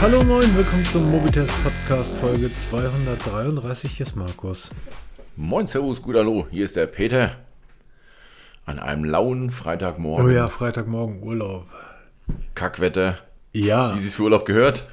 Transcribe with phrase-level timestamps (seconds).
[0.00, 3.90] Hallo moin, willkommen zum Mobitest Podcast Folge 233.
[3.92, 4.70] Hier ist Markus.
[5.36, 7.36] Moin, Servus, gut Hallo, hier ist der Peter.
[8.64, 10.26] An einem lauen Freitagmorgen.
[10.26, 11.66] Oh ja, Freitagmorgen Urlaub.
[12.54, 13.18] Kackwetter.
[13.52, 14.86] Ja, Wie sie es für Urlaub gehört.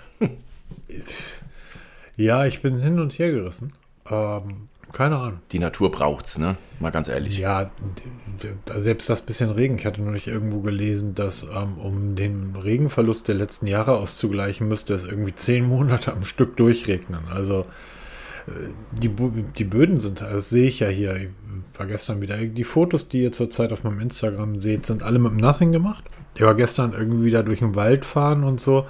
[2.15, 3.73] ja, ich bin hin und her gerissen.
[4.09, 5.39] Ähm, keine Ahnung.
[5.51, 6.55] Die Natur braucht's, ne?
[6.79, 7.39] Mal ganz ehrlich.
[7.39, 7.71] Ja,
[8.75, 9.77] selbst das bisschen Regen.
[9.79, 14.93] Ich hatte neulich irgendwo gelesen, dass ähm, um den Regenverlust der letzten Jahre auszugleichen, müsste
[14.93, 17.21] es irgendwie zehn Monate am Stück durchregnen.
[17.34, 17.65] Also
[18.48, 18.51] äh,
[18.91, 19.09] die,
[19.57, 21.29] die Böden sind, das sehe ich ja hier, ich
[21.75, 25.34] war gestern wieder, die Fotos, die ihr zurzeit auf meinem Instagram seht, sind alle mit
[25.34, 26.03] Nothing gemacht.
[26.35, 28.85] Ich war gestern irgendwie wieder durch den Wald fahren und so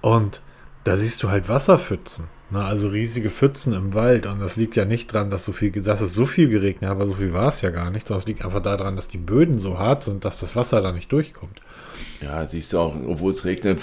[0.00, 0.42] und
[0.82, 2.28] da siehst du halt Wasserpfützen.
[2.50, 2.64] Ne?
[2.64, 4.26] Also riesige Pfützen im Wald.
[4.26, 6.96] Und das liegt ja nicht dran, dass so viel, dass es so viel geregnet hat,
[6.96, 8.06] aber so viel war es ja gar nicht.
[8.06, 10.92] Sondern es liegt einfach daran, dass die Böden so hart sind, dass das Wasser da
[10.92, 11.60] nicht durchkommt.
[12.22, 13.80] Ja, siehst du auch, obwohl es regnet,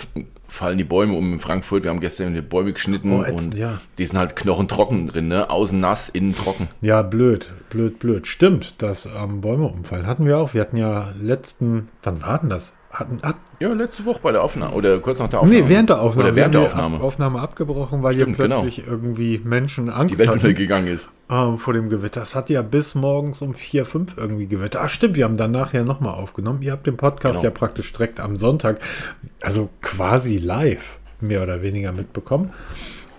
[0.48, 1.84] fallen die Bäume um in Frankfurt.
[1.84, 3.82] Wir haben gestern die Bäume geschnitten Oh, ätzend, und ja.
[3.98, 5.49] die sind halt knochentrocken drin, ne?
[5.49, 6.68] Außen nass, innen trocken.
[6.82, 8.27] Ja, blöd, blöd, blöd.
[8.27, 10.07] Stimmt, dass ähm, Bäume umfallen.
[10.07, 10.54] Hatten wir auch.
[10.54, 12.73] Wir hatten ja letzten, wann war denn das?
[12.94, 15.62] Hatten, hat, Ja, letzte Woche bei der Aufnahme oder kurz nach der Aufnahme.
[15.63, 16.27] nee, während der Aufnahme.
[16.27, 16.98] Oder während der Aufnahme.
[16.98, 18.62] Ab Aufnahme abgebrochen, weil Stimmt, hier genau.
[18.62, 20.40] plötzlich irgendwie Menschen Angst die Welt hatten.
[20.40, 21.10] untergegangen ist.
[21.32, 22.22] ähm, vor dem Gewitter.
[22.22, 24.80] Es hat ja bis morgens um 4, 5 irgendwie Gewitter.
[24.82, 26.62] Ah, stimmt, wir haben dann nachher nochmal aufgenommen.
[26.62, 27.44] Ihr habt den Podcast Genau.
[27.46, 28.80] ja praktisch direkt am Sonntag,
[29.41, 32.52] also quasi live, mehr oder weniger mitbekommen.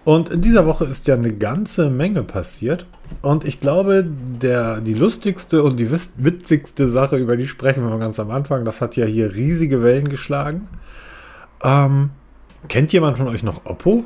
[0.05, 2.87] Und in dieser Woche ist ja eine ganze Menge passiert.
[3.23, 8.21] Und ich glaube, der, die lustigste und die witzigste Sache, über die sprechen wir ganz
[8.21, 10.69] am Anfang, das hat ja hier riesige Wellen geschlagen.
[11.63, 12.11] Ähm,
[12.69, 14.05] kennt jemand von euch noch Oppo?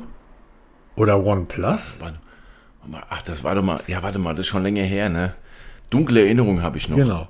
[0.95, 1.99] Oder OnePlus?
[3.09, 5.33] Ach, das war doch mal, ja, warte mal, das ist schon länger her, ne?
[5.89, 6.97] Dunkle Erinnerungen habe ich noch.
[6.97, 7.27] Genau.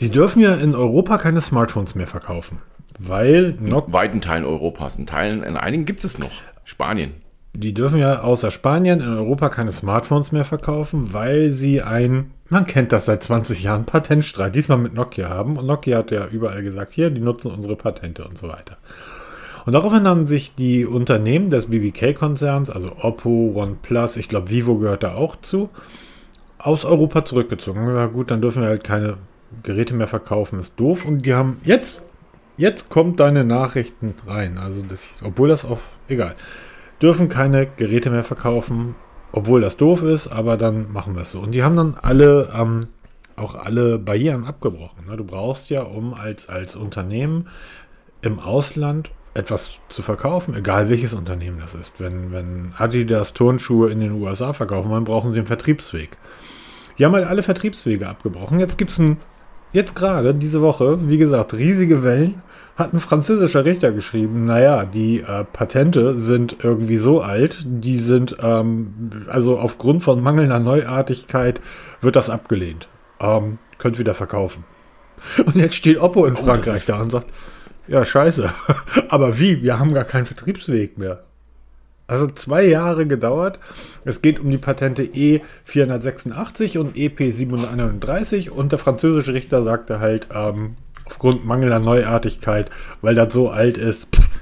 [0.00, 2.58] Die dürfen ja in Europa keine Smartphones mehr verkaufen,
[2.98, 4.96] weil Nokia, In weiten Teilen Europas.
[4.96, 6.30] In Teilen, in einigen gibt es noch.
[6.64, 7.12] Spanien.
[7.52, 12.66] Die dürfen ja außer Spanien in Europa keine Smartphones mehr verkaufen, weil sie ein, man
[12.66, 15.56] kennt das seit 20 Jahren, Patentstreit, diesmal mit Nokia haben.
[15.56, 18.76] Und Nokia hat ja überall gesagt, hier, die nutzen unsere Patente und so weiter.
[19.66, 25.02] Und daraufhin haben sich die Unternehmen des BBK-Konzerns, also Oppo, OnePlus, ich glaube Vivo gehört
[25.02, 25.68] da auch zu,
[26.58, 27.80] aus Europa zurückgezogen.
[27.80, 29.16] Und gesagt, gut, dann dürfen wir halt keine
[29.62, 31.04] Geräte mehr verkaufen, ist doof.
[31.04, 32.06] Und die haben jetzt,
[32.56, 34.56] jetzt kommt deine Nachrichten rein.
[34.56, 36.36] Also das, obwohl das auf, egal,
[37.00, 38.94] dürfen keine Geräte mehr verkaufen,
[39.32, 41.40] obwohl das doof ist, aber dann machen wir es so.
[41.40, 42.88] Und die haben dann alle, ähm,
[43.36, 45.06] auch alle Barrieren abgebrochen.
[45.08, 45.16] Ne?
[45.16, 47.48] Du brauchst ja, um als, als Unternehmen
[48.22, 52.00] im Ausland etwas zu verkaufen, egal welches Unternehmen das ist.
[52.00, 56.18] Wenn, wenn Adidas Turnschuhe in den USA verkaufen wollen, brauchen sie einen Vertriebsweg.
[56.98, 58.58] Die haben halt alle Vertriebswege abgebrochen.
[58.58, 59.18] Jetzt gibt es ein,
[59.72, 62.42] jetzt gerade, diese Woche, wie gesagt, riesige Wellen,
[62.80, 68.36] hat ein französischer Richter geschrieben, naja, die äh, Patente sind irgendwie so alt, die sind,
[68.42, 71.60] ähm, also aufgrund von mangelnder Neuartigkeit
[72.00, 72.88] wird das abgelehnt.
[73.20, 74.64] Ähm, könnt wieder verkaufen.
[75.44, 77.28] Und jetzt steht Oppo in das Frankreich da und sagt,
[77.86, 78.52] ja, scheiße.
[79.08, 79.62] Aber wie?
[79.62, 81.24] Wir haben gar keinen Vertriebsweg mehr.
[82.06, 83.60] Also zwei Jahre gedauert.
[84.04, 90.28] Es geht um die Patente E486 und E EP731 und der französische Richter sagte halt,
[90.34, 90.76] ähm,
[91.10, 94.40] aufgrund mangelnder Neuartigkeit, weil das so alt ist, pff,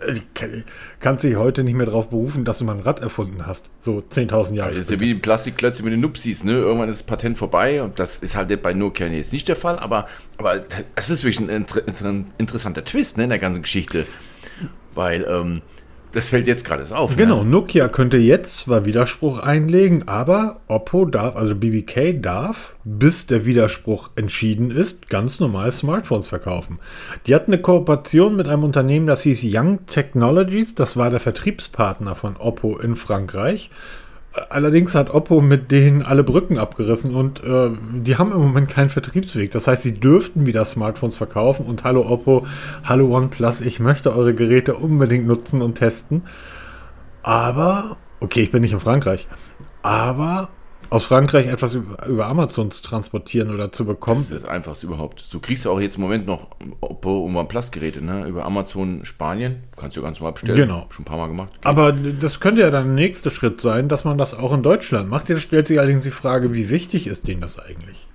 [0.00, 0.62] äh,
[1.00, 3.70] kannst dich heute nicht mehr darauf berufen, dass du mal ein Rad erfunden hast.
[3.80, 6.52] So 10.000 Jahre Das ist ja wie die Plastikklötze mit den Nupsis, ne?
[6.52, 9.78] Irgendwann ist das Patent vorbei und das ist halt bei Nokia jetzt nicht der Fall,
[9.78, 10.60] aber, aber
[10.94, 14.06] es ist wirklich ein inter ein interessanter Twist, ne, in der ganzen Geschichte.
[14.94, 15.62] Weil, ähm,
[16.12, 17.16] das fällt jetzt gerade auf.
[17.16, 17.50] Genau, Ne?
[17.50, 24.10] Nokia könnte jetzt zwar Widerspruch einlegen, aber Oppo darf, also BBK darf, bis der Widerspruch
[24.16, 26.78] entschieden ist, ganz normal Smartphones verkaufen.
[27.26, 32.14] Die hatten eine Kooperation mit einem Unternehmen, das hieß Young Technologies, das war der Vertriebspartner
[32.14, 33.70] von Oppo in Frankreich.
[34.48, 38.88] Allerdings hat Oppo mit denen alle Brücken abgerissen und äh, die haben im Moment keinen
[38.88, 39.50] Vertriebsweg.
[39.50, 42.46] Das heißt, sie dürften wieder Smartphones verkaufen und hallo Oppo,
[42.84, 46.22] hallo OnePlus, ich möchte eure Geräte unbedingt nutzen und testen.
[47.24, 49.26] Aber, okay, ich bin nicht in Frankreich,
[49.82, 50.48] aber
[50.90, 55.24] aus Frankreich etwas über, Amazon zu transportieren oder zu bekommen, Das ist das Einfachste überhaupt.
[55.32, 56.48] Du kriegst ja auch jetzt im Moment noch
[56.80, 58.26] Oppo und OnePlus-Geräte, ne?
[58.26, 59.62] Über Amazon Spanien.
[59.76, 60.56] Kannst du ganz normal bestellen.
[60.56, 60.86] Genau.
[60.90, 61.52] Schon ein paar Mal gemacht.
[61.52, 61.66] Geht.
[61.66, 65.08] Aber das könnte ja dann der nächste Schritt sein, dass man das auch in Deutschland
[65.08, 65.28] macht.
[65.28, 68.06] Jetzt stellt sich allerdings die Frage, wie wichtig ist denen das eigentlich?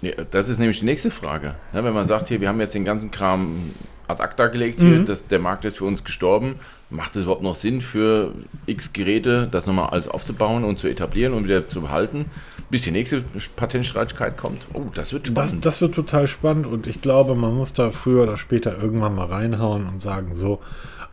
[0.00, 1.56] Ja, das ist nämlich die nächste Frage.
[1.74, 3.72] Ja, wenn man sagt, hier, wir haben jetzt den ganzen Kram
[4.10, 6.56] ad acta gelegt, hier, das, der Markt ist für uns gestorben,
[6.90, 8.32] macht es überhaupt noch Sinn für
[8.66, 12.26] x Geräte, das nochmal alles aufzubauen und zu etablieren und wieder zu behalten,
[12.70, 13.22] bis die nächste
[13.56, 14.66] Patentstreitigkeit kommt?
[14.74, 15.66] Oh, das wird Das, spannend.
[15.66, 19.26] das wird total spannend und ich glaube, man muss da früher oder später irgendwann mal
[19.26, 20.60] reinhauen und sagen, so,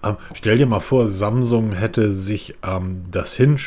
[0.04, 3.58] Ähm, stell dir mal vor, Samsung hätte sich ähm, das Hinge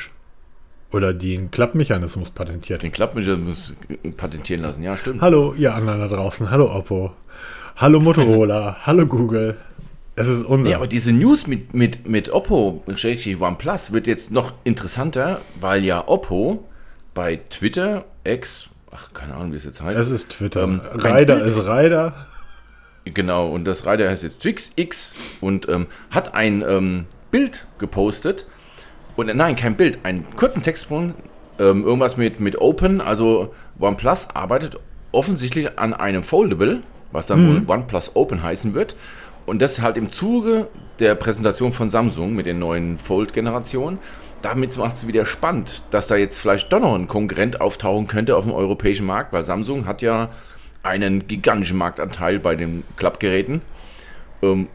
[0.93, 2.85] oder den Klappmechanismus patentiert.
[2.85, 3.75] Den Klappmechanismus
[4.17, 5.21] patentieren lassen, ja, stimmt.
[5.23, 6.49] Hallo, ihr anderen da draußen.
[6.53, 7.13] Hallo Oppo.
[7.81, 8.77] Hallo Motorola.
[8.83, 9.57] hallo Google.
[10.15, 10.69] Es ist unser.
[10.69, 16.07] Ja, aber diese News mit, mit, mit Oppo, OnePlus, wird jetzt noch interessanter, weil ja
[16.07, 16.69] Oppo
[17.15, 19.99] bei Twitter, X, ach, keine Ahnung, wie es jetzt heißt.
[19.99, 20.65] Es ist Twitter.
[20.65, 22.27] Ähm, Rider ist Rider.
[23.07, 28.47] Genau, und das Rider heißt jetzt Twix X und ähm, hat ein ähm, Bild gepostet.
[29.17, 31.15] Und äh, nein, kein Bild, einen kurzen Textsprung,
[31.59, 34.77] ähm, irgendwas mit, mit Open, also OnePlus arbeitet
[35.13, 36.83] offensichtlich an einem Foldable,
[37.13, 37.69] was dann mhm.
[37.69, 38.97] wohl OnePlus Open heißen wird.
[39.47, 40.69] Und das halt im Zuge
[40.99, 43.99] der Präsentation von Samsung mit den neuen Fold-Generationen.
[44.43, 48.37] Damit macht es wieder spannend, dass da jetzt vielleicht doch noch ein Konkurrent auftauchen könnte
[48.37, 50.31] auf dem europäischen Markt, weil Samsung hat ja
[50.83, 53.61] einen gigantischen Marktanteil bei den Klappgeräten.
[54.43, 54.69] Ähm,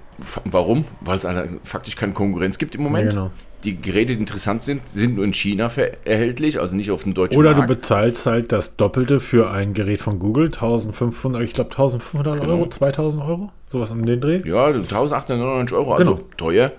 [0.44, 0.86] warum?
[1.02, 1.28] Weil es
[1.64, 3.06] faktisch keine Konkurrenz gibt im Moment.
[3.06, 3.32] Ja, genau.
[3.66, 5.72] Die Geräte, die interessant sind, sind nur in China
[6.06, 7.60] erhältlich, also nicht auf dem deutschen Oder Markt.
[7.60, 12.40] Oder du bezahlst halt das Doppelte für ein Gerät von Google, 1500, ich glaube 1500
[12.40, 12.54] genau.
[12.54, 14.42] Euro, 2000 Euro, sowas um den Dreh.
[14.46, 16.28] Ja, 1899 Euro, also genau.
[16.38, 16.72] teuer.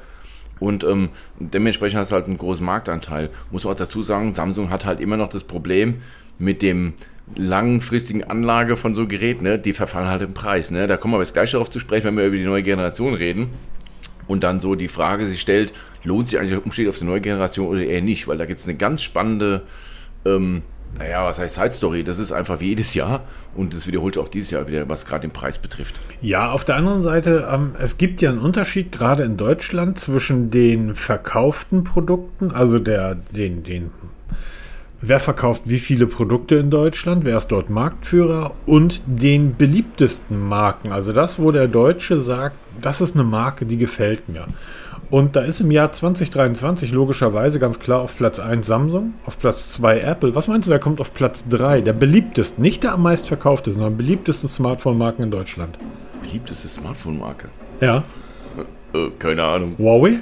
[0.58, 3.30] Und ähm, dementsprechend hast du halt einen großen Marktanteil.
[3.50, 5.96] Muss auch dazu sagen, Samsung hat halt immer noch das Problem
[6.38, 6.94] mit dem
[7.34, 10.70] langfristigen Anlage von so Geräten, ne, die verfallen halt im Preis.
[10.70, 10.86] Ne?
[10.86, 13.50] Da kommen wir jetzt gleich darauf zu sprechen, wenn wir über die neue Generation reden.
[14.26, 17.20] Und dann so die Frage sich stellt, lohnt sich eigentlich der Umstieg auf die neue
[17.20, 18.28] Generation oder eher nicht?
[18.28, 19.62] Weil da gibt es eine ganz spannende,
[20.24, 20.62] ähm,
[20.98, 22.04] naja, was heißt Side Story?
[22.04, 23.22] Das ist einfach wie jedes Jahr
[23.54, 25.94] und das wiederholt auch dieses Jahr wieder, was gerade den Preis betrifft.
[26.20, 30.50] Ja, auf der anderen Seite, ähm, es gibt ja einen Unterschied gerade in Deutschland zwischen
[30.50, 33.90] den verkauften Produkten, also der, den, den
[35.08, 40.92] wer verkauft wie viele Produkte in Deutschland, wer ist dort Marktführer und den beliebtesten Marken.
[40.92, 44.46] Also das, wo der Deutsche sagt, das ist eine Marke, die gefällt mir.
[45.08, 49.72] Und da ist im Jahr 2023 logischerweise ganz klar auf Platz 1 Samsung, auf Platz
[49.74, 50.34] 2 Apple.
[50.34, 51.82] Was meinst du, wer kommt auf Platz 3?
[51.82, 55.78] Der beliebteste, nicht der am meisten verkaufte, sondern beliebtesten Smartphone-Marken in Deutschland.
[56.22, 57.48] Beliebteste Smartphone-Marke?
[57.80, 58.02] Ja.
[58.92, 59.76] Äh, äh, keine Ahnung.
[59.78, 60.18] Huawei?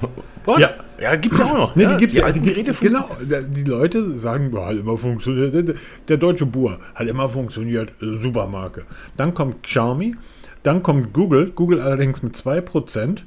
[0.44, 0.58] Was?
[0.58, 0.70] Ja.
[1.00, 1.76] Ja, gibt's auch noch.
[1.76, 2.32] Nee, ja, die gibt's die ja.
[2.32, 3.08] Die Geräte genau.
[3.20, 5.76] Die Leute sagen, ja, hat immer funktioniert.
[6.08, 7.92] Der deutsche Bur hat immer funktioniert.
[8.00, 8.84] Supermarke.
[9.16, 10.14] Dann kommt Xiaomi.
[10.62, 11.52] Dann kommt Google.
[11.54, 13.18] Google allerdings mit 2%.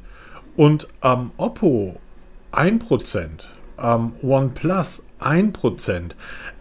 [0.56, 1.96] Und ähm, Oppo
[2.52, 3.28] 1%.
[3.82, 6.02] Ähm, OnePlus 1%.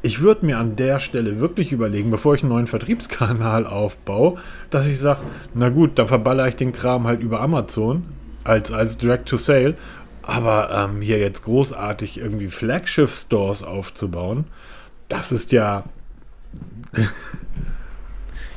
[0.03, 4.37] Ich würde mir an der Stelle wirklich überlegen, bevor ich einen neuen Vertriebskanal aufbaue,
[4.71, 5.21] dass ich sage,
[5.55, 8.05] na gut, dann verballere ich den Kram halt über Amazon
[8.45, 9.75] als, als Direct to Sale
[10.29, 14.45] aber ähm, hier jetzt großartig irgendwie Flagship-Stores aufzubauen,
[15.09, 15.85] das ist ja.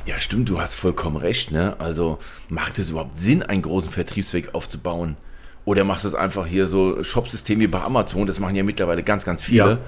[0.06, 1.50] ja, stimmt, du hast vollkommen recht.
[1.50, 1.74] Ne?
[1.78, 2.18] Also
[2.50, 5.16] macht es überhaupt Sinn, einen großen Vertriebsweg aufzubauen?
[5.64, 8.26] Oder machst du es einfach hier so Shopsystem wie bei Amazon?
[8.26, 9.70] Das machen ja mittlerweile ganz, ganz viele.
[9.70, 9.78] Ja.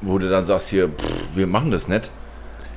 [0.00, 2.10] Wo du dann sagst hier, pff, wir machen das nicht.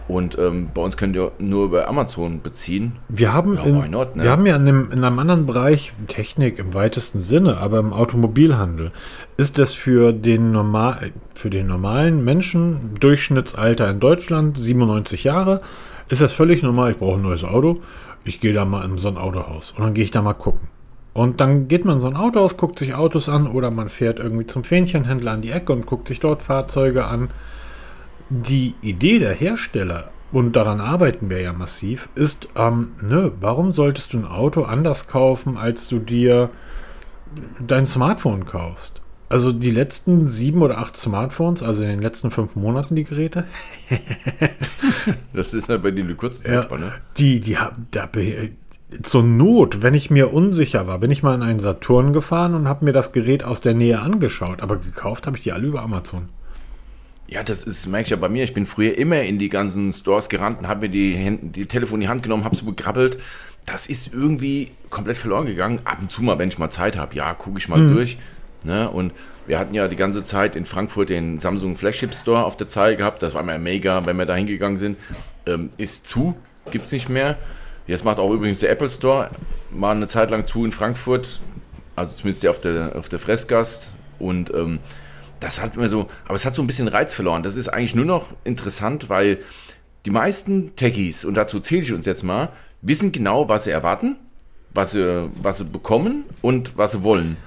[0.07, 2.93] Und ähm, bei uns könnt ihr nur über Amazon beziehen.
[3.09, 4.23] Wir haben, ja, in, not, ne?
[4.23, 7.91] wir haben ja in einem, in einem, anderen Bereich Technik im weitesten Sinne, aber im
[7.91, 8.91] Automobilhandel
[9.37, 15.61] ist das für den, normal, für den normalen Menschen, Durchschnittsalter in Deutschland, 97 Jahre,
[16.07, 16.91] ist das völlig normal.
[16.91, 17.81] Ich brauche ein neues Auto.
[18.23, 20.67] Ich gehe da mal in so ein Autohaus und dann gehe ich da mal gucken.
[21.13, 24.19] Und dann geht man in so ein Autohaus, guckt sich Autos an oder man fährt
[24.19, 27.29] irgendwie zum Fähnchenhändler an die Ecke und guckt sich dort Fahrzeuge an
[28.29, 34.13] die Idee der Hersteller, und daran arbeiten wir ja massiv, ist, ähm, ne, warum solltest
[34.13, 36.49] du ein Auto anders kaufen, als du dir
[37.65, 39.01] dein Smartphone kaufst?
[39.29, 43.45] Also die letzten sieben oder acht Smartphones, also in den letzten fünf Monaten die Geräte.
[45.33, 46.85] das ist ja bei dir eine kurze Zeitspanne.
[46.85, 48.07] Ja, die, die haben, da,
[49.01, 52.67] zur Not, wenn ich mir unsicher war, bin ich mal in einen Saturn gefahren und
[52.67, 55.81] habe mir das Gerät aus der Nähe angeschaut, aber gekauft habe ich die alle über
[55.81, 56.29] Amazon.
[57.35, 58.45] Ja, das ist, merke ich ja bei mir.
[58.45, 61.65] Ich bin früher immer in die ganzen Stores gerannt und habe mir die, Hand, die
[61.65, 63.19] Telefon in die Hand genommen, habe so begrabbelt.
[63.65, 65.81] Das ist irgendwie komplett verloren gegangen.
[65.83, 67.93] Ab und zu mal, wenn ich mal Zeit habe, ja, gucke ich mal mhm.
[67.93, 68.17] durch.
[68.63, 68.89] Ne?
[68.89, 69.11] Und
[69.47, 72.95] wir hatten ja die ganze Zeit in Frankfurt den Samsung Flagship Store auf der Zahl
[72.95, 73.21] gehabt.
[73.21, 74.97] Das war immer mega, wenn wir da hingegangen sind.
[75.45, 76.37] Ähm, ist zu,
[76.71, 77.37] gibt es nicht mehr.
[77.85, 79.29] Jetzt macht auch übrigens der Apple Store
[79.71, 81.41] mal eine Zeit lang zu in Frankfurt.
[81.97, 83.89] Also zumindest der auf der, auf der Fressgast.
[84.19, 84.79] Und ähm,
[85.39, 87.43] das hat mir so, aber es hat so ein bisschen Reiz verloren.
[87.43, 89.39] Das ist eigentlich nur noch interessant, weil
[90.05, 92.49] die meisten Techies, und dazu zähle ich uns jetzt mal,
[92.81, 94.17] wissen genau, was sie erwarten,
[94.73, 97.37] was sie, was sie bekommen und was sie wollen.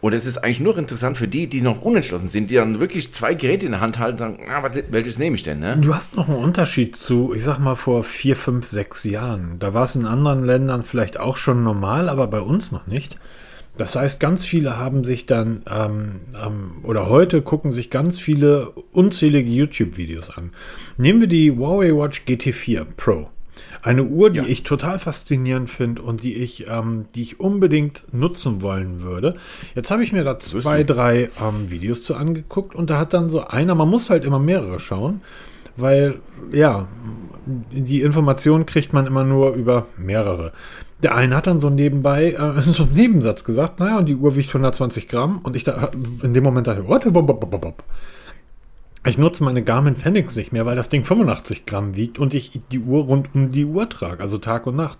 [0.00, 3.12] Und es ist eigentlich nur interessant für die, die noch unentschlossen sind, die dann wirklich
[3.12, 5.58] zwei Geräte in der Hand halten und sagen, ah, welches nehme ich denn?
[5.58, 5.76] Ne?
[5.80, 9.58] Du hast noch einen Unterschied zu, ich sag mal, vor vier, fünf, sechs Jahren.
[9.58, 13.18] Da war es in anderen Ländern vielleicht auch schon normal, aber bei uns noch nicht
[13.78, 18.70] Das heißt, ganz viele haben sich dann, ähm, ähm, oder heute gucken sich ganz viele
[18.92, 20.50] unzählige YouTube-Videos an.
[20.96, 23.28] Nehmen wir die Huawei Watch GT4 Pro.
[23.80, 24.44] Eine Uhr, die ja.
[24.46, 29.36] ich total faszinierend finde und die ich, ähm, die ich unbedingt nutzen wollen würde.
[29.76, 33.30] Jetzt habe ich mir da zwei, drei ähm, Videos zu angeguckt und da hat dann
[33.30, 35.20] so einer, man muss halt immer mehrere schauen,
[35.76, 36.18] weil
[36.50, 36.88] ja,
[37.46, 40.52] die Information kriegt man immer nur über mehrere.
[41.02, 44.36] Der eine hat dann so nebenbei äh, so einen Nebensatz gesagt, naja, und die Uhr
[44.36, 45.38] wiegt 120 Gramm.
[45.38, 45.90] Und ich da
[46.22, 47.14] in dem Moment dachte, warte,
[49.06, 52.60] ich nutze meine Garmin Fenix nicht mehr, weil das Ding 85 Gramm wiegt und ich
[52.70, 54.98] die Uhr rund um die Uhr trage, also Tag und Nacht.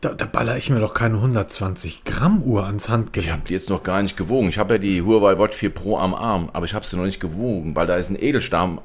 [0.00, 3.26] Da, da baller ich mir doch keine 120 Gramm Uhr ans Handgelenk.
[3.26, 4.48] Ich habe die jetzt noch gar nicht gewogen.
[4.48, 7.04] Ich habe ja die Huawei Watch 4 Pro am Arm, aber ich habe sie noch
[7.04, 8.78] nicht gewogen, weil da ist ein Edelstahl,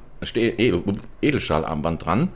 [1.22, 2.28] Edelstahlarmband dran.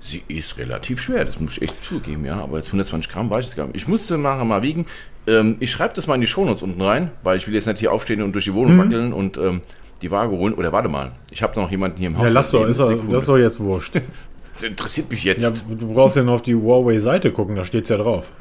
[0.00, 2.40] Sie ist relativ schwer, das muss ich echt zugeben, ja.
[2.40, 3.76] Aber jetzt 120 Gramm weiß ich es gar nicht.
[3.76, 4.86] Ich musste nachher mal wiegen.
[5.26, 7.80] Ähm, ich schreibe das mal in die Shownotes unten rein, weil ich will jetzt nicht
[7.80, 8.78] hier aufstehen und durch die Wohnung mhm.
[8.78, 9.62] wackeln und ähm,
[10.02, 10.54] die Waage holen.
[10.54, 12.24] Oder warte mal, ich habe noch jemanden hier im Haus.
[12.24, 14.00] Ja, lass doch, ist er, das ist doch jetzt wurscht.
[14.54, 15.44] Das interessiert mich jetzt.
[15.44, 18.32] Ja, du brauchst ja nur auf die Huawei-Seite gucken, da steht es ja drauf.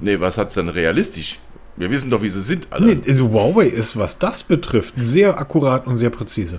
[0.00, 1.38] Nee, was hat es denn realistisch?
[1.76, 2.96] Wir wissen doch, wie sie sind, alle.
[2.96, 6.58] Nee, also Huawei ist, was das betrifft, sehr akkurat und sehr präzise.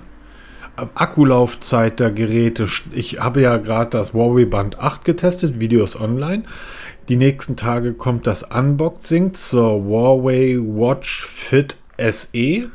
[0.76, 2.66] Akkulaufzeit der Geräte.
[2.92, 6.44] Ich habe ja gerade das Huawei Band 8 getestet, Videos online.
[7.08, 12.70] Die nächsten Tage kommt das Unboxing zur Huawei Watch Fit SE.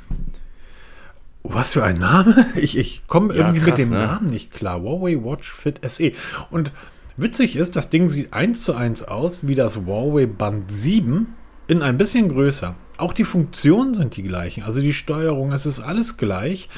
[1.44, 2.46] Was für ein Name?
[2.56, 4.06] Ich, ich komme ja, irgendwie krass, mit dem ne?
[4.06, 4.82] Namen nicht klar.
[4.82, 6.12] Huawei Watch Fit SE.
[6.52, 6.72] Und
[7.18, 11.34] witzig ist, das Ding sieht eins zu eins aus wie das Huawei Band 7
[11.68, 12.76] in ein bisschen größer.
[12.98, 14.64] Auch die Funktionen sind die gleichen.
[14.64, 16.70] Also die Steuerung, es ist alles gleich.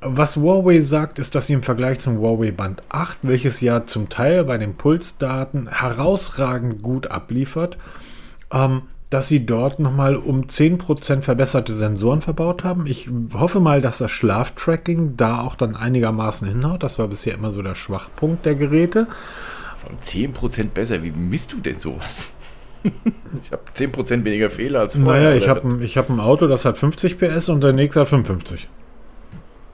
[0.00, 4.08] Was Huawei sagt, ist, dass sie im Vergleich zum Huawei Band 8, welches ja zum
[4.08, 7.76] Teil bei den Pulsdaten herausragend gut abliefert,
[8.52, 12.86] ähm, dass sie dort nochmal um 10% verbesserte Sensoren verbaut haben.
[12.86, 16.84] Ich hoffe mal, dass das Schlaftracking da auch dann einigermaßen hinhaut.
[16.84, 19.08] Das war bisher immer so der Schwachpunkt der Geräte.
[19.76, 22.28] Von 10% besser, wie misst du denn sowas?
[22.84, 25.22] ich habe 10% weniger Fehler als vorher.
[25.22, 28.08] Naja, ich habe ich hab ein Auto, das hat 50 PS und der nächste hat
[28.08, 28.68] 55.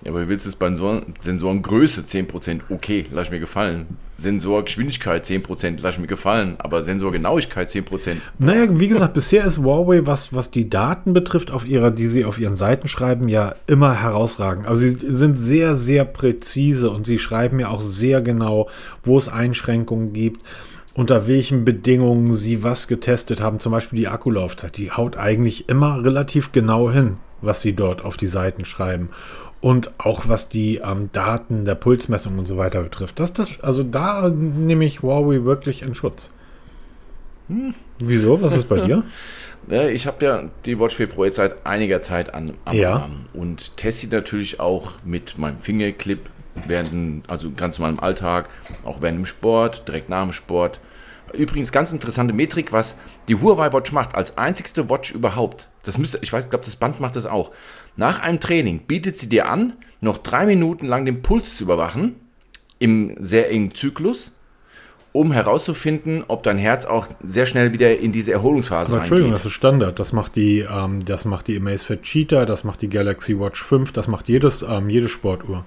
[0.07, 0.73] Ja, aber wie willst du es bei
[1.19, 2.61] Sensorengröße 10%?
[2.71, 3.87] Okay, lass mir gefallen.
[4.17, 6.55] Sensorgeschwindigkeit 10%, lass mir gefallen.
[6.59, 8.19] Aber Sensorgenauigkeit 10%.
[8.39, 12.25] Naja, wie gesagt, bisher ist Huawei, was, was die Daten betrifft, auf ihrer, die sie
[12.25, 14.69] auf ihren Seiten schreiben, ja immer herausragend.
[14.69, 18.69] Also sie sind sehr, sehr präzise und sie schreiben ja auch sehr genau,
[19.03, 20.41] wo es Einschränkungen gibt
[20.95, 26.03] unter welchen Bedingungen sie was getestet haben, zum Beispiel die Akkulaufzeit, die haut eigentlich immer
[26.03, 29.11] relativ genau hin, was sie dort auf die Seiten schreiben
[29.67, 33.19] und auch was die ähm, Daten der Pulsmessung und so weiter betrifft.
[33.19, 36.31] Das, das, also da nehme ich Huawei wirklich in Schutz.
[37.49, 37.75] Hm.
[37.99, 38.41] Wieso?
[38.41, 39.03] Was ist bei dir?
[39.67, 42.93] Ja, ich habe ja die Watch 4 Pro jetzt seit einiger Zeit an, am ja.
[42.95, 46.21] Arm und teste sie natürlich auch mit meinem Fingerclip
[46.69, 48.49] während, also ganz normal im Alltag,
[48.85, 50.79] auch während dem Sport, direkt nach dem Sport.
[51.35, 52.95] Übrigens ganz interessante Metrik, was
[53.27, 55.69] die Huawei Watch macht, als einzigste Watch überhaupt.
[55.83, 57.51] Das müsste, ich weiß, ich glaube, das Band macht das auch.
[57.97, 62.17] Nach einem Training bietet sie dir an, noch drei Minuten lang den Puls zu überwachen,
[62.79, 64.33] im sehr engen Zyklus,
[65.13, 69.45] um herauszufinden, ob dein Herz auch sehr schnell wieder in diese Erholungsphase Aber Entschuldigung, reingeht.
[69.45, 69.99] das ist Standard.
[69.99, 73.93] Das macht die, ähm, das macht die Amazfit Cheetah, das macht die Galaxy Watch 5,
[73.93, 75.65] das macht jedes, ähm, jede Sportuhr.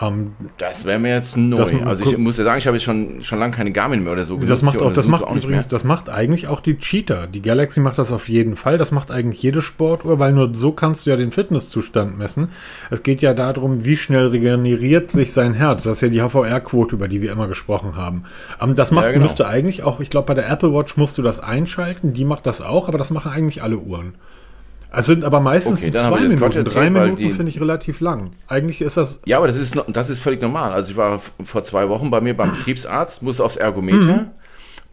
[0.00, 1.58] Ähm, das wäre mir jetzt neu.
[1.58, 4.12] Das, also ich muss ja sagen, ich habe jetzt schon, schon lange keine Garmin mehr
[4.12, 7.26] oder so Das macht auch, das macht auch übrigens, das macht eigentlich auch die Cheetah.
[7.26, 8.78] Die Galaxy macht das auf jeden Fall.
[8.78, 12.48] Das macht eigentlich jede Sportuhr, weil nur so kannst du ja den Fitnesszustand messen.
[12.90, 15.84] Es geht ja darum, wie schnell regeneriert sich sein Herz.
[15.84, 18.24] Das ist ja die HVR-Quote, über die wir immer gesprochen haben.
[18.60, 19.24] Ähm, das macht, ja, genau.
[19.24, 22.14] müsste eigentlich auch, ich glaube, bei der Apple Watch musst du das einschalten.
[22.14, 24.14] Die macht das auch, aber das machen eigentlich alle Uhren.
[24.92, 26.42] Es sind aber meistens okay, zwei Minuten.
[26.42, 28.32] Erzählt, Drei Minuten finde ich relativ lang.
[28.48, 29.22] Eigentlich ist das.
[29.24, 30.72] Ja, aber das ist, das ist völlig normal.
[30.72, 34.16] Also ich war vor zwei Wochen bei mir beim Betriebsarzt, muss aufs Ergometer.
[34.16, 34.26] Mhm.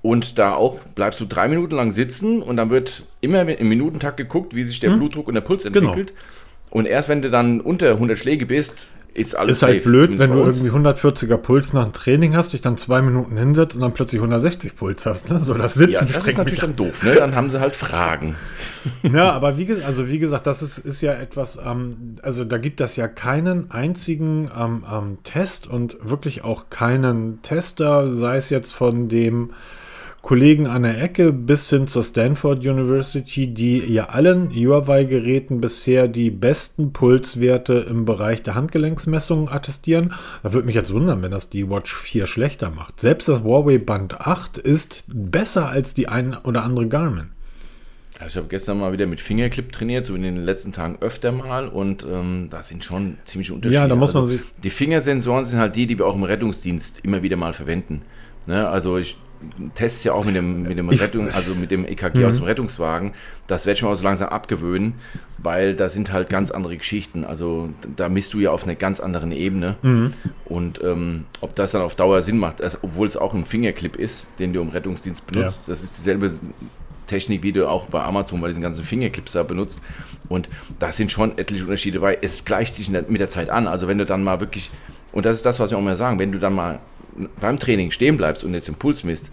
[0.04, 4.18] Und da auch bleibst du drei Minuten lang sitzen und dann wird immer im Minutentakt
[4.18, 5.00] geguckt, wie sich der mhm.
[5.00, 5.78] Blutdruck und der Puls genau.
[5.78, 6.10] entwickelt.
[6.10, 6.22] Genau.
[6.70, 10.20] Und erst wenn du dann unter 100 Schläge bist, ist alles Ist halt safe, blöd,
[10.20, 13.82] wenn du irgendwie 140er Puls nach dem Training hast, dich dann zwei Minuten hinsetzt und
[13.82, 15.30] dann plötzlich 160 Puls hast.
[15.30, 15.40] Ne?
[15.42, 17.02] So das Sitzen ja, das ist natürlich dann doof.
[17.04, 17.16] Ne?
[17.16, 18.36] Dann haben sie halt Fragen.
[19.14, 22.82] Ja, aber wie, also wie gesagt, das ist, ist ja etwas, ähm, also da gibt
[22.82, 28.74] es ja keinen einzigen ähm, ähm, Test und wirklich auch keinen Tester, sei es jetzt
[28.74, 29.52] von dem
[30.28, 36.32] Kollegen an der Ecke bis hin zur Stanford University, die ja allen Huawei-Geräten bisher die
[36.32, 40.14] besten Pulswerte im Bereich der Handgelenksmessungen attestieren.
[40.44, 43.00] Da würde mich jetzt wundern, wenn das die Watch 4 schlechter macht.
[43.00, 47.30] Selbst das Huawei Band 8 ist besser als die ein oder andere Garmin.
[48.20, 51.32] Also ich habe gestern mal wieder mit Fingerclip trainiert, so in den letzten Tagen öfter
[51.32, 53.76] mal und ähm, da sind schon ziemliche Unterschiede.
[53.76, 54.46] Ja, da muss man also, sich.
[54.64, 58.02] Die Fingersensoren sind halt die, die wir auch im Rettungsdienst immer wieder mal verwenden.
[58.48, 58.68] Ne?
[58.68, 59.18] Also ich
[59.76, 62.42] teste es ja auch mit dem, mit dem Rettung, also mit dem EKG aus dem
[62.42, 62.48] mhm.
[62.48, 63.14] Rettungswagen.
[63.46, 64.96] Das werde ich mir auch so langsam abgewöhnen,
[65.38, 67.24] weil da sind halt ganz andere Geschichten.
[67.24, 69.76] Also da misst du ja auf einer ganz anderen Ebene.
[69.84, 70.12] Mhm.
[70.46, 73.96] Und ähm, ob das dann auf Dauer Sinn macht, also, obwohl es auch ein Fingerclip
[73.96, 75.74] ist, den du im Rettungsdienst benutzt, ja.
[75.74, 76.32] das ist dieselbe
[77.08, 79.82] Technik, wie du auch bei Amazon bei diesen ganzen Fingerclips da benutzt.
[80.30, 80.48] Und
[80.80, 82.18] da sind schon etliche Unterschiede bei.
[82.22, 83.68] Es gleicht sich mit der Zeit an.
[83.68, 84.70] Also wenn du dann mal wirklich,
[85.12, 86.80] und das ist das, was wir auch immer sagen, wenn du dann mal
[87.40, 89.32] beim Training stehen bleibst und jetzt den Puls misst,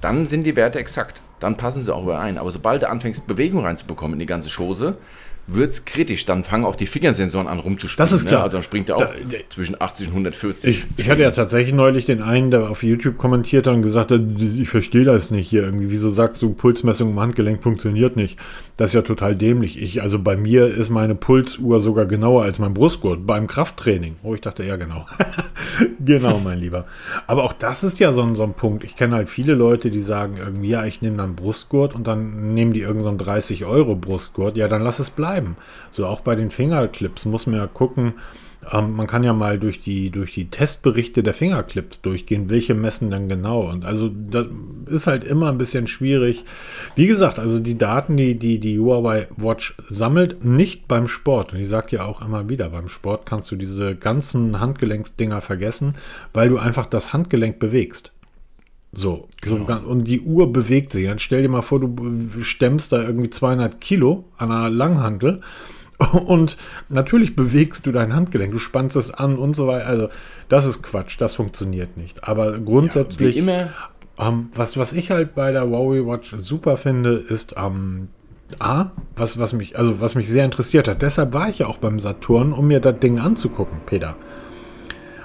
[0.00, 1.20] dann sind die Werte exakt.
[1.40, 2.38] Dann passen sie auch überein.
[2.38, 4.96] Aber sobald du anfängst, Bewegung reinzubekommen in die ganze Chose,
[5.46, 6.24] wird es kritisch.
[6.24, 8.08] Dann fangen auch die Fingersensoren an rumzuspringen.
[8.08, 8.28] Das ist ne?
[8.30, 8.40] klar.
[8.40, 8.44] Ne?
[8.44, 10.70] Also dann springt er auch da, zwischen 80 und 140.
[10.70, 14.10] Ich, ich, hatte ja tatsächlich neulich den einen, der auf YouTube kommentiert hat und gesagt
[14.10, 15.90] hat, ich verstehe das nicht hier irgendwie.
[15.90, 18.38] Wieso sagst du, Pulsmessung im Handgelenk funktioniert nicht?
[18.76, 19.80] Das ist ja total dämlich.
[19.82, 24.16] Ich, also bei mir ist meine Pulsuhr sogar genauer als mein Brustgurt beim Krafttraining.
[24.22, 25.06] Oh, ich dachte, ja, genau.
[26.04, 26.86] genau, mein Lieber.
[27.26, 28.84] Aber auch das ist ja so ein, so ein Punkt.
[28.84, 32.54] Ich kenne halt viele Leute, die sagen irgendwie, ja, ich nehme dann Brustgurt und dann
[32.54, 34.56] nehmen die irgendeinen so 30 Euro Brustgurt.
[34.56, 35.56] Ja, dann lass es bleiben bleiben.
[35.90, 38.14] So auch bei den Fingerclips muss man ja gucken,
[38.70, 43.10] ähm, man kann ja mal durch die, durch die Testberichte der Fingerclips durchgehen, welche messen
[43.10, 43.62] dann genau.
[43.62, 44.46] Und also das
[44.86, 46.44] ist halt immer ein bisschen schwierig.
[46.94, 51.52] Wie gesagt, also die Daten, die die, die Huawei Watch sammelt, nicht beim Sport.
[51.52, 55.96] Und ich sage ja auch immer wieder, beim Sport kannst du diese ganzen Handgelenksdinger vergessen,
[56.32, 58.11] weil du einfach das Handgelenk bewegst.
[58.92, 59.64] So, genau.
[59.64, 61.06] so, und die Uhr bewegt sich.
[61.06, 65.40] Dann stell dir mal vor, du stemmst da irgendwie 200 Kilo an einer Langhantel
[66.26, 66.56] und
[66.88, 69.86] natürlich bewegst du dein Handgelenk, du spannst es an und so weiter.
[69.86, 70.08] Also,
[70.48, 72.24] das ist Quatsch, das funktioniert nicht.
[72.24, 73.68] Aber grundsätzlich, ja, immer.
[74.18, 78.08] Ähm, was, was ich halt bei der Huawei Watch super finde, ist ähm,
[78.58, 81.00] A, was, was mich, also was mich sehr interessiert hat.
[81.00, 84.16] Deshalb war ich ja auch beim Saturn, um mir das Ding anzugucken, Peter.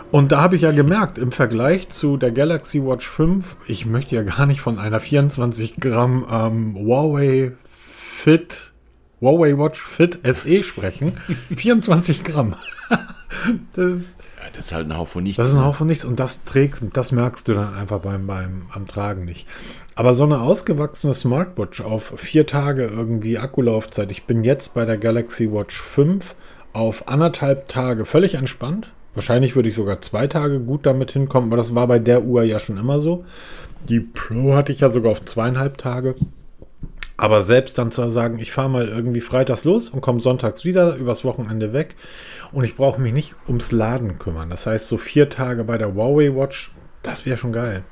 [0.10, 4.16] Und da habe ich ja gemerkt, im Vergleich zu der Galaxy Watch 5, ich möchte
[4.16, 8.72] ja gar nicht von einer 24 Gramm ähm, Huawei Fit,
[9.20, 11.18] Huawei Watch Fit SE sprechen.
[11.56, 12.56] 24 Gramm.
[13.74, 15.38] das, ja, das ist halt ein Haufen nichts.
[15.38, 15.66] Das ist ein ne?
[15.66, 19.46] Haufen nichts und das trägst, das merkst du dann einfach beim, beim am Tragen nicht.
[19.96, 24.10] Aber so eine ausgewachsene Smartwatch auf vier Tage irgendwie Akkulaufzeit.
[24.12, 26.34] Ich bin jetzt bei der Galaxy Watch 5
[26.72, 28.90] auf anderthalb Tage völlig entspannt.
[29.18, 32.44] Wahrscheinlich würde ich sogar zwei Tage gut damit hinkommen, aber das war bei der Uhr
[32.44, 33.26] ja schon immer so.
[33.90, 36.14] Die Pro hatte ich ja sogar auf zweieinhalb Tage.
[37.18, 40.98] Aber selbst dann zu sagen, ich fahre mal irgendwie freitags los und komme sonntags wieder,
[40.98, 41.96] übers Wochenende weg
[42.52, 44.52] und ich brauche mich nicht ums Laden kümmern.
[44.52, 46.70] Das heißt, so vier Tage bei der Huawei Watch,
[47.02, 47.84] das wäre schon geil.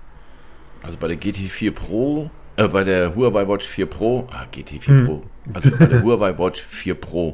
[0.83, 5.05] Also bei der GT4 Pro, äh, bei der Huawei Watch 4 Pro, ah, GT4 hm.
[5.07, 5.23] Pro,
[5.55, 7.33] also bei der Huawei Watch 4 Pro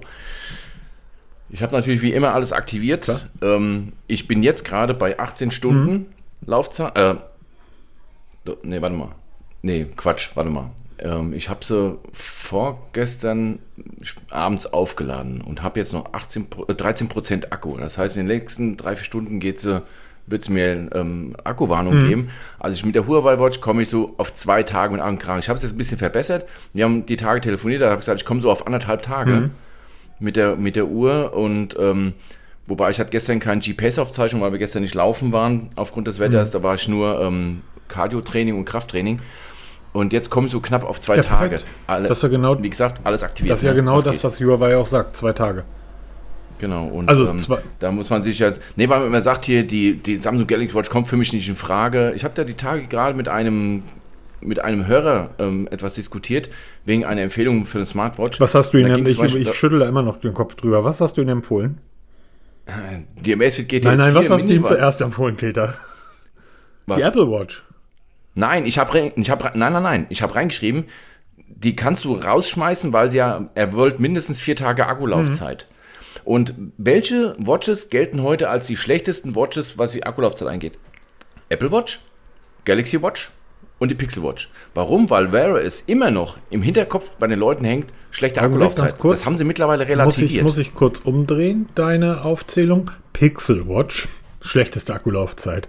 [1.51, 3.27] ich habe natürlich wie immer alles aktiviert.
[3.41, 6.05] Ähm, ich bin jetzt gerade bei 18 Stunden mhm.
[6.45, 6.97] Laufzeit.
[6.97, 7.15] Äh,
[8.63, 9.11] ne, warte mal.
[9.61, 10.71] Ne, Quatsch, warte mal.
[10.99, 13.59] Ähm, ich habe sie vorgestern
[14.29, 17.77] abends aufgeladen und habe jetzt noch 18, äh, 13% Akku.
[17.77, 19.81] Das heißt, in den nächsten drei, vier Stunden geht sie
[20.27, 22.07] wird es mir ähm, Akkuwarnung mhm.
[22.07, 22.29] geben.
[22.59, 25.43] Also ich, mit der Huawei Watch komme ich so auf zwei Tage mit Krank.
[25.43, 26.45] Ich habe es jetzt ein bisschen verbessert.
[26.73, 29.31] Wir haben die Tage telefoniert, da habe ich gesagt, ich komme so auf anderthalb Tage.
[29.31, 29.51] Mhm
[30.21, 32.13] mit der, mit der Uhr und ähm,
[32.67, 36.49] wobei ich hatte gestern keine GPS-Aufzeichnung, weil wir gestern nicht laufen waren aufgrund des Wetters,
[36.49, 36.53] mhm.
[36.53, 39.19] da war ich nur ähm, Cardio-Training und Krafttraining.
[39.93, 41.59] Und jetzt kommen so knapp auf zwei ja, Tage.
[41.85, 43.51] Alle, das ist ja genau, wie gesagt, alles aktiviert.
[43.51, 43.77] Das ist ja ne?
[43.81, 44.23] genau was das, geht.
[44.23, 45.65] was Huawei auch sagt, zwei Tage.
[46.59, 47.37] Genau, und also, ähm,
[47.79, 50.91] da muss man sich jetzt, nee, weil man sagt hier, die, die Samsung Galaxy Watch
[50.91, 52.13] kommt für mich nicht in Frage.
[52.15, 53.83] Ich habe da die Tage gerade mit einem
[54.41, 56.49] mit einem Hörer ähm, etwas diskutiert,
[56.85, 58.39] wegen einer Empfehlung für eine Smartwatch.
[58.39, 60.83] Was hast du ihm ich, ich, ich schüttel da immer noch den Kopf drüber.
[60.83, 61.79] Was hast du ihm empfohlen?
[63.19, 65.75] Die Amazfit GT Nein, nein, was hast du ihm zuerst empfohlen, Peter?
[66.85, 66.97] Was?
[66.97, 67.63] Die Apple Watch.
[68.33, 70.85] Nein, ich habe ich hab, nein, nein, nein, ich habe reingeschrieben,
[71.47, 75.67] die kannst du rausschmeißen, weil sie ja, er wollte mindestens vier Tage Akkulaufzeit.
[75.67, 76.21] Mhm.
[76.23, 80.77] Und welche Watches gelten heute als die schlechtesten Watches, was die Akkulaufzeit angeht?
[81.49, 81.99] Apple Watch,
[82.65, 83.31] Galaxy Watch,
[83.81, 84.47] und die Pixel Watch.
[84.75, 85.09] Warum?
[85.09, 88.93] Weil Wear es immer noch im Hinterkopf bei den Leuten hängt, schlechte Akkulaufzeit.
[89.03, 90.43] Das haben sie mittlerweile relativiert.
[90.43, 92.91] Muss ich, muss ich kurz umdrehen, deine Aufzählung?
[93.11, 94.07] Pixel Watch,
[94.39, 95.67] schlechteste Akkulaufzeit.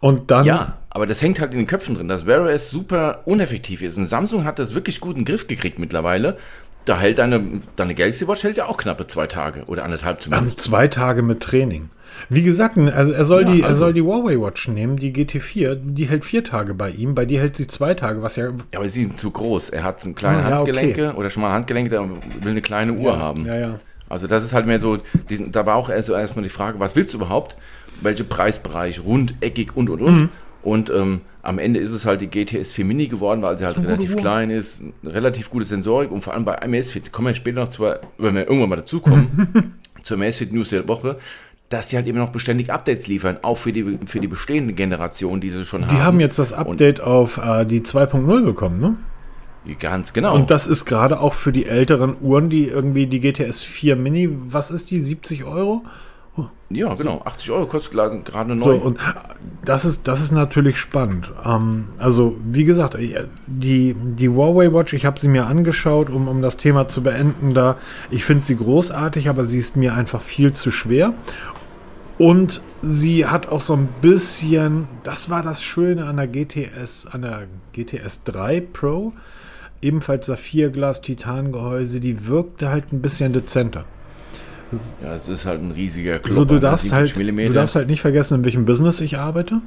[0.00, 0.44] Und dann.
[0.44, 3.96] Ja, aber das hängt halt in den Köpfen drin, dass Wear OS super uneffektiv ist.
[3.96, 6.36] Und Samsung hat das wirklich gut in den Griff gekriegt mittlerweile.
[6.84, 7.42] Da hält deine,
[7.76, 10.58] deine Galaxy Watch hält ja auch knappe zwei Tage oder anderthalb zumindest.
[10.58, 11.90] Ähm, zwei Tage mit Training.
[12.28, 13.66] Wie gesagt, also er soll, ja, die, also.
[13.66, 17.24] er soll die Huawei Watch nehmen, die GT4, die hält vier Tage bei ihm, bei
[17.24, 18.46] dir hält sie zwei Tage, was ja.
[18.46, 19.70] Ja, aber sie sind zu groß.
[19.70, 21.18] Er hat kleine ah, Handgelenke ja, okay.
[21.18, 23.44] oder schon mal Handgelenke, der will eine kleine Uhr ja, haben.
[23.46, 23.80] Ja, ja.
[24.08, 26.94] Also das ist halt mehr so, diesen, da war auch erst, erstmal die Frage, was
[26.94, 27.56] willst du überhaupt?
[28.00, 30.14] Welche Preisbereich, rund, eckig und und und.
[30.14, 30.28] Mhm.
[30.62, 33.78] Und ähm, am Ende ist es halt die GTS 4 Mini geworden, weil sie halt
[33.78, 37.68] relativ klein ist, relativ gute Sensorik und vor allem bei Amazfit, kommen wir später noch
[37.68, 37.84] zu,
[38.18, 41.18] wenn wir irgendwann mal dazukommen, zur Amazfit News der Woche,
[41.68, 45.40] dass sie halt immer noch beständig Updates liefern, auch für die, für die bestehende Generation,
[45.40, 45.96] die sie schon die haben.
[45.96, 48.96] Die haben jetzt das Update und auf äh, die 2.0 bekommen, ne?
[49.78, 50.34] Ganz genau.
[50.34, 54.28] Und das ist gerade auch für die älteren Uhren, die irgendwie die GTS 4 Mini,
[54.30, 55.84] was ist die, 70 Euro?
[56.70, 57.22] Ja, genau.
[57.24, 57.92] 80 Euro kostet
[58.24, 58.58] gerade neu.
[58.58, 58.98] So, und
[59.64, 61.32] das ist, das ist natürlich spannend.
[61.44, 66.26] Ähm, also, wie gesagt, äh, die, die Huawei Watch, ich habe sie mir angeschaut, um,
[66.26, 67.54] um das Thema zu beenden.
[67.54, 67.76] Da,
[68.10, 71.14] ich finde sie großartig, aber sie ist mir einfach viel zu schwer.
[72.18, 77.22] Und sie hat auch so ein bisschen, das war das Schöne an der GTS, an
[77.22, 79.12] der GTS 3 Pro,
[79.82, 83.84] ebenfalls Saphirglas, Titangehäuse, die wirkte halt ein bisschen dezenter.
[85.02, 88.00] Ja, es ist halt ein riesiger Klopper, so, du darfst halt, du darfst halt nicht
[88.00, 89.60] vergessen, in welchem Business ich arbeite.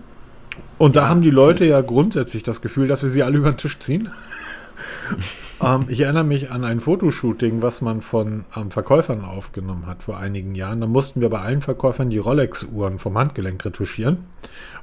[0.78, 3.52] Und da ja, haben die Leute ja grundsätzlich das Gefühl, dass wir sie alle über
[3.52, 4.10] den Tisch ziehen.
[5.64, 10.18] ähm, ich erinnere mich an ein Fotoshooting, was man von ähm, Verkäufern aufgenommen hat vor
[10.18, 10.82] einigen Jahren.
[10.82, 14.20] Da mussten wir bei allen Verkäufern die Rolex-Uhren vom Handgelenk retuschieren,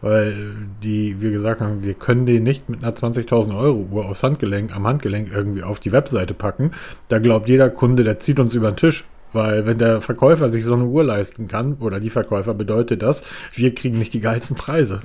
[0.01, 4.23] weil die, wir gesagt haben, wir können die nicht mit einer 20.000 Euro Uhr aufs
[4.23, 6.73] Handgelenk, am Handgelenk irgendwie auf die Webseite packen.
[7.09, 9.05] Da glaubt jeder Kunde, der zieht uns über den Tisch.
[9.35, 13.25] Weil wenn der Verkäufer sich so eine Uhr leisten kann, oder die Verkäufer, bedeutet das,
[13.53, 15.01] wir kriegen nicht die geilsten Preise.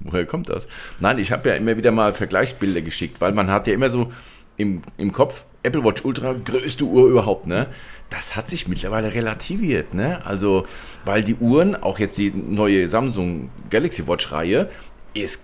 [0.00, 0.68] Woher kommt das?
[1.00, 4.12] Nein, ich habe ja immer wieder mal Vergleichsbilder geschickt, weil man hat ja immer so
[4.56, 7.66] im, im Kopf, Apple Watch Ultra, größte Uhr überhaupt, ne?
[8.08, 10.24] Das hat sich mittlerweile relativiert, ne?
[10.24, 10.64] Also,
[11.04, 14.70] weil die Uhren, auch jetzt die neue Samsung Galaxy Watch Reihe,
[15.12, 15.42] ist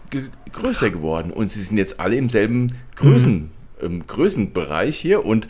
[0.53, 3.51] größer geworden und sie sind jetzt alle im selben Größen,
[3.83, 4.07] mhm.
[4.07, 5.49] Größenbereich hier und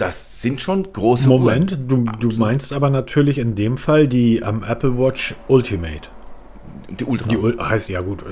[0.00, 1.86] das sind schon große Moment, Uhren.
[1.88, 6.08] Moment, du, du meinst aber natürlich in dem Fall die am Apple Watch Ultimate.
[6.88, 7.28] Die Ultra.
[7.28, 8.24] Die Ul heißt ja gut.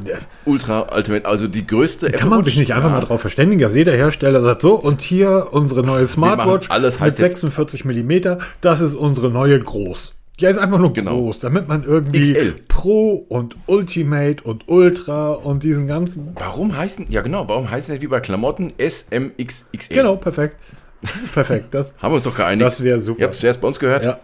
[0.45, 2.07] Ultra Ultimate, also die größte.
[2.07, 2.97] Kann Apple man sich nicht einfach ja.
[2.97, 7.17] mal drauf verständigen, dass jeder Hersteller sagt so und hier unsere neue Smartwatch alles mit
[7.17, 10.15] 46 mm, das ist unsere neue Groß.
[10.41, 11.21] Die ist einfach nur genau.
[11.21, 12.55] groß, damit man irgendwie XL.
[12.69, 16.31] Pro und Ultimate und Ultra und diesen ganzen.
[16.37, 19.95] Warum heißen, ja genau, warum heißen die wie bei Klamotten SMXXL?
[19.95, 20.57] Genau, perfekt.
[21.33, 21.75] Perfekt.
[21.75, 22.67] Das, Haben wir uns doch geeinigt.
[22.67, 23.21] Das wäre super.
[23.21, 24.05] Ihr habt es zuerst bei uns gehört.
[24.05, 24.19] Ja.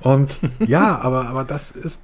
[0.00, 2.02] Und ja, aber, aber das ist.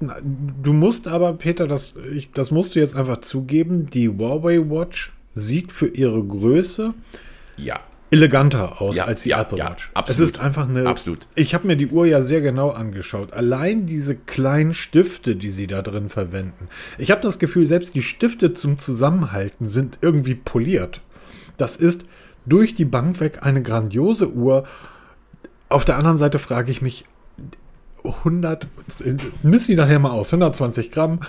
[0.61, 3.89] Du musst aber, Peter, das, ich, das musst du jetzt einfach zugeben.
[3.89, 6.93] Die Huawei Watch sieht für ihre Größe
[7.57, 7.79] ja.
[8.11, 9.91] eleganter aus ja, als die ja, Apple Watch.
[9.93, 10.09] absolut.
[10.09, 10.87] Es ist einfach eine.
[10.87, 11.27] Absolut.
[11.35, 13.33] Ich habe mir die Uhr ja sehr genau angeschaut.
[13.33, 16.67] Allein diese kleinen Stifte, die sie da drin verwenden.
[16.97, 21.01] Ich habe das Gefühl, selbst die Stifte zum Zusammenhalten sind irgendwie poliert.
[21.57, 22.05] Das ist
[22.47, 24.65] durch die Bank weg eine grandiose Uhr.
[25.69, 27.05] Auf der anderen Seite frage ich mich,
[28.03, 28.67] 100,
[29.43, 31.19] miss sie nachher mal aus, 120 Gramm.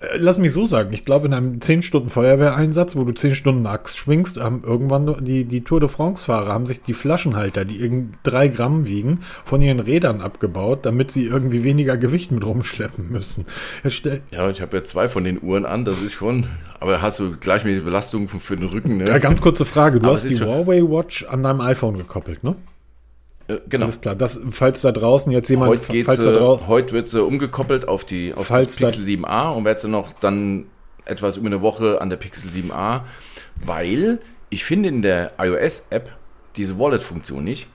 [0.00, 3.34] Äh, lass mich so sagen, ich glaube, in einem 10 Stunden Feuerwehreinsatz, wo du 10
[3.34, 7.80] Stunden Axt schwingst, haben irgendwann die, die Tour de France-Fahrer haben sich die Flaschenhalter, die
[7.80, 13.10] irgendwie 3 Gramm wiegen, von ihren Rädern abgebaut, damit sie irgendwie weniger Gewicht mit rumschleppen
[13.10, 13.46] müssen.
[14.30, 16.46] Ja, ich habe ja zwei von den Uhren an, das ist schon,
[16.80, 19.06] aber hast du gleichmäßige Belastung für den Rücken, ne?
[19.06, 22.54] Ja, ganz kurze Frage, du aber hast die Huawei Watch an deinem iPhone gekoppelt, ne?
[23.48, 23.86] Äh, genau.
[23.86, 24.14] Alles klar.
[24.14, 25.70] Das, falls da draußen jetzt jemand.
[25.70, 29.80] Heute, falls da heute wird sie umgekoppelt auf die auf falls Pixel 7a und wird
[29.80, 30.66] sie noch dann
[31.04, 33.02] etwas über eine Woche an der Pixel 7a,
[33.64, 34.18] weil
[34.50, 36.10] ich finde in der iOS-App
[36.56, 37.68] diese Wallet-Funktion nicht.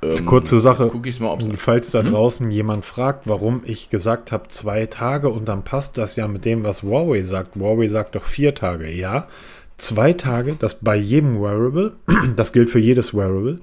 [0.00, 0.90] Ähm, Kurze Sache,
[1.20, 2.12] mal, falls da hm?
[2.12, 6.44] draußen jemand fragt, warum ich gesagt habe zwei Tage und dann passt das ja mit
[6.44, 7.56] dem, was Huawei sagt.
[7.56, 8.90] Huawei sagt doch vier Tage.
[8.90, 9.26] Ja,
[9.76, 11.96] zwei Tage, das bei jedem Wearable,
[12.36, 13.60] das gilt für jedes Wearable.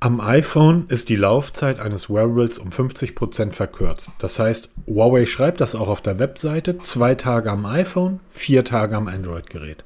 [0.00, 4.12] Am iPhone ist die Laufzeit eines Wearables um 50% verkürzt.
[4.20, 8.96] Das heißt, Huawei schreibt das auch auf der Webseite, zwei Tage am iPhone, vier Tage
[8.96, 9.84] am Android-Gerät.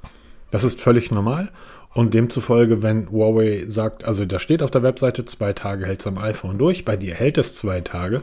[0.50, 1.50] Das ist völlig normal
[1.94, 6.06] und demzufolge, wenn Huawei sagt, also da steht auf der Webseite, zwei Tage hält es
[6.06, 8.22] am iPhone durch, bei dir hält es zwei Tage,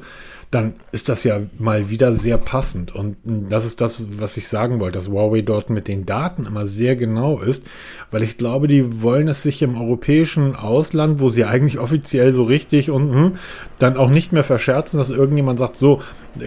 [0.51, 2.95] dann ist das ja mal wieder sehr passend.
[2.95, 6.65] Und das ist das, was ich sagen wollte, dass Huawei dort mit den Daten immer
[6.65, 7.67] sehr genau ist,
[8.09, 12.43] weil ich glaube, die wollen es sich im europäischen Ausland, wo sie eigentlich offiziell so
[12.43, 13.37] richtig und hm,
[13.77, 16.01] dann auch nicht mehr verscherzen, dass irgendjemand sagt, so,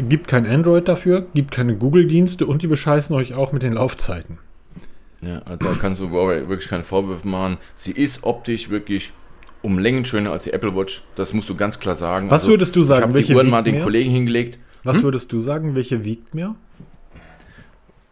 [0.09, 4.38] gibt kein Android dafür, gibt keine Google-Dienste und die bescheißen euch auch mit den Laufzeiten.
[5.21, 7.59] Ja, also da kannst du Huawei wirklich keine Vorwürfe machen.
[7.77, 9.12] Sie ist optisch wirklich
[9.62, 11.03] um Längen schöner als die Apple Watch.
[11.16, 12.31] Das musst du ganz klar sagen.
[12.31, 13.85] Was würdest du sagen, Ich habe die Uhren mal den mehr?
[13.85, 14.59] Kollegen hingelegt.
[14.85, 15.75] Was würdest du sagen?
[15.75, 16.55] Welche wiegt mehr?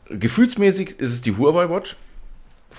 [0.08, 1.96] Gefühlsmäßig ist es die Huawei Watch.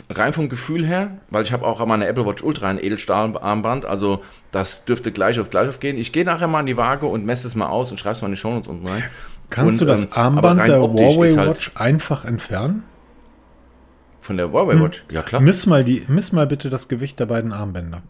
[0.09, 3.85] Rein vom Gefühl her, weil ich habe auch an meiner Apple Watch Ultra ein Edelstahlarmband,
[3.85, 4.21] also
[4.53, 5.97] das dürfte gleich auf gleich auf gehen.
[5.97, 8.21] Ich gehe nachher mal in die Waage und messe es mal aus und schreibe es
[8.21, 9.03] mal in die Shownotes unten rein.
[9.49, 12.83] Kannst Und, du das ähm, Armband der Huawei halt- Watch einfach entfernen?
[14.21, 15.03] Von der Huawei Watch?
[15.11, 15.41] Ja klar.
[15.41, 18.01] Miss mal, die, miss mal bitte das Gewicht der beiden Armbänder.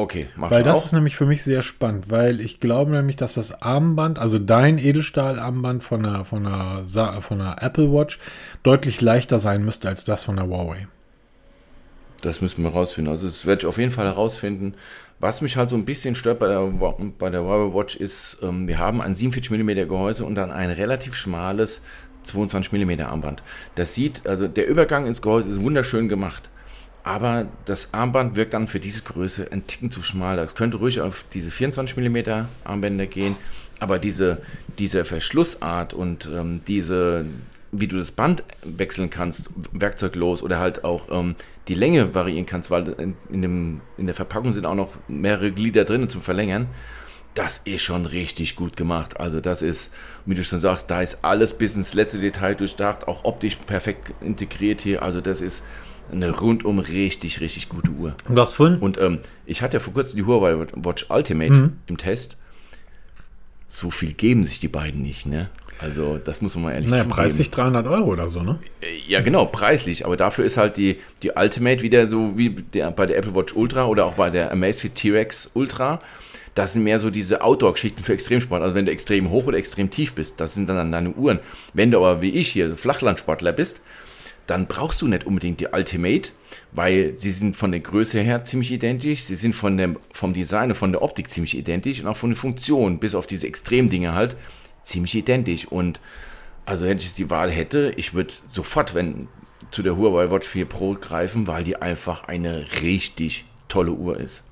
[0.00, 0.84] Okay, mach Weil das auch.
[0.86, 4.78] ist nämlich für mich sehr spannend, weil ich glaube nämlich, dass das Armband, also dein
[4.78, 6.46] Edelstahlarmband von der, von
[6.86, 8.18] Sa- von der Apple Watch
[8.62, 10.88] deutlich leichter sein müsste als das von der Huawei.
[12.22, 13.12] Das müssen wir rausfinden.
[13.12, 14.74] Also das werde ich auf jeden Fall herausfinden.
[15.18, 16.62] Was mich halt so ein bisschen stört bei der,
[17.18, 20.70] bei der Huawei Watch ist, ähm, wir haben ein 47 mm Gehäuse und dann ein
[20.70, 21.82] relativ schmales
[22.24, 23.42] 22 mm Armband.
[23.74, 26.48] Das sieht, also der Übergang ins Gehäuse ist wunderschön gemacht.
[27.02, 30.36] Aber das Armband wirkt dann für diese Größe ein Ticken zu schmal.
[30.36, 33.36] Das könnte ruhig auf diese 24 mm Armbänder gehen.
[33.78, 34.42] Aber diese,
[34.78, 37.24] diese Verschlussart und ähm, diese,
[37.72, 41.36] wie du das Band wechseln kannst, werkzeuglos oder halt auch ähm,
[41.68, 45.52] die Länge variieren kannst, weil in, in, dem, in der Verpackung sind auch noch mehrere
[45.52, 46.66] Glieder drin zum Verlängern.
[47.32, 49.18] Das ist schon richtig gut gemacht.
[49.20, 49.92] Also das ist,
[50.26, 54.12] wie du schon sagst, da ist alles bis ins letzte Detail durchdacht, auch optisch perfekt
[54.20, 55.02] integriert hier.
[55.02, 55.64] Also das ist
[56.12, 58.14] eine rundum richtig, richtig gute Uhr.
[58.28, 58.78] Und das vorhin?
[58.78, 62.36] Und ähm, ich hatte ja vor kurzem die Huawei Watch Ultimate im Test.
[63.68, 65.48] So viel geben sich die beiden nicht, ne?
[65.78, 67.16] Also das muss man mal ehrlich Naja, zugeben.
[67.16, 68.58] preislich 300 Euro oder so, ne?
[69.06, 70.04] Ja, genau, preislich.
[70.04, 73.54] Aber dafür ist halt die, die Ultimate wieder so wie der, bei der Apple Watch
[73.54, 76.00] Ultra oder auch bei der Amazfit T-Rex Ultra.
[76.56, 78.60] Das sind mehr so diese Outdoor-Geschichten für Extremsport.
[78.60, 81.38] Also wenn du extrem hoch oder extrem tief bist, das sind dann deine Uhren.
[81.72, 83.80] Wenn du aber wie ich hier Flachlandsportler bist,
[84.50, 86.32] dann brauchst du nicht unbedingt die Ultimate,
[86.72, 90.70] weil sie sind von der Größe her ziemlich identisch, sie sind von dem, vom Design
[90.70, 94.14] und von der Optik ziemlich identisch und auch von den Funktionen, bis auf diese Extremdinge
[94.14, 94.36] halt,
[94.82, 95.66] ziemlich identisch.
[95.66, 96.00] Und
[96.66, 99.28] also wenn ich jetzt die Wahl hätte, ich würde sofort wenn,
[99.70, 104.42] zu der Huawei Watch 4 Pro greifen, weil die einfach eine richtig tolle Uhr ist.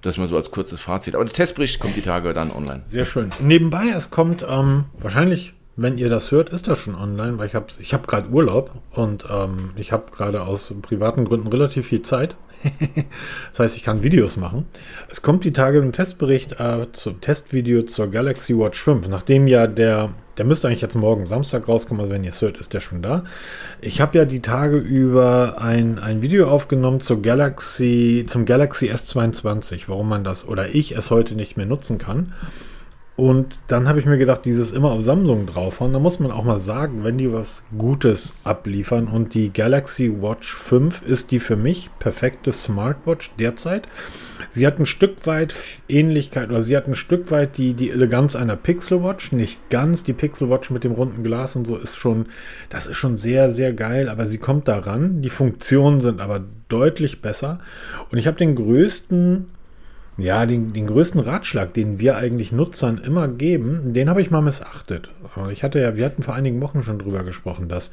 [0.00, 1.14] Das mal so als kurzes Fazit.
[1.14, 2.82] Aber der Testbericht kommt die Tage dann online.
[2.86, 3.32] Sehr schön.
[3.40, 7.54] Nebenbei, es kommt ähm, wahrscheinlich, wenn ihr das hört, ist das schon online, weil ich
[7.54, 12.02] habe ich hab gerade Urlaub und ähm, ich habe gerade aus privaten Gründen relativ viel
[12.02, 12.36] Zeit.
[13.50, 14.66] das heißt, ich kann Videos machen.
[15.08, 19.66] Es kommt die Tage ein Testbericht äh, zum Testvideo zur Galaxy Watch 5, nachdem ja
[19.66, 22.80] der, der müsste eigentlich jetzt morgen Samstag rauskommen, also wenn ihr es hört, ist der
[22.80, 23.24] schon da.
[23.80, 29.82] Ich habe ja die Tage über ein, ein Video aufgenommen zur Galaxy, zum Galaxy S22,
[29.88, 32.32] warum man das oder ich es heute nicht mehr nutzen kann.
[33.16, 36.42] Und dann habe ich mir gedacht, dieses immer auf Samsung draufhauen, da muss man auch
[36.42, 39.06] mal sagen, wenn die was Gutes abliefern.
[39.06, 43.86] Und die Galaxy Watch 5 ist die für mich perfekte Smartwatch derzeit.
[44.50, 45.54] Sie hat ein Stück weit
[45.88, 49.30] Ähnlichkeit oder sie hat ein Stück weit die, die Eleganz einer Pixel Watch.
[49.30, 52.26] Nicht ganz die Pixel Watch mit dem runden Glas und so ist schon,
[52.68, 55.22] das ist schon sehr, sehr geil, aber sie kommt daran.
[55.22, 57.60] Die Funktionen sind aber deutlich besser.
[58.10, 59.53] Und ich habe den größten
[60.16, 64.42] ja, den, den größten Ratschlag, den wir eigentlich Nutzern immer geben, den habe ich mal
[64.42, 65.10] missachtet.
[65.50, 67.90] Ich hatte ja, wir hatten vor einigen Wochen schon drüber gesprochen, dass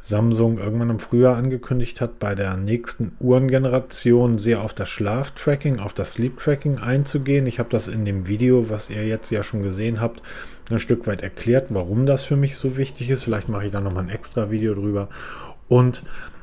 [0.00, 5.92] Samsung irgendwann im Frühjahr angekündigt hat, bei der nächsten Uhrengeneration sehr auf das Schlaftracking, auf
[5.92, 7.46] das Sleep-Tracking einzugehen.
[7.46, 10.22] Ich habe das in dem Video, was ihr jetzt ja schon gesehen habt,
[10.70, 13.24] ein Stück weit erklärt, warum das für mich so wichtig ist.
[13.24, 15.08] Vielleicht mache ich da nochmal ein extra Video drüber.
[15.68, 16.02] Und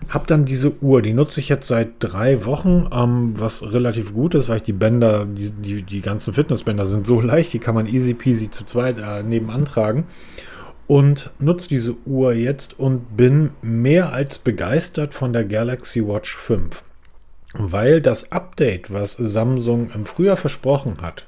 [0.10, 4.36] habe dann diese Uhr, die nutze ich jetzt seit drei Wochen, ähm, was relativ gut
[4.36, 7.76] ist, weil ich die Bänder, die, die, die ganzen Fitnessbänder sind so leicht, die kann
[7.76, 10.06] man easy peasy zu zweit äh, nebenan tragen.
[10.88, 16.84] Und nutze diese Uhr jetzt und bin mehr als begeistert von der Galaxy Watch 5.
[17.54, 21.26] Weil das Update, was Samsung im Frühjahr versprochen hat,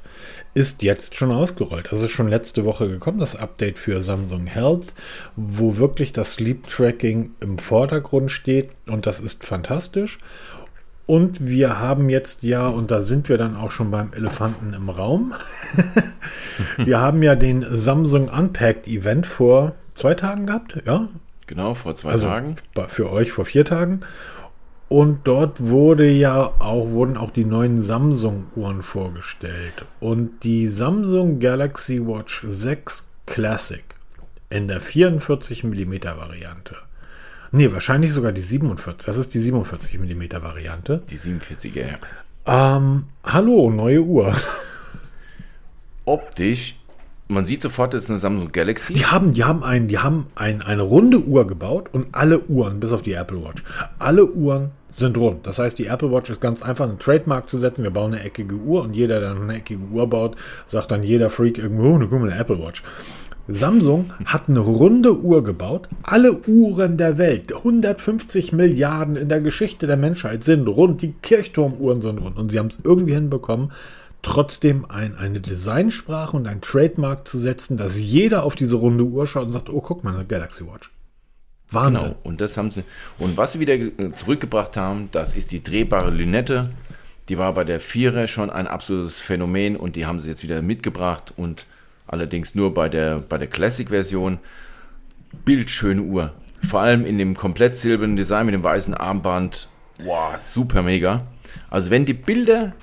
[0.58, 1.92] ist jetzt schon ausgerollt.
[1.92, 4.88] Also ist schon letzte Woche gekommen, das Update für Samsung Health,
[5.36, 10.18] wo wirklich das Sleep Tracking im Vordergrund steht und das ist fantastisch.
[11.06, 14.90] Und wir haben jetzt ja, und da sind wir dann auch schon beim Elefanten im
[14.90, 15.34] Raum,
[16.78, 21.08] wir haben ja den Samsung Unpacked Event vor zwei Tagen gehabt, ja,
[21.46, 22.56] Genau, vor zwei also Tagen.
[22.90, 24.02] für euch vor vier Tagen.
[24.90, 29.86] Und dort wurde ja auch, wurden auch die neuen Samsung-Uhren vorgestellt.
[30.00, 33.84] Und die Samsung Galaxy Watch 6 Classic
[34.50, 36.78] in der 44 mm Variante.
[37.52, 39.06] Nee, wahrscheinlich sogar die 47.
[39.06, 41.02] Das ist die 47 mm Variante.
[41.10, 42.78] Die 47er, ja.
[42.78, 44.36] Ähm, hallo, neue Uhr.
[46.06, 46.77] Optisch
[47.28, 48.94] man sieht sofort, das ist eine Samsung Galaxy.
[48.94, 52.80] Die haben, die haben, ein, die haben ein, eine runde Uhr gebaut und alle Uhren,
[52.80, 53.64] bis auf die Apple Watch,
[54.00, 55.46] alle Uhren sind rund.
[55.46, 57.84] Das heißt, die Apple Watch ist ganz einfach, einen Trademark zu setzen.
[57.84, 61.30] Wir bauen eine eckige Uhr und jeder, der eine eckige Uhr baut, sagt dann jeder
[61.30, 62.84] Freak irgendwo, oh, guck mal, eine Apple Watch.
[63.50, 65.88] Samsung hat eine runde Uhr gebaut.
[66.04, 71.02] Alle Uhren der Welt, 150 Milliarden in der Geschichte der Menschheit sind rund.
[71.02, 72.38] Die Kirchturmuhren sind rund.
[72.38, 73.72] Und sie haben es irgendwie hinbekommen,
[74.22, 79.28] trotzdem ein, eine Designsprache und ein Trademark zu setzen, dass jeder auf diese runde Uhr
[79.28, 80.90] schaut und sagt, oh, guck mal, eine Galaxy Watch.
[81.70, 82.10] Wahnsinn.
[82.10, 82.20] Genau.
[82.24, 82.84] Und das haben sie.
[83.18, 83.78] Und was sie wieder
[84.16, 86.70] zurückgebracht haben, das ist die drehbare Lünette.
[87.30, 90.62] Die war bei der Vierer schon ein absolutes Phänomen und die haben sie jetzt wieder
[90.62, 91.66] mitgebracht und
[92.08, 94.40] allerdings nur bei der, bei der Classic-Version.
[95.44, 96.34] Bildschöne Uhr.
[96.62, 99.68] Vor allem in dem komplett silbernen Design mit dem weißen Armband.
[100.04, 101.28] Wow, super mega.
[101.70, 102.74] Also wenn die Bilder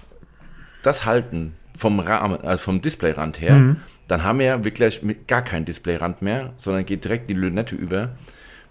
[0.84, 3.76] das halten vom Rahmen, also vom Displayrand her, mhm.
[4.06, 8.10] dann haben wir ja wirklich gar kein Displayrand mehr, sondern geht direkt die Lünette über.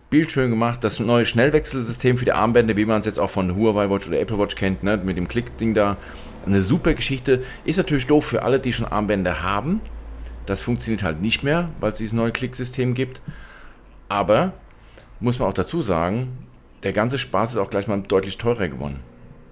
[0.09, 3.89] Bildschön gemacht, das neue Schnellwechselsystem für die Armbänder, wie man es jetzt auch von Huawei
[3.89, 5.97] Watch oder Apple Watch kennt, ne, mit dem Klick-Ding da.
[6.45, 7.41] Eine super Geschichte.
[7.65, 9.81] Ist natürlich doof für alle, die schon Armbänder haben.
[10.45, 13.21] Das funktioniert halt nicht mehr, weil es dieses neue Klicksystem gibt.
[14.07, 14.53] Aber
[15.19, 16.37] muss man auch dazu sagen,
[16.83, 18.99] der ganze Spaß ist auch gleich mal deutlich teurer geworden.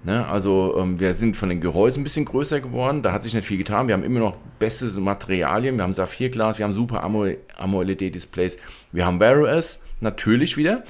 [0.04, 0.26] Ne?
[0.26, 3.46] Also ähm, wir sind von den Gehäusen ein bisschen größer geworden, da hat sich nicht
[3.46, 3.86] viel getan.
[3.86, 8.56] Wir haben immer noch beste Materialien, wir haben Saphirglas, wir haben super AMOLED-Displays,
[8.90, 10.82] wir haben Wear OS, natürlich wieder,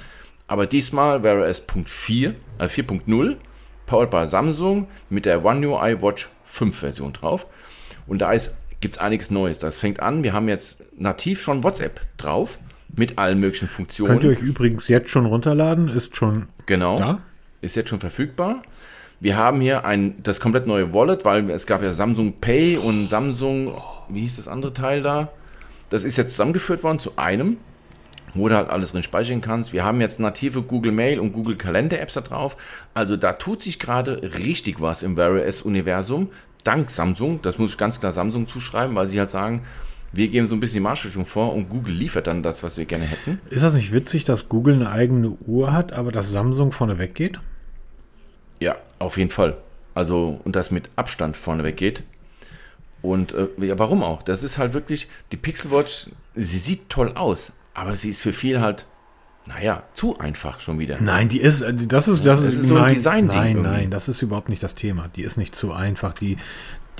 [0.46, 3.36] aber diesmal Wear OS Punkt 4, äh 4.0,
[3.86, 7.46] powered by Samsung mit der One UI Watch 5 Version drauf.
[8.06, 8.32] Und da
[8.80, 9.58] gibt es einiges Neues.
[9.58, 12.58] Das fängt an, wir haben jetzt nativ schon WhatsApp drauf
[12.96, 14.12] mit allen möglichen Funktionen.
[14.12, 17.20] Könnt ihr euch übrigens jetzt schon runterladen, ist schon genau, da.
[17.60, 18.62] Ist jetzt schon verfügbar.
[19.22, 23.06] Wir haben hier ein, das komplett neue Wallet, weil es gab ja Samsung Pay und
[23.06, 23.72] Samsung,
[24.08, 25.28] wie hieß das andere Teil da?
[25.90, 27.58] Das ist jetzt zusammengeführt worden zu einem,
[28.34, 29.72] wo du halt alles drin speichern kannst.
[29.72, 32.56] Wir haben jetzt native Google Mail und Google Kalender Apps da drauf.
[32.94, 36.30] Also da tut sich gerade richtig was im Wear OS Universum
[36.64, 39.62] dank Samsung, das muss ich ganz klar Samsung zuschreiben, weil sie halt sagen,
[40.12, 42.86] wir geben so ein bisschen die Marschrichtung vor und Google liefert dann das, was wir
[42.86, 43.40] gerne hätten.
[43.50, 47.38] Ist das nicht witzig, dass Google eine eigene Uhr hat, aber dass Samsung vorne weggeht?
[48.62, 49.56] Ja, auf jeden Fall.
[49.94, 52.02] Also, und das mit Abstand vorne weggeht.
[53.02, 54.22] Und äh, ja, warum auch?
[54.22, 58.32] Das ist halt wirklich, die Pixel Watch, sie sieht toll aus, aber sie ist für
[58.32, 58.86] viele halt
[59.46, 61.00] naja, zu einfach schon wieder.
[61.00, 63.26] Nein, die ist, äh, das ist, das, das ist, so ein Design.
[63.26, 63.70] Nein, irgendwie.
[63.70, 65.08] nein, das ist überhaupt nicht das Thema.
[65.16, 66.12] Die ist nicht zu einfach.
[66.12, 66.36] Die,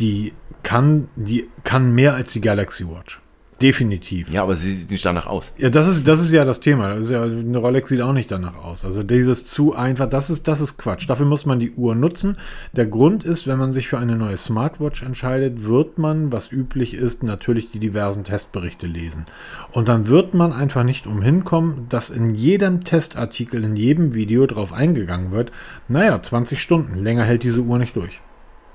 [0.01, 0.33] die
[0.65, 3.22] kann, die kann mehr als die Galaxy Watch.
[3.63, 4.29] Definitiv.
[4.29, 5.53] Ja, aber sie sieht nicht danach aus.
[5.57, 6.89] Ja, das ist, das ist ja das Thema.
[6.89, 8.85] Das ja, eine Rolex sieht auch nicht danach aus.
[8.85, 11.09] Also dieses zu einfach, das ist, das ist Quatsch.
[11.09, 12.39] Dafür muss man die Uhr nutzen.
[12.73, 16.95] Der Grund ist, wenn man sich für eine neue Smartwatch entscheidet, wird man, was üblich
[16.95, 19.27] ist, natürlich die diversen Testberichte lesen.
[19.71, 24.47] Und dann wird man einfach nicht umhin kommen, dass in jedem Testartikel, in jedem Video
[24.47, 25.53] drauf eingegangen wird,
[25.87, 28.21] naja, 20 Stunden, länger hält diese Uhr nicht durch.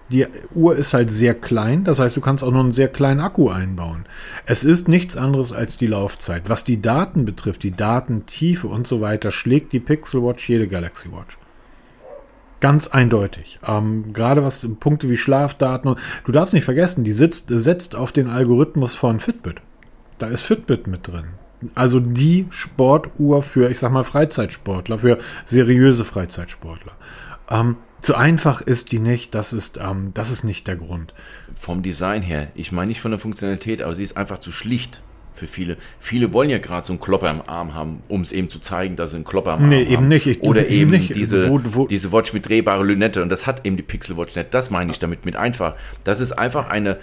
[0.09, 3.19] Die Uhr ist halt sehr klein, das heißt, du kannst auch nur einen sehr kleinen
[3.19, 4.05] Akku einbauen.
[4.45, 6.43] Es ist nichts anderes als die Laufzeit.
[6.47, 11.11] Was die Daten betrifft, die Datentiefe und so weiter, schlägt die Pixel Watch jede Galaxy
[11.11, 11.37] Watch.
[12.59, 13.59] Ganz eindeutig.
[13.67, 18.11] Ähm, gerade was Punkte wie Schlafdaten und du darfst nicht vergessen, die sitzt, setzt auf
[18.11, 19.61] den Algorithmus von Fitbit.
[20.17, 21.25] Da ist Fitbit mit drin.
[21.75, 26.93] Also die Sportuhr für, ich sag mal, Freizeitsportler, für seriöse Freizeitsportler.
[27.49, 31.13] Ähm, zu einfach ist die nicht, das ist, ähm, das ist nicht der Grund.
[31.55, 35.01] Vom Design her, ich meine nicht von der Funktionalität, aber sie ist einfach zu schlicht
[35.33, 35.77] für viele.
[35.99, 38.95] Viele wollen ja gerade so einen Klopper im Arm haben, um es eben zu zeigen,
[38.95, 40.07] dass sie einen Klopper am nee, Arm eben haben.
[40.07, 40.27] Nicht.
[40.27, 41.15] Ich, Oder eben, nicht.
[41.15, 44.35] Diese, wo, wo, diese Watch mit drehbarer Lünette und das hat eben die Pixel Watch
[44.35, 44.53] nicht.
[44.53, 45.75] Das meine ich damit mit einfach.
[46.03, 46.97] Das ist einfach eine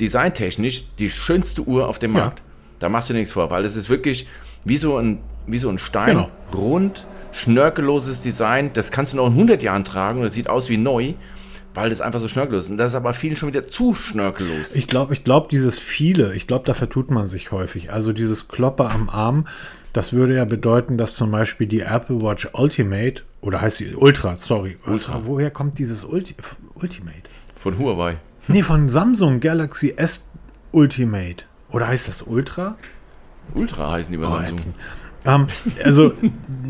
[0.00, 2.40] designtechnisch die schönste Uhr auf dem Markt.
[2.40, 2.44] Ja.
[2.78, 4.26] Da machst du nichts vor, weil es ist wirklich
[4.64, 6.30] wie so ein, wie so ein Stein, genau.
[6.54, 8.70] rund, schnörkelloses Design.
[8.72, 11.14] Das kannst du noch in 100 Jahren tragen und das sieht aus wie neu,
[11.74, 12.70] weil das einfach so schnörkellos ist.
[12.70, 14.76] Und das ist aber vielen schon wieder zu schnörkellos.
[14.76, 17.92] Ich glaube, ich glaube, dieses viele, ich glaube, da vertut man sich häufig.
[17.92, 19.46] Also dieses Klopper am Arm,
[19.92, 24.36] das würde ja bedeuten, dass zum Beispiel die Apple Watch Ultimate, oder heißt sie Ultra,
[24.38, 24.78] sorry.
[24.86, 25.14] Ultra.
[25.16, 26.34] Also, woher kommt dieses Ulti
[26.74, 27.22] Ultimate?
[27.56, 28.16] Von Huawei.
[28.48, 30.24] Nee, von Samsung Galaxy S
[30.72, 31.44] Ultimate.
[31.70, 32.76] Oder heißt das Ultra?
[33.54, 34.74] Ultra heißen die bei oh, Samsung.
[35.24, 35.46] Ähm,
[35.84, 36.12] also,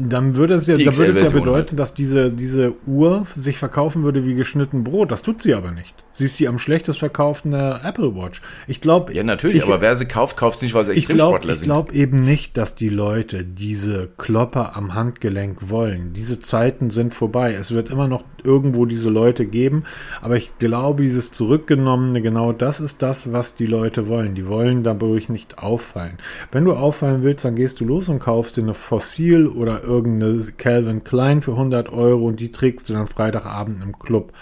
[0.09, 4.03] dann würde es ja, dann würde es ja bedeuten, dass diese, diese Uhr sich verkaufen
[4.03, 5.11] würde wie geschnitten Brot.
[5.11, 5.95] Das tut sie aber nicht.
[6.15, 8.43] Sie ist die am schlechtest verkaufende Apple Watch.
[8.67, 9.15] Ich glaube.
[9.15, 11.55] Ja, natürlich, ich, aber wer sie kauft, kauft sie nicht, weil sie ich glaube Extremsportler
[11.55, 11.65] sind.
[11.65, 16.13] glaub eben nicht, dass die Leute diese Klopper am Handgelenk wollen.
[16.13, 17.55] Diese Zeiten sind vorbei.
[17.55, 19.85] Es wird immer noch irgendwo diese Leute geben,
[20.21, 24.35] aber ich glaube, dieses zurückgenommene, genau das ist das, was die Leute wollen.
[24.35, 26.19] Die wollen dadurch nicht auffallen.
[26.51, 30.43] Wenn du auffallen willst, dann gehst du los und kaufst dir eine Fossil oder irgendeine
[30.59, 34.33] Calvin Klein für 100 Euro und die trägst du dann Freitagabend im Club.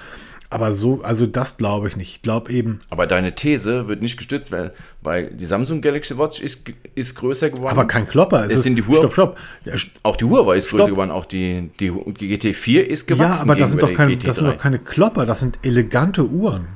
[0.53, 2.11] Aber so, also das glaube ich nicht.
[2.17, 6.41] Ich glaube eben, Aber deine These wird nicht gestützt, weil, weil die Samsung Galaxy Watch
[6.41, 6.63] ist,
[6.97, 7.69] ist größer geworden.
[7.71, 8.47] aber kein Klopper.
[8.47, 9.39] Es sind die Huawei- Stopp, stopp.
[9.65, 10.91] Der auch die Huawei ist größer Stopp.
[10.97, 13.33] geworden, auch die, die, die GT4 ist gewachsen.
[13.37, 14.51] Ja, aber das sind, doch der das sind GT3.
[14.53, 16.67] doch keine Klopper, das sind elegante Uhren.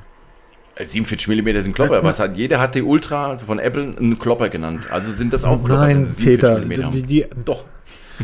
[0.75, 2.03] Äh, 47 mm sind Klopper.
[2.03, 4.87] Was hat, jeder hat die Ultra von Apple einen Klopper genannt.
[4.91, 5.81] Also sind das auch Klopper.
[5.81, 7.65] Nein, wenn sie 47 Peter, die, die, doch.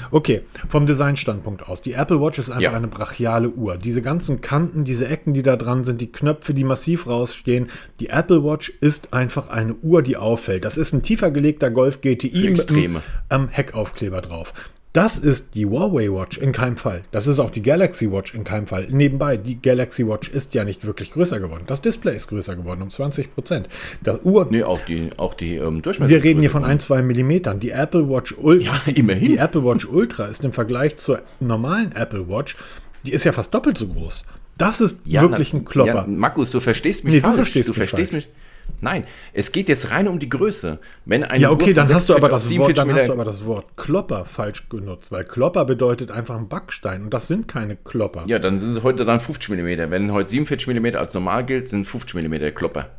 [0.10, 1.82] Okay, vom Designstandpunkt aus.
[1.82, 2.72] Die Apple Watch ist einfach Ja.
[2.74, 3.76] eine brachiale Uhr.
[3.78, 7.68] Diese ganzen Kanten, diese Ecken, die da dran sind, die Knöpfe, die massiv rausstehen.
[7.99, 10.64] Die Apple Watch ist einfach eine Uhr, die auffällt.
[10.64, 14.54] Das ist ein tiefer gelegter Golf GTI mit einem ähm, Heckaufkleber drauf.
[14.94, 17.04] Das ist die Huawei Watch in keinem Fall.
[17.12, 18.88] Das ist auch die Galaxy Watch in keinem Fall.
[18.89, 21.64] Nebenbei, die Galaxy Watch ist ja nicht wirklich größer geworden.
[21.66, 23.70] Das Display ist größer geworden um 20 Prozent.
[24.04, 26.10] Das Uhr, Nee, auch die, auch die ähm, Durchmesser.
[26.10, 27.62] wir reden hier von ein, zwei Millimetern.
[27.62, 29.30] Die Apple Watch Ultra, Ja, immerhin.
[29.30, 32.58] die Apple Watch Ultra ist im Vergleich zur normalen Apple Watch,
[33.06, 34.26] die ist ja fast doppelt so groß.
[34.58, 35.94] Das ist Ja, wirklich na- ein Klopper.
[35.94, 37.36] Ja, Markus, du verstehst mich Nee, du falsch.
[37.38, 38.26] verstehst mich verstehst falsch.
[38.26, 38.36] mich.
[38.82, 39.03] Nein,
[39.34, 40.80] es geht jetzt rein um die Größe.
[41.05, 43.07] Wenn eine Ja, okay, dann hast du aber 46 auf das Wort, 47 dann hast
[43.07, 47.28] du aber das Wort Klopper falsch genutzt, weil Klopper bedeutet einfach ein Backstein und das
[47.28, 48.24] sind keine Klopper.
[48.26, 49.91] Ja, dann sind es heute dann 50 mm.
[49.91, 52.89] Wenn heute 47 mm als normal gilt, sind 50 mm Klopper.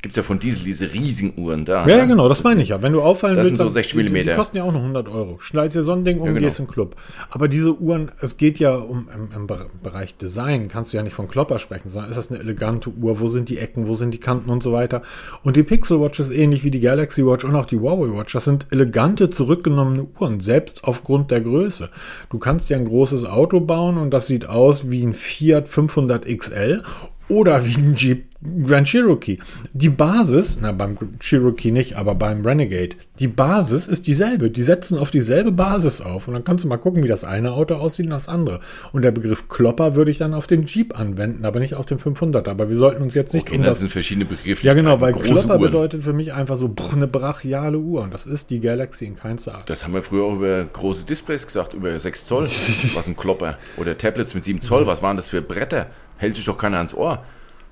[0.00, 1.84] Gibt es ja von Diesel diese riesigen Uhren da.
[1.84, 2.08] Ja, ja, ne?
[2.12, 2.80] genau, das meine ich ja.
[2.82, 4.36] Wenn du auffallen Das willst, sind so dann- 60 die, die Millimeter.
[4.36, 5.38] kosten ja auch noch 100 Euro.
[5.40, 6.44] Schnallst dir so ein Ding um, Ja, genau.
[6.46, 6.94] gehst im Club.
[7.30, 11.02] Aber diese Uhren, es geht ja um im, im Be- Bereich Design, kannst du ja
[11.02, 13.18] nicht von Klopper sprechen, sondern ist das eine elegante Uhr?
[13.18, 13.88] Wo sind die Ecken?
[13.88, 15.02] Wo sind die Kanten und so weiter?
[15.42, 18.32] Und die Pixel Watch ist ähnlich wie die Galaxy Watch und auch die Huawei Watch.
[18.34, 21.88] Das sind elegante, zurückgenommene Uhren, selbst aufgrund der Größe.
[22.30, 26.24] Du kannst dir ein großes Auto bauen und das sieht aus wie ein Fiat 500
[26.24, 26.82] XL
[27.28, 28.28] oder wie ein Jeep
[28.64, 29.38] Grand Cherokee.
[29.72, 34.48] Die Basis, na beim Cherokee nicht, aber beim Renegade, die Basis ist dieselbe.
[34.48, 37.50] Die setzen auf dieselbe Basis auf und dann kannst du mal gucken, wie das eine
[37.50, 38.60] Auto aussieht und das andere.
[38.92, 41.98] Und der Begriff Klopper würde ich dann auf den Jeep anwenden, aber nicht auf den
[41.98, 42.48] 500er.
[42.48, 44.64] Aber wir sollten uns jetzt nicht Okay, um das das sind verschiedene Begriffe.
[44.64, 45.60] ja, genau, weil Klopper Uhren.
[45.60, 48.02] bedeutet für mich einfach so eine brachiale Uhr.
[48.02, 49.68] Und das ist die Galaxy in keinster Art.
[49.68, 52.44] Das haben wir früher auch über große Displays gesagt, über 6 Zoll.
[52.94, 53.58] was ein Klopper.
[53.78, 55.88] Oder Tablets mit 7 Zoll, was waren das für Bretter?
[56.18, 57.24] Hält sich doch keiner ans Ohr.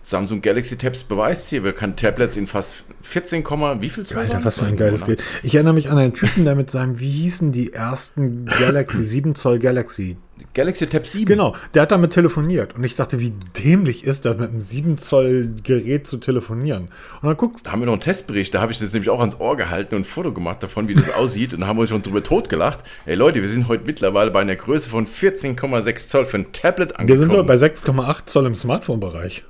[0.03, 3.45] Samsung Galaxy Tabs beweist hier, wir können Tablets in fast 14,
[3.81, 4.19] wie viel Zoll?
[4.19, 5.21] Alter, was für ein geiles Gerät.
[5.43, 9.35] Ich erinnere mich an einen Typen, der mit seinem, wie hießen die ersten Galaxy, 7
[9.35, 10.17] Zoll Galaxy.
[10.57, 11.27] Galaxy Tab 7.
[11.27, 12.75] Genau, der hat damit telefoniert.
[12.75, 16.89] Und ich dachte, wie dämlich ist das, mit einem 7 Zoll Gerät zu telefonieren.
[17.21, 19.21] Und dann guckst Da haben wir noch einen Testbericht, da habe ich das nämlich auch
[19.21, 21.53] ans Ohr gehalten und ein Foto gemacht davon, wie das aussieht.
[21.53, 22.79] Und da haben wir uns schon drüber totgelacht.
[23.05, 26.89] Ey Leute, wir sind heute mittlerweile bei einer Größe von 14,6 Zoll für ein Tablet
[26.89, 27.47] wir sind angekommen.
[27.47, 29.45] doch bei 6,8 Zoll im Smartphone-Bereich.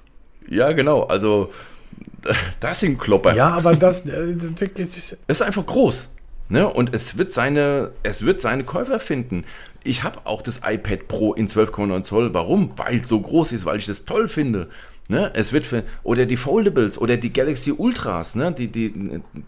[0.49, 1.05] ja, genau.
[1.05, 1.53] Also,
[2.59, 3.33] das sind Klopper.
[3.37, 4.35] Ja, aber das, äh,
[4.75, 6.09] das ist einfach groß.
[6.49, 6.67] Ne?
[6.69, 9.45] Und es wird, seine, es wird seine Käufer finden.
[9.87, 12.34] Ich habe auch das iPad Pro in 12,9 Zoll.
[12.34, 12.72] Warum?
[12.76, 14.68] Weil es so groß ist, weil ich das toll finde.
[15.09, 15.30] Ne?
[15.34, 18.51] Es wird für, oder die Foldables oder die Galaxy Ultras, ne?
[18.51, 18.93] die, die,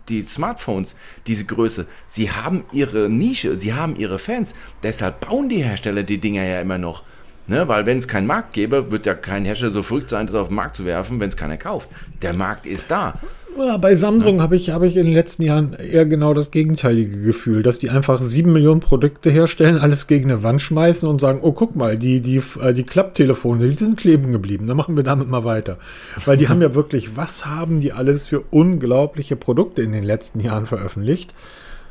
[0.09, 0.95] die Smartphones,
[1.27, 4.55] diese Größe, sie haben ihre Nische, sie haben ihre Fans.
[4.85, 7.03] Deshalb bauen die Hersteller die Dinger ja immer noch.
[7.49, 7.67] Ne?
[7.67, 10.49] Weil wenn es keinen Markt gäbe, wird ja kein Hersteller so verrückt sein, das auf
[10.49, 11.89] den Markt zu werfen, wenn es keiner kauft.
[12.23, 13.15] Der Markt ist da.
[13.57, 17.21] Ja, bei Samsung habe ich, habe ich in den letzten Jahren eher genau das gegenteilige
[17.21, 21.41] Gefühl, dass die einfach sieben Millionen Produkte herstellen, alles gegen eine Wand schmeißen und sagen,
[21.43, 25.03] oh, guck mal, die, die, äh, die Klapptelefone, die sind kleben geblieben, dann machen wir
[25.03, 25.79] damit mal weiter.
[26.25, 30.41] Weil die haben ja wirklich, was haben die alles für unglaubliche Produkte in den letzten
[30.41, 31.35] Jahren veröffentlicht?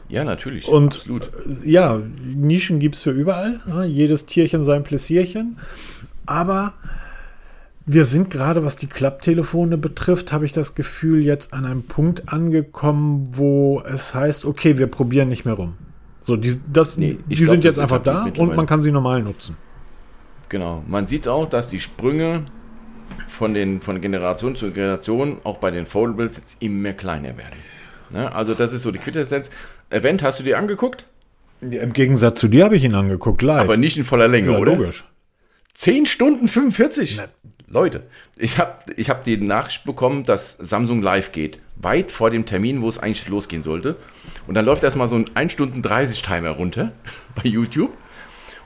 [0.10, 0.68] Ja, natürlich.
[0.68, 1.30] Und absolut.
[1.46, 5.58] äh, ja, Nischen gibt es für überall, ja, jedes Tierchen sein Pläsierchen,
[6.26, 6.74] aber
[7.90, 12.32] wir sind gerade, was die Klapptelefone betrifft, habe ich das Gefühl, jetzt an einem Punkt
[12.32, 15.76] angekommen, wo es heißt, okay, wir probieren nicht mehr rum.
[16.20, 19.24] So, die, das, Nee, die glaub, sind jetzt einfach da und man kann sie normal
[19.24, 19.56] nutzen.
[20.50, 20.84] Genau.
[20.86, 22.44] Man sieht auch, dass die Sprünge
[23.26, 27.56] von, den, von Generation zu Generation auch bei den Foldables jetzt immer kleiner werden.
[28.10, 28.30] Ne?
[28.34, 29.50] Also das ist so die Quintessenz.
[29.90, 31.06] Event hast du dir angeguckt?
[31.62, 33.62] Im Gegensatz zu dir habe ich ihn angeguckt, live.
[33.62, 34.76] Aber nicht in voller Länge, ja, oder?
[34.76, 35.06] logisch.
[35.74, 37.22] 10 Stunden 45.
[37.70, 38.04] Leute,
[38.38, 41.60] ich habe ich hab die Nachricht bekommen, dass Samsung live geht.
[41.76, 43.98] weit vor dem Termin, wo es eigentlich losgehen sollte.
[44.48, 46.94] Und dann läuft erstmal so ein 1 Stunden 30 Timer runter
[47.36, 47.92] bei YouTube.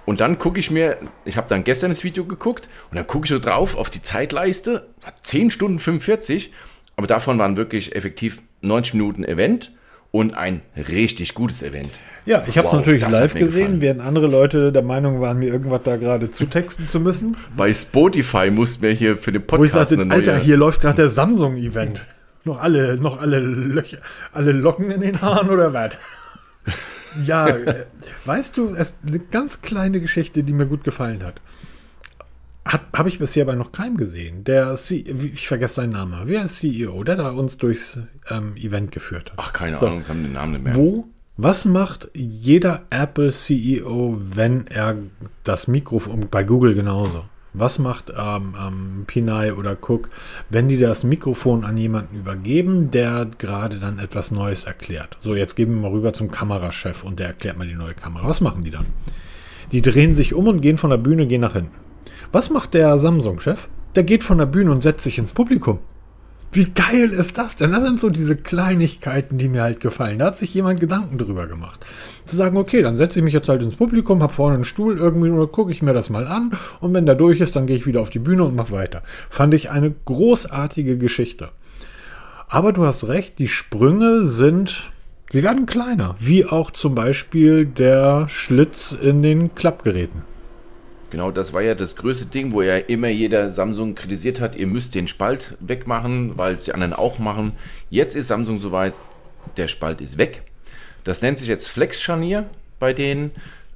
[0.06, 3.26] Und dann gucke ich mir, ich habe dann gestern das Video geguckt und dann gucke
[3.26, 4.88] ich so drauf auf die Zeitleiste,
[5.24, 6.52] 10 Stunden 45,
[6.96, 9.72] aber davon waren wirklich effektiv 90 Minuten Event
[10.12, 11.90] und ein richtig gutes Event.
[12.26, 13.82] Ja, ich habe es wow, natürlich live gesehen, gefallen.
[13.82, 17.38] während andere Leute der Meinung waren, mir irgendwas da gerade zutexten zu müssen.
[17.56, 20.96] Bei Spotify mussten wir hier für den Podcast Wo ich sagte, Alter, hier läuft gerade
[20.96, 22.06] der Samsung-Event.
[22.44, 24.00] Noch alle, noch alle Löcher,
[24.34, 25.98] alle Locken in den Haaren oder was?
[27.26, 27.86] ja, äh,
[28.26, 31.40] weißt du, es ist eine ganz kleine Geschichte, die mir gut gefallen hat.
[32.64, 34.44] Habe ich bisher bei noch keinem gesehen.
[34.44, 35.04] Der, C
[35.34, 38.00] ich vergesse seinen Namen, wer ist CEO, der da uns durchs
[38.30, 39.38] ähm, Event geführt hat.
[39.38, 39.88] Ach, keine so.
[39.88, 40.76] Ahnung, kann den Namen nicht mehr.
[40.76, 41.06] Wo,
[41.38, 44.98] was macht jeder Apple CEO, wenn er
[45.44, 50.10] das Mikrofon, bei Google genauso, was macht ähm, ähm, Pinay oder Cook,
[50.50, 55.18] wenn die das Mikrofon an jemanden übergeben, der gerade dann etwas Neues erklärt?
[55.22, 58.28] So, jetzt geben wir mal rüber zum Kamerachef und der erklärt mal die neue Kamera.
[58.28, 58.86] Was machen die dann?
[59.72, 61.81] Die drehen sich um und gehen von der Bühne, gehen nach hinten.
[62.32, 63.68] Was macht der Samsung-Chef?
[63.96, 65.80] Der geht von der Bühne und setzt sich ins Publikum.
[66.54, 67.74] Wie geil ist das denn?
[67.74, 70.20] Das sind so diese Kleinigkeiten, die mir halt gefallen.
[70.20, 71.86] Da hat sich jemand Gedanken drüber gemacht.
[72.26, 74.98] Zu sagen, okay, dann setze ich mich jetzt halt ins Publikum, habe vorne einen Stuhl
[74.98, 77.76] irgendwie oder gucke ich mir das mal an und wenn der durch ist, dann gehe
[77.76, 79.02] ich wieder auf die Bühne und mache weiter.
[79.30, 81.50] Fand ich eine großartige Geschichte.
[82.48, 84.92] Aber du hast recht, die Sprünge sind,
[85.32, 90.31] sie werden kleiner, wie auch zum Beispiel der Schlitz in den Klappgeräten.
[91.12, 94.66] Genau, das war ja das größte Ding, wo ja immer jeder Samsung kritisiert hat, ihr
[94.66, 97.52] müsst den Spalt wegmachen, weil es die anderen auch machen.
[97.90, 98.94] Jetzt ist Samsung soweit,
[99.58, 100.44] der Spalt ist weg.
[101.04, 102.50] Das nennt sich jetzt Flex-Scharnier
[102.80, 103.32] bei denen.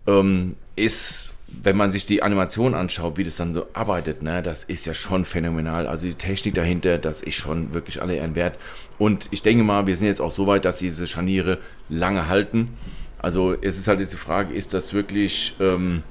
[0.07, 4.63] Ähm, ist, wenn man sich die Animation anschaut, wie das dann so arbeitet, ne, das
[4.63, 5.87] ist ja schon phänomenal.
[5.87, 8.57] Also die Technik dahinter, das ist schon wirklich alle Ehren wert.
[8.97, 11.57] Und ich denke mal, wir sind jetzt auch so weit, dass diese Scharniere
[11.89, 12.77] lange halten.
[13.19, 15.53] Also es ist halt jetzt die Frage, ist das wirklich...
[15.59, 16.03] Ähm,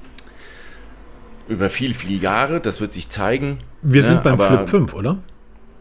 [1.47, 3.59] über viele, viele Jahre, das wird sich zeigen.
[3.81, 4.07] Wir ne?
[4.07, 5.17] sind beim Aber, Flip 5, oder?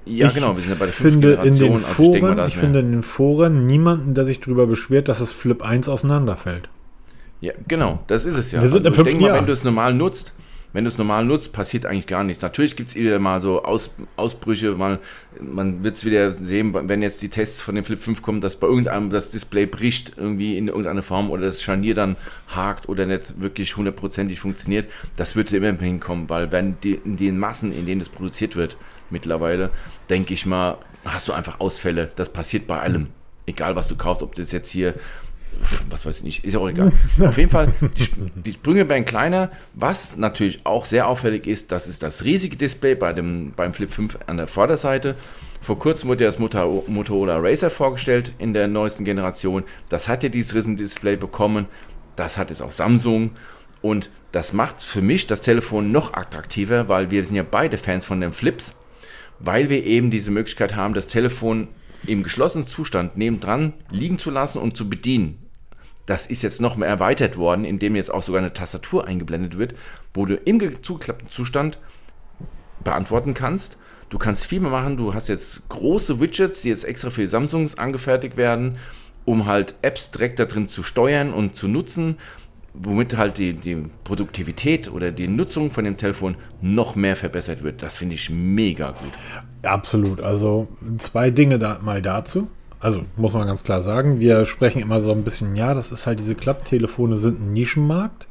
[0.06, 2.56] Ja, ich genau, wir sind ja bei der finde in den also Foren, ich, ich
[2.56, 6.68] finde in den Foren niemanden, der sich darüber beschwert, dass das Flip 1 auseinanderfällt.
[7.40, 8.60] Ja, genau, das ist es ja.
[8.60, 10.34] Wir sind also, im denke mal, wenn du es normal nutzt,
[10.75, 12.43] wenn du es normal nutzt, passiert eigentlich gar nichts.
[12.43, 14.99] Natürlich gibt es wieder mal so Aus, Ausbrüche, mal,
[15.41, 18.57] man wird es wieder sehen, wenn jetzt die Tests von dem Flip 5 kommen, dass
[18.57, 22.16] bei irgendeinem das Display bricht irgendwie in irgendeiner Form oder das Scharnier dann
[22.49, 24.91] hakt oder nicht wirklich hundertprozentig funktioniert.
[25.16, 28.77] Das wird immer hinkommen, weil wenn die, in den Massen, in denen das produziert wird,
[29.11, 29.70] mittlerweile,
[30.11, 32.11] denke ich mal, hast du einfach Ausfälle.
[32.16, 33.09] Das passiert bei allem.
[33.47, 34.95] Egal was du kaufst, ob das jetzt hier
[35.90, 36.92] was weiß ich nicht, ist ja auch egal.
[37.20, 39.50] Auf jeden Fall, die, die, Sprünge werden kleiner.
[39.74, 43.90] Was natürlich auch sehr auffällig ist, das ist das riesige Display bei dem, beim Flip
[43.90, 45.14] 5 an der Vorderseite.
[45.61, 49.64] Vor kurzem wurde das Motorola Racer vorgestellt in der neuesten Generation.
[49.88, 51.66] Das hat ja dieses Riesendisplay bekommen.
[52.16, 53.30] Das hat jetzt auch Samsung.
[53.80, 58.05] Und das macht für mich das Telefon noch attraktiver, weil wir sind ja beide Fans
[58.05, 58.74] von den Flips,
[59.38, 61.68] weil wir eben diese Möglichkeit haben, das Telefon
[62.07, 65.43] im geschlossenen Zustand nebendran liegen zu lassen und zu bedienen
[66.07, 69.74] das ist jetzt noch mehr erweitert worden, indem jetzt auch sogar eine Tastatur eingeblendet wird,
[70.12, 71.78] wo du im zugeklappten Zustand
[72.82, 73.78] beantworten kannst.
[74.11, 74.96] Du kannst viel mehr machen.
[74.96, 78.76] Du hast jetzt große Widgets, die jetzt extra für Samsungs angefertigt werden,
[79.24, 82.18] um halt Apps direkt da drin zu steuern und zu nutzen,
[82.74, 87.82] womit halt die, die Produktivität oder die Nutzung von dem Telefon noch mehr verbessert wird.
[87.82, 89.12] Das finde ich mega gut.
[89.62, 90.20] Absolut.
[90.20, 92.50] Also zwei Dinge da mal dazu.
[92.85, 96.07] Also muss man ganz klar sagen, wir sprechen immer so ein bisschen, ja, das ist
[96.07, 98.26] halt diese Klapptelefone sind ein Nischenmarkt.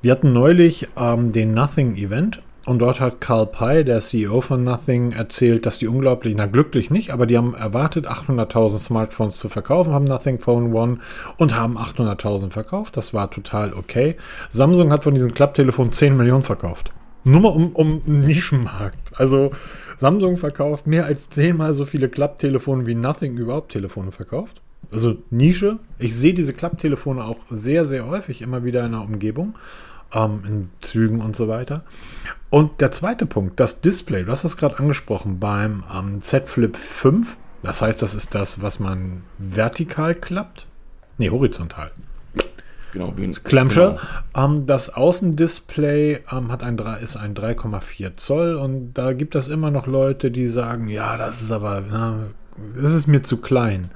[0.00, 4.64] Wir hatten neulich ähm, den Nothing Event und dort hat Carl Pei, der CEO von
[4.64, 9.50] Nothing, erzählt, dass die unglaublich, na glücklich nicht, aber die haben erwartet, 800.000 Smartphones zu
[9.50, 11.00] verkaufen, haben Nothing Phone One
[11.36, 12.96] und haben 800.000 verkauft.
[12.96, 14.16] Das war total okay.
[14.48, 16.92] Samsung hat von diesen Klapptelefonen 10 Millionen verkauft.
[17.24, 19.12] Nur mal um, um Nischenmarkt.
[19.16, 19.50] Also
[19.98, 24.60] Samsung verkauft mehr als zehnmal so viele Klapptelefone wie Nothing überhaupt Telefone verkauft.
[24.90, 25.78] Also Nische.
[25.98, 29.54] Ich sehe diese Klapptelefone auch sehr, sehr häufig immer wieder in der Umgebung.
[30.14, 31.84] Ähm, in Zügen und so weiter.
[32.48, 36.76] Und der zweite Punkt, das Display, du hast das gerade angesprochen beim ähm, Z Flip
[36.76, 37.36] 5.
[37.62, 40.68] Das heißt, das ist das, was man vertikal klappt.
[41.18, 41.90] Nee, horizontal.
[42.96, 43.98] Genau, wie ein Clamshell.
[44.32, 44.46] Genau.
[44.46, 49.70] Ähm, das Außendisplay ähm, hat ein, ist ein 3,4 Zoll und da gibt es immer
[49.70, 52.20] noch Leute, die sagen, ja, das ist aber, na,
[52.74, 53.90] das ist mir zu klein.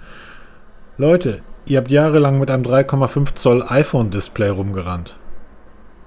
[0.98, 5.16] Leute, ihr habt jahrelang mit einem 3,5 Zoll iPhone-Display rumgerannt.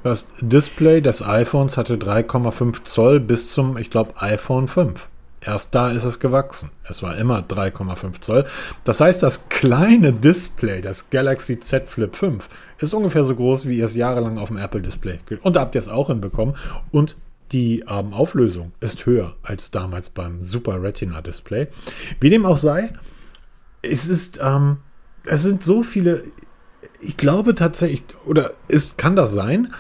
[0.03, 5.09] Das Display des iPhones hatte 3,5 Zoll bis zum, ich glaube, iPhone 5.
[5.45, 6.69] Erst da ist es gewachsen.
[6.83, 8.45] Es war immer 3,5 Zoll.
[8.83, 12.47] Das heißt, das kleine Display, das Galaxy Z Flip 5,
[12.79, 15.19] ist ungefähr so groß, wie ihr es jahrelang auf dem Apple Display.
[15.41, 16.55] Und da habt ihr es auch hinbekommen.
[16.91, 17.15] Und
[17.51, 21.67] die ähm, Auflösung ist höher als damals beim Super Retina Display.
[22.19, 22.89] Wie dem auch sei,
[23.81, 24.77] es ist, ähm,
[25.25, 26.23] es sind so viele,
[26.99, 29.73] ich glaube tatsächlich, oder ist, kann das sein,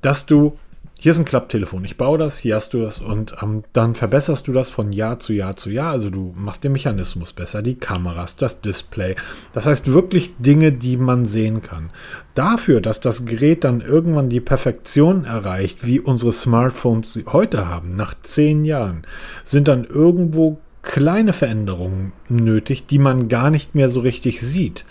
[0.00, 0.58] dass du
[1.00, 4.48] hier ist ein Klapptelefon, ich baue das, hier hast du es und ähm, dann verbesserst
[4.48, 5.92] du das von Jahr zu Jahr zu Jahr.
[5.92, 9.14] Also du machst den Mechanismus besser, die Kameras, das Display.
[9.52, 11.90] Das heißt wirklich Dinge, die man sehen kann.
[12.34, 18.14] Dafür, dass das Gerät dann irgendwann die Perfektion erreicht, wie unsere Smartphones heute haben, nach
[18.22, 19.06] zehn Jahren,
[19.44, 24.84] sind dann irgendwo kleine Veränderungen nötig, die man gar nicht mehr so richtig sieht.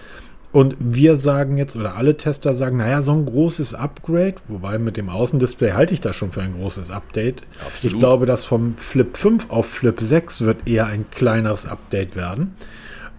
[0.58, 4.98] Und wir sagen jetzt, oder alle Tester sagen, naja, so ein großes Upgrade, wobei mit
[4.98, 7.44] dem Außendisplay halte ich das schon für ein großes Update.
[7.64, 7.94] Absolut.
[7.94, 12.56] Ich glaube, dass vom Flip 5 auf Flip 6 wird eher ein kleineres Update werden.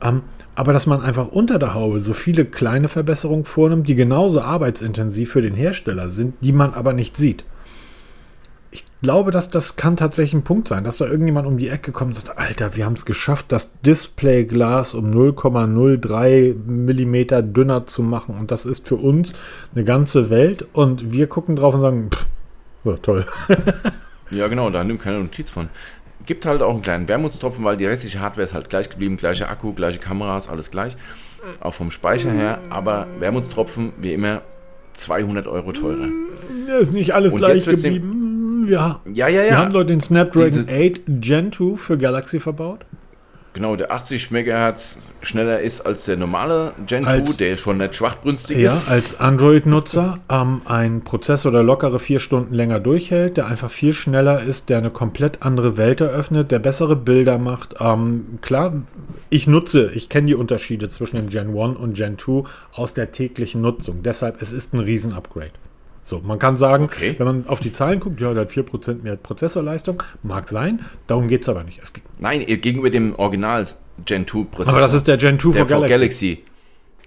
[0.02, 0.22] Ähm,
[0.56, 5.30] aber dass man einfach unter der Haube so viele kleine Verbesserungen vornimmt, die genauso arbeitsintensiv
[5.30, 7.44] für den Hersteller sind, die man aber nicht sieht
[9.02, 12.16] glaube, dass das kann tatsächlich ein Punkt sein, dass da irgendjemand um die Ecke kommt
[12.16, 18.36] und sagt, Alter, wir haben es geschafft, das Displayglas um 0,03 Millimeter dünner zu machen
[18.38, 19.34] und das ist für uns
[19.74, 22.26] eine ganze Welt und wir gucken drauf und sagen, pff,
[22.84, 23.26] ja, toll.
[24.30, 25.68] ja, genau, da nimmt keine Notiz von.
[26.26, 29.48] Gibt halt auch einen kleinen Wermutstropfen, weil die restliche Hardware ist halt gleich geblieben, gleiche
[29.48, 30.96] Akku, gleiche Kameras, alles gleich,
[31.60, 34.42] auch vom Speicher her, aber Wermutstropfen, wie immer,
[34.94, 36.08] 200 Euro teurer.
[36.66, 38.37] Ja, ist nicht alles und gleich geblieben
[38.68, 39.50] wir, ja, ja, ja.
[39.50, 42.84] wir haben dort den Snapdragon Dieses 8 Gen 2 für Galaxy verbaut.
[43.58, 47.96] Genau, der 80 MHz schneller ist als der normale Gen als, 2, der schon nicht
[47.96, 48.86] schwachbrünstig ja, ist.
[48.86, 53.94] Ja, als Android-Nutzer ähm, ein Prozessor, der lockere vier Stunden länger durchhält, der einfach viel
[53.94, 57.74] schneller ist, der eine komplett andere Welt eröffnet, der bessere Bilder macht.
[57.80, 58.74] Ähm, klar,
[59.28, 63.10] ich nutze, ich kenne die Unterschiede zwischen dem Gen 1 und Gen 2 aus der
[63.10, 64.04] täglichen Nutzung.
[64.04, 65.50] Deshalb, es ist ein Riesen-Upgrade.
[66.08, 67.14] So, man kann sagen, okay.
[67.18, 70.02] wenn man auf die Zahlen guckt, ja, der hat 4% mehr Prozessorleistung.
[70.22, 71.82] Mag sein, darum geht es aber nicht.
[72.18, 73.66] Nein, gegenüber dem Original
[74.06, 74.72] Gen 2 Prozessor.
[74.72, 75.88] Aber das ist der Gen 2 der Galaxy.
[75.90, 76.44] Galaxy.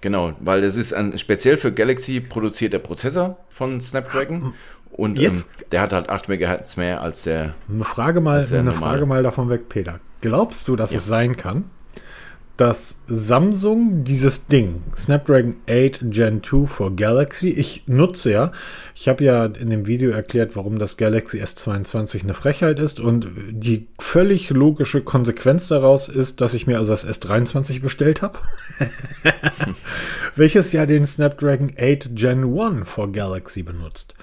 [0.02, 4.54] Genau, weil das ist ein speziell für Galaxy produzierter Prozessor von Snapdragon.
[4.92, 5.42] Und ähm,
[5.72, 7.54] der hat halt 8 MHz mehr als der.
[7.68, 9.98] Eine Frage mal, eine Frage mal davon weg, Peter.
[10.20, 10.98] Glaubst du, dass ja.
[10.98, 11.64] es sein kann,
[12.56, 18.52] dass Samsung dieses Ding, Snapdragon 8 Gen 2 for Galaxy, ich nutze ja,
[18.94, 23.26] ich habe ja in dem Video erklärt, warum das Galaxy S22 eine Frechheit ist und
[23.50, 28.38] die völlig logische Konsequenz daraus ist, dass ich mir also das S23 bestellt habe,
[30.36, 34.14] welches ja den Snapdragon 8 Gen 1 for Galaxy benutzt.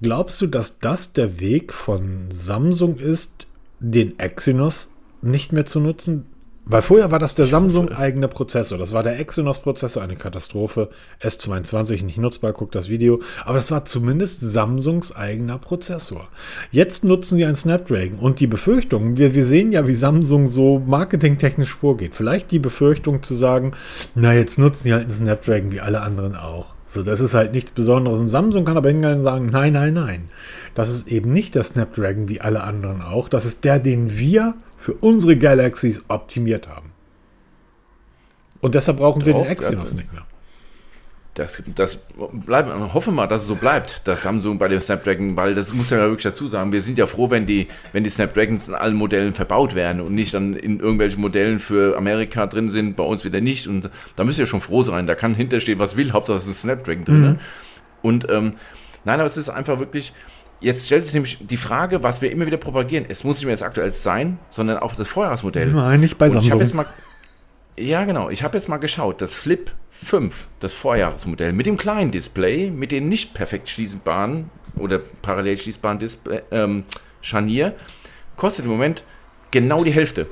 [0.00, 3.46] Glaubst du, dass das der Weg von Samsung ist,
[3.80, 6.26] den Exynos nicht mehr zu nutzen?
[6.66, 8.78] Weil vorher war das der Samsung-eigene Prozessor.
[8.78, 10.88] Das war der Exynos-Prozessor, eine Katastrophe.
[11.22, 13.20] S22 nicht nutzbar, guckt das Video.
[13.44, 16.28] Aber das war zumindest Samsungs eigener Prozessor.
[16.70, 18.18] Jetzt nutzen die einen Snapdragon.
[18.18, 22.14] Und die Befürchtung, wir, wir sehen ja, wie Samsung so marketingtechnisch vorgeht.
[22.14, 23.72] Vielleicht die Befürchtung zu sagen,
[24.14, 26.73] na, jetzt nutzen die halt einen Snapdragon wie alle anderen auch.
[26.94, 28.20] So, das ist halt nichts Besonderes.
[28.20, 30.28] Und Samsung kann aber hingehen und sagen, nein, nein, nein.
[30.76, 33.28] Das ist eben nicht der Snapdragon wie alle anderen auch.
[33.28, 36.92] Das ist der, den wir für unsere Galaxies optimiert haben.
[38.60, 40.24] Und deshalb brauchen Doch, sie den Exynos nicht mehr.
[41.34, 41.96] Das, das
[42.46, 45.90] bleibt, hoffe mal, dass es so bleibt, dass Samsung bei dem Snapdragon, weil das muss
[45.90, 48.94] ja wirklich dazu sagen, wir sind ja froh, wenn die, wenn die Snapdragons in allen
[48.94, 53.24] Modellen verbaut werden und nicht dann in irgendwelchen Modellen für Amerika drin sind, bei uns
[53.24, 53.66] wieder nicht.
[53.66, 55.08] Und da müssen wir schon froh sein.
[55.08, 57.20] Da kann hinterstehen, was will, Hauptsache es ist ein Snapdragon drin.
[57.20, 57.38] Mhm.
[58.02, 58.52] Und ähm,
[59.04, 60.12] nein, aber es ist einfach wirklich,
[60.60, 63.04] Jetzt stellt sich nämlich die Frage, was wir immer wieder propagieren.
[63.08, 65.72] Es muss nicht mehr das aktuellste sein, sondern auch das Vorjahresmodell.
[65.72, 66.54] Nein, nicht bei Samsung.
[66.54, 66.86] Ich jetzt mal,
[67.78, 68.30] ja, genau.
[68.30, 69.20] Ich habe jetzt mal geschaut.
[69.20, 75.00] Das Flip 5, das Vorjahresmodell, mit dem kleinen Display, mit dem nicht perfekt schließbaren oder
[75.22, 76.84] parallel schließbaren Display, ähm,
[77.20, 77.74] Scharnier,
[78.36, 79.04] kostet im Moment
[79.50, 80.26] genau die Hälfte.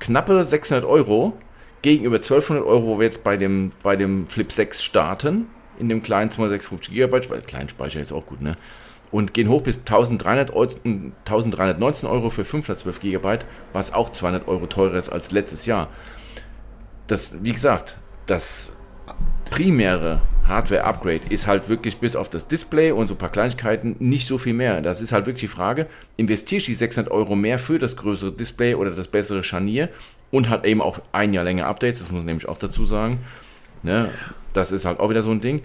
[0.00, 1.34] Knappe 600 Euro
[1.82, 5.46] gegenüber 1200 Euro, wo wir jetzt bei dem, bei dem Flip 6 starten.
[5.78, 8.56] In dem kleinen 256 GB, weil kleinen Speicher ist auch gut, ne?
[9.14, 13.38] und gehen hoch bis 1300 1319 Euro für 512 GB,
[13.72, 15.88] was auch 200 Euro teurer ist als letztes Jahr.
[17.06, 18.72] Das, wie gesagt, das
[19.50, 24.26] primäre Hardware-Upgrade ist halt wirklich bis auf das Display und so ein paar Kleinigkeiten nicht
[24.26, 24.80] so viel mehr.
[24.82, 25.86] Das ist halt wirklich die Frage,
[26.16, 29.88] investierst du die 600 Euro mehr für das größere Display oder das bessere Scharnier
[30.30, 33.20] und hat eben auch ein Jahr länger Updates, das muss man nämlich auch dazu sagen.
[33.82, 34.10] Ne?
[34.52, 35.62] Das ist halt auch wieder so ein Ding.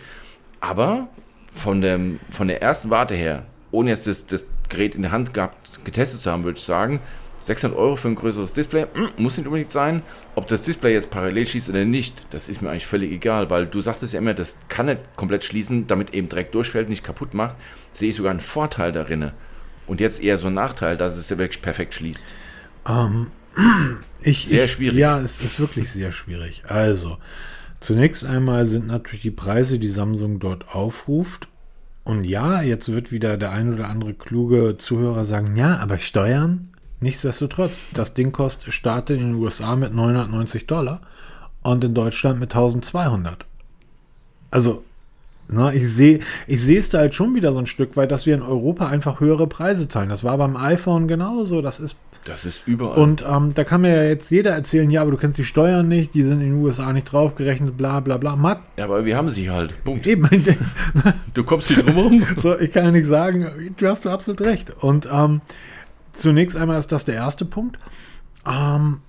[0.60, 1.08] Aber
[1.54, 5.34] von, dem, von der ersten Warte her, ohne jetzt das, das Gerät in der Hand
[5.34, 7.00] gehabt, getestet zu haben, würde ich sagen,
[7.42, 10.02] 600 Euro für ein größeres Display, hm, muss nicht unbedingt sein.
[10.36, 13.66] Ob das Display jetzt parallel schließt oder nicht, das ist mir eigentlich völlig egal, weil
[13.66, 17.34] du sagtest ja immer, das kann nicht komplett schließen, damit eben direkt durchfällt, nicht kaputt
[17.34, 17.56] macht.
[17.92, 19.32] Sehe ich sogar einen Vorteil darin.
[19.88, 22.24] Und jetzt eher so ein Nachteil, dass es ja wirklich perfekt schließt.
[22.88, 23.28] Ähm,
[24.22, 25.00] ich, sehr ich, schwierig.
[25.00, 26.64] Ja, es ist wirklich sehr schwierig.
[26.68, 27.18] Also,
[27.80, 31.48] zunächst einmal sind natürlich die Preise, die Samsung dort aufruft.
[32.04, 36.70] Und ja, jetzt wird wieder der ein oder andere kluge Zuhörer sagen, ja, aber Steuern?
[37.02, 41.02] Nichtsdestotrotz, das Ding kostet, startet in den USA mit 990 Dollar
[41.64, 43.46] und in Deutschland mit 1200.
[44.52, 44.84] Also,
[45.48, 48.26] na, ich sehe ich sehe es da halt schon wieder so ein Stück weit, dass
[48.26, 50.10] wir in Europa einfach höhere Preise zahlen.
[50.10, 51.62] Das war beim iPhone genauso.
[51.62, 52.98] Das ist das ist überall.
[52.98, 55.88] Und ähm, da kann mir ja jetzt jeder erzählen, ja, aber du kennst die Steuern
[55.88, 58.36] nicht, die sind in den USA nicht draufgerechnet, bla bla bla.
[58.36, 58.60] Matt.
[58.78, 59.84] Ja, aber wir haben sie halt.
[59.84, 60.06] Punkt.
[60.06, 60.30] Eben.
[61.34, 62.24] du kommst nicht drum herum.
[62.38, 64.72] so, ich kann ja nicht sagen, du hast absolut recht.
[64.84, 65.42] Und ähm,
[66.14, 67.80] zunächst einmal ist das der erste Punkt.
[68.46, 69.02] Ähm,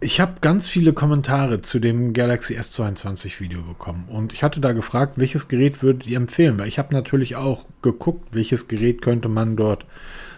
[0.00, 4.72] ich habe ganz viele Kommentare zu dem Galaxy S22 Video bekommen und ich hatte da
[4.72, 6.58] gefragt, welches Gerät würdet ihr empfehlen?
[6.58, 9.84] Weil ich habe natürlich auch geguckt, welches Gerät könnte man dort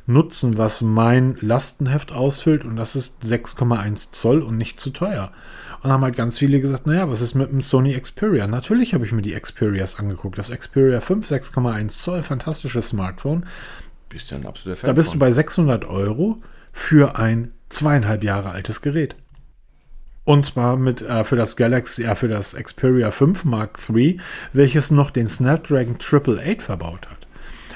[0.07, 5.31] nutzen, was mein Lastenheft ausfüllt und das ist 6,1 Zoll und nicht zu teuer.
[5.83, 8.47] Und haben halt ganz viele gesagt, naja, was ist mit dem Sony Xperia?
[8.47, 10.39] Natürlich habe ich mir die Xperias angeguckt.
[10.39, 13.47] Das Xperia 5, 6,1 Zoll, fantastisches Smartphone.
[14.13, 15.19] Bist ja ein absoluter Fan Da bist von.
[15.19, 16.43] du bei 600 Euro
[16.73, 19.17] für ein zweieinhalb Jahre altes Gerät.
[20.25, 24.21] Und zwar mit äh, für das Galaxy, äh, für das Xperia 5 Mark III,
[24.53, 27.22] welches noch den Snapdragon 888 verbaut hat.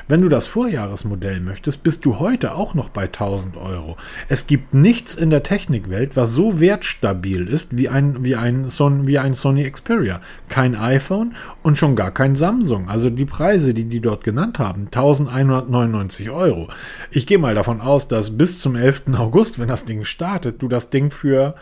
[0.09, 3.96] Wenn du das Vorjahresmodell möchtest, bist du heute auch noch bei 1000 Euro.
[4.28, 9.09] Es gibt nichts in der Technikwelt, was so wertstabil ist wie ein, wie ein, Son,
[9.09, 10.20] wie ein Sony Xperia.
[10.48, 11.34] Kein iPhone
[11.64, 12.88] und schon gar kein Samsung.
[12.88, 16.68] Also die Preise, die die dort genannt haben, 1199 Euro.
[17.11, 19.14] Ich gehe mal davon aus, dass bis zum 11.
[19.16, 21.57] August, wenn das Ding startet, du das Ding für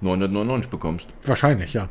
[0.00, 1.08] 999 bekommst.
[1.24, 1.88] Wahrscheinlich, ja.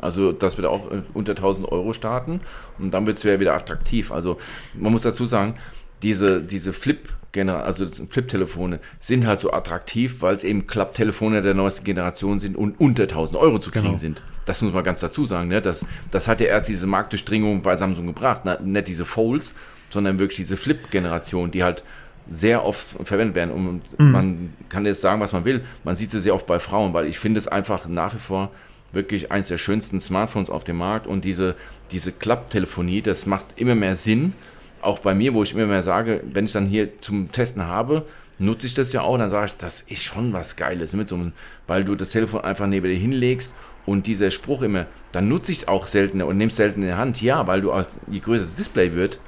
[0.00, 2.40] Also das wird auch äh, unter 1000 Euro starten
[2.78, 4.12] und dann wird es wieder attraktiv.
[4.12, 4.38] Also
[4.74, 5.54] man muss dazu sagen,
[6.02, 11.84] diese, diese Flip, also Flip-Telefone sind halt so attraktiv, weil es eben Klapptelefone der neuesten
[11.84, 13.98] Generation sind und unter 1000 Euro zu kriegen genau.
[13.98, 14.22] sind.
[14.44, 15.48] Das muss man ganz dazu sagen.
[15.48, 15.60] Ne?
[15.60, 18.42] Das, das hat ja erst diese Marktdurchdringung bei Samsung gebracht.
[18.44, 19.54] Na, nicht diese Folds,
[19.90, 21.84] sondern wirklich diese Flip-Generation, die halt
[22.30, 23.50] sehr oft verwendet werden.
[23.50, 24.10] Und mhm.
[24.10, 25.64] man kann jetzt sagen, was man will.
[25.84, 28.50] Man sieht sie sehr oft bei Frauen, weil ich finde es einfach nach wie vor
[28.92, 31.54] wirklich eines der schönsten Smartphones auf dem Markt und diese,
[31.90, 34.32] diese Klapptelefonie, das macht immer mehr Sinn.
[34.80, 38.06] Auch bei mir, wo ich immer mehr sage, wenn ich dann hier zum Testen habe,
[38.38, 41.16] nutze ich das ja auch, dann sage ich, das ist schon was Geiles, mit so
[41.16, 41.32] einem,
[41.66, 43.52] weil du das Telefon einfach neben dir hinlegst
[43.86, 46.88] und dieser Spruch immer, dann nutze ich es auch seltener und nehme es selten in
[46.88, 47.20] der Hand.
[47.20, 47.72] Ja, weil du,
[48.06, 49.18] je größer das Display wird,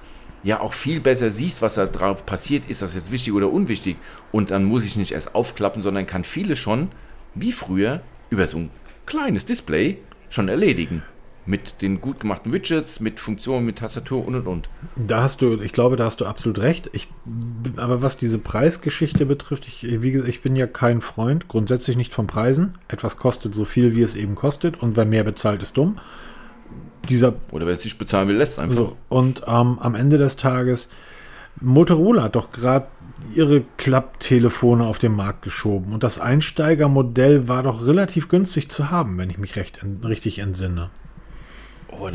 [0.43, 3.97] ja auch viel besser siehst, was da drauf passiert, ist das jetzt wichtig oder unwichtig.
[4.33, 6.89] Und dann muss ich nicht erst aufklappen, sondern kann viele schon,
[7.35, 8.01] wie früher,
[8.31, 8.71] über so ein
[9.11, 9.99] kleines Display
[10.29, 11.03] schon erledigen.
[11.47, 14.69] Mit den gut gemachten Widgets, mit Funktionen, mit Tastatur und und und.
[14.95, 16.91] Da hast du, ich glaube, da hast du absolut recht.
[16.93, 17.09] Ich,
[17.77, 22.15] aber was diese Preisgeschichte betrifft, ich, wie gesagt, ich bin ja kein Freund, grundsätzlich nicht
[22.15, 22.75] von Preisen.
[22.87, 25.99] Etwas kostet so viel, wie es eben kostet, und wer mehr bezahlt, ist dumm.
[27.09, 28.77] Dieser, Oder wer es nicht bezahlen will, lässt einfach.
[28.77, 30.89] So, und ähm, am Ende des Tages,
[31.61, 32.87] Motorola hat doch gerade
[33.35, 35.93] ihre Klapptelefone auf den Markt geschoben.
[35.93, 40.91] Und das Einsteigermodell war doch relativ günstig zu haben, wenn ich mich recht, richtig entsinne.
[41.93, 42.07] Oh,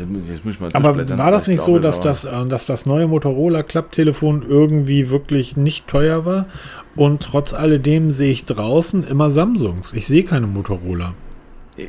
[0.72, 5.56] aber war das nicht so, dass das, äh, dass das neue Motorola Klapptelefon irgendwie wirklich
[5.56, 6.46] nicht teuer war?
[6.94, 9.92] Und trotz alledem sehe ich draußen immer Samsungs.
[9.92, 11.12] Ich sehe keine Motorola.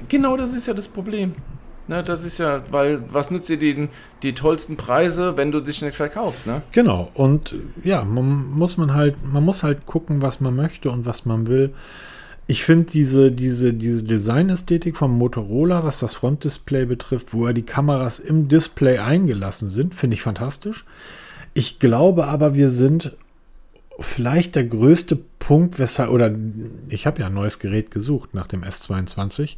[0.09, 1.33] Genau das ist ja das Problem.
[1.87, 3.87] Ne, das ist ja, weil was nützt dir die,
[4.21, 6.61] die tollsten Preise, wenn du dich nicht verkaufst, ne?
[6.73, 7.09] Genau.
[7.13, 11.25] Und ja, man muss man halt, man muss halt gucken, was man möchte und was
[11.25, 11.73] man will.
[12.45, 17.63] Ich finde diese, diese, diese Designästhetik vom Motorola, was das Frontdisplay betrifft, wo ja die
[17.63, 20.85] Kameras im Display eingelassen sind, finde ich fantastisch.
[21.53, 23.15] Ich glaube aber, wir sind
[23.99, 26.33] vielleicht der größte Punkt, weshalb, oder
[26.89, 29.55] ich habe ja ein neues Gerät gesucht nach dem S22.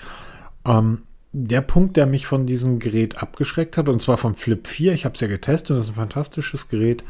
[0.66, 1.02] Ähm,
[1.32, 5.06] der Punkt, der mich von diesem Gerät abgeschreckt hat, und zwar vom Flip 4, ich
[5.06, 7.04] habe es ja getestet das ist ein fantastisches Gerät,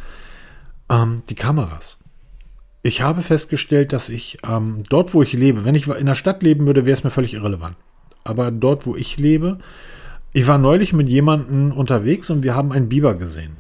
[0.89, 1.97] ähm, die Kameras.
[2.82, 6.43] Ich habe festgestellt, dass ich ähm, dort, wo ich lebe, wenn ich in der Stadt
[6.43, 7.76] leben würde, wäre es mir völlig irrelevant.
[8.24, 9.59] Aber dort, wo ich lebe,
[10.32, 13.57] ich war neulich mit jemandem unterwegs und wir haben einen Biber gesehen.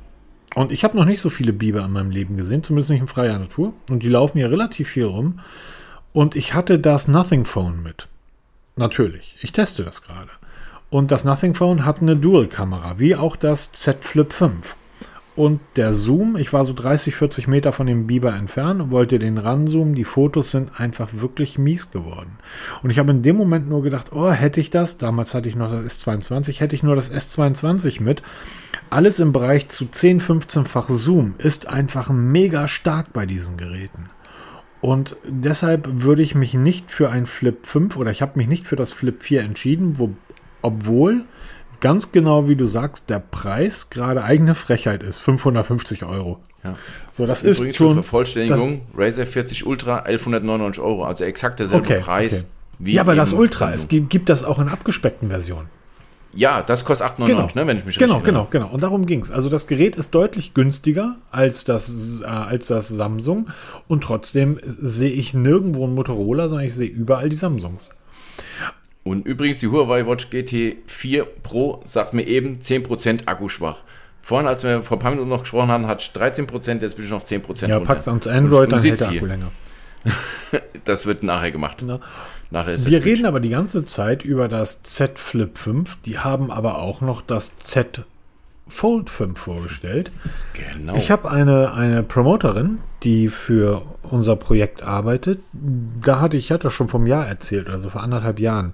[0.55, 3.07] Und ich habe noch nicht so viele Biber in meinem Leben gesehen, zumindest nicht in
[3.07, 3.73] freier Natur.
[3.89, 5.39] Und die laufen hier relativ viel rum.
[6.11, 8.07] Und ich hatte das Nothing Phone mit.
[8.75, 9.35] Natürlich.
[9.41, 10.29] Ich teste das gerade.
[10.89, 14.75] Und das Nothing Phone hat eine Dual-Kamera, wie auch das Z Flip 5.
[15.35, 19.37] und der Zoom, ich war so 30, 40 Meter von dem Biber entfernt wollte den
[19.37, 19.93] ranzoomen.
[19.95, 22.39] Die Fotos sind einfach wirklich mies geworden.
[22.81, 25.55] Und ich habe in dem Moment nur gedacht, oh, hätte ich das, damals hatte ich
[25.55, 28.23] noch das S22, hätte ich nur das S22 mit.
[28.89, 34.09] Alles im Bereich zu 10, 15-fach Zoom ist einfach mega stark bei diesen Geräten.
[34.81, 38.65] Und deshalb würde ich mich nicht für ein Flip 5 oder ich habe mich nicht
[38.65, 40.15] für das Flip 4 entschieden, wo,
[40.61, 41.25] obwohl
[41.79, 45.19] ganz genau wie du sagst, der Preis gerade eigene Frechheit ist.
[45.19, 46.39] 550 Euro.
[46.63, 46.75] Ja.
[47.11, 47.87] So, das Übrigens ist schon.
[47.87, 52.33] Zur Vervollständigung, Razer 40 Ultra 1199 Euro, also exakt derselbe Okay, Preis.
[52.33, 52.43] okay.
[52.79, 55.69] wie ja, aber das Ultra, es gibt, gibt das auch in abgespeckten Versionen.
[56.31, 58.67] Ja, das kostet 899, ne, wenn ich mich genau, richtig genau, genau.
[58.67, 59.31] Und darum ging es.
[59.31, 63.47] Also das Gerät ist deutlich günstiger als das, äh, als das Samsung.
[63.87, 67.89] Und trotzdem sehe ich nirgendwo ein Motorola, sondern ich sehe überall die Samsungs.
[69.09, 73.77] Und übrigens, die Huawei Watch GT4 Pro sagt mir eben 10% Akkuschwach.
[74.21, 77.11] Vorhin, als wir vor ein paar Minuten noch gesprochen haben, hat 13%, jetzt bin ich
[77.11, 77.87] noch auf 10% Ja, runter.
[77.87, 79.51] packst ans Android, Und- dann hält der Akku länger.
[80.85, 81.83] Das wird nachher gemacht.
[81.87, 81.99] Ja.
[82.51, 85.97] Nachher ist Wir reden aber die ganze Zeit über das Z Flip 5.
[86.05, 88.05] Die haben aber auch noch das Z
[88.67, 90.11] Fold 5 vorgestellt.
[90.53, 90.95] Genau.
[90.95, 93.81] Ich habe eine, eine Promoterin, die für
[94.11, 95.39] unser Projekt arbeitet.
[95.53, 98.73] Da hatte ich, ich hatte schon vom Jahr erzählt, also vor anderthalb Jahren.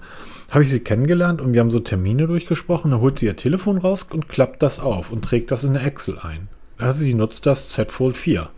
[0.51, 2.91] Habe ich sie kennengelernt und wir haben so Termine durchgesprochen.
[2.91, 5.85] Da holt sie ihr Telefon raus und klappt das auf und trägt das in eine
[5.85, 6.47] Excel ein.
[6.77, 8.49] Also sie nutzt das Z Fold 4.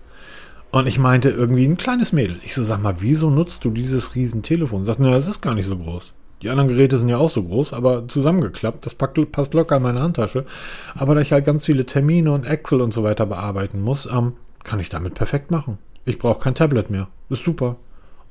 [0.72, 2.40] Und ich meinte irgendwie ein kleines Mädel.
[2.44, 4.84] Ich so, sag mal, wieso nutzt du dieses Riesentelefon?
[4.84, 6.14] Sagt, na, es ist gar nicht so groß.
[6.42, 8.86] Die anderen Geräte sind ja auch so groß, aber zusammengeklappt.
[8.86, 10.46] Das packt, passt locker in meine Handtasche.
[10.94, 14.34] Aber da ich halt ganz viele Termine und Excel und so weiter bearbeiten muss, ähm,
[14.64, 15.80] kann ich damit perfekt machen.
[16.08, 17.08] Ich brauche kein Tablet mehr.
[17.30, 17.76] Ist super.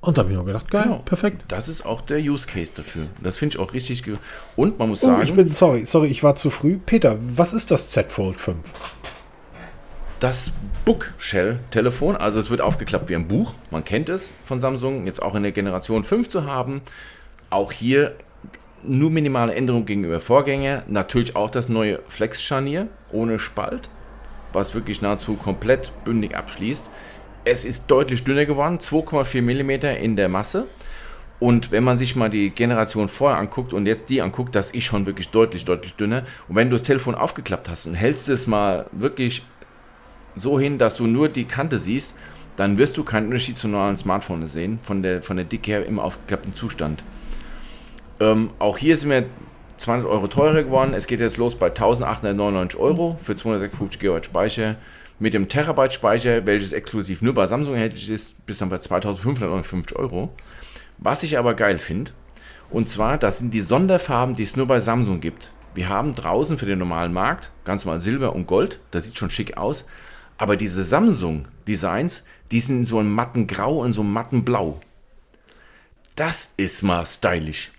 [0.01, 0.99] Und da habe ich nur gedacht, geil, Genau.
[1.05, 1.45] perfekt.
[1.49, 3.07] Das ist auch der Use Case dafür.
[3.23, 4.03] Das finde ich auch richtig.
[4.57, 6.79] Und man muss Oh, sagen, ich bin, sorry, sorry, ich war zu früh.
[6.85, 8.57] Peter, was ist das Z Fold 5?
[10.19, 10.51] das
[10.87, 13.53] Bookshell-Telefon, also es wird aufgeklappt wie ein Buch.
[13.71, 16.81] Man kennt es von Samsung, jetzt auch in der Generation 5 zu haben.
[17.51, 18.17] Auch hier
[18.83, 20.85] nur minimale Änderungen gegenüber Vorgänger.
[20.89, 23.91] Natürlich auch das neue Flex-Scharnier ohne Spalt,
[24.55, 26.87] was wirklich nahezu komplett bündig abschließt.
[27.49, 30.67] Es ist deutlich dünner geworden, 2,4 mm in der Masse.
[31.39, 34.83] Und wenn man sich mal die Generation vorher anguckt und jetzt die anguckt, das ist
[34.83, 36.25] schon wirklich deutlich, deutlich dünner.
[36.49, 39.45] Und wenn du das Telefon aufgeklappt hast und hältst es mal wirklich
[40.35, 42.15] so hin, dass du nur die Kante siehst,
[42.57, 45.87] dann wirst du keinen Unterschied zu normalen Smartphones sehen, von der, von der Dicke her
[45.87, 47.05] im aufgeklappten Zustand.
[48.19, 49.27] Ähm, auch hier sind wir
[49.77, 50.95] 200 Euro teurer geworden.
[50.95, 54.75] Es geht jetzt los bei 1899 Euro für 256 GB Speicher.
[55.19, 59.97] Mit dem Terabyte Speicher, welches exklusiv nur bei Samsung erhältlich ist, bis dann bei 2559
[59.97, 60.35] Euro.
[60.99, 62.13] Was ich aber geil finde,
[62.71, 65.53] und zwar, das sind die Sonderfarben, die es nur bei Samsung gibt.
[65.75, 69.31] Wir haben draußen für den normalen Markt ganz normal Silber und Gold, das sieht schon
[69.31, 69.85] schick aus.
[70.39, 74.81] Aber diese Samsung-Designs, die sind in so einem matten Grau und so einem matten Blau.
[76.15, 77.71] Das ist mal stylisch.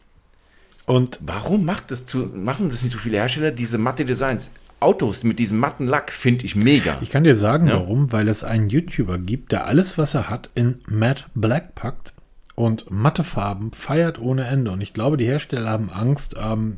[0.85, 4.49] Und Warum macht das zu, machen das nicht so viele Hersteller, diese matte Designs?
[4.79, 6.97] Autos mit diesem matten Lack finde ich mega.
[7.01, 7.73] Ich kann dir sagen, Ja.
[7.75, 12.13] warum, weil es einen YouTuber gibt, der alles, was er hat, in Matte Black packt
[12.55, 14.71] und matte Farben feiert ohne Ende.
[14.71, 16.77] Und ich glaube, die Hersteller haben Angst, ähm,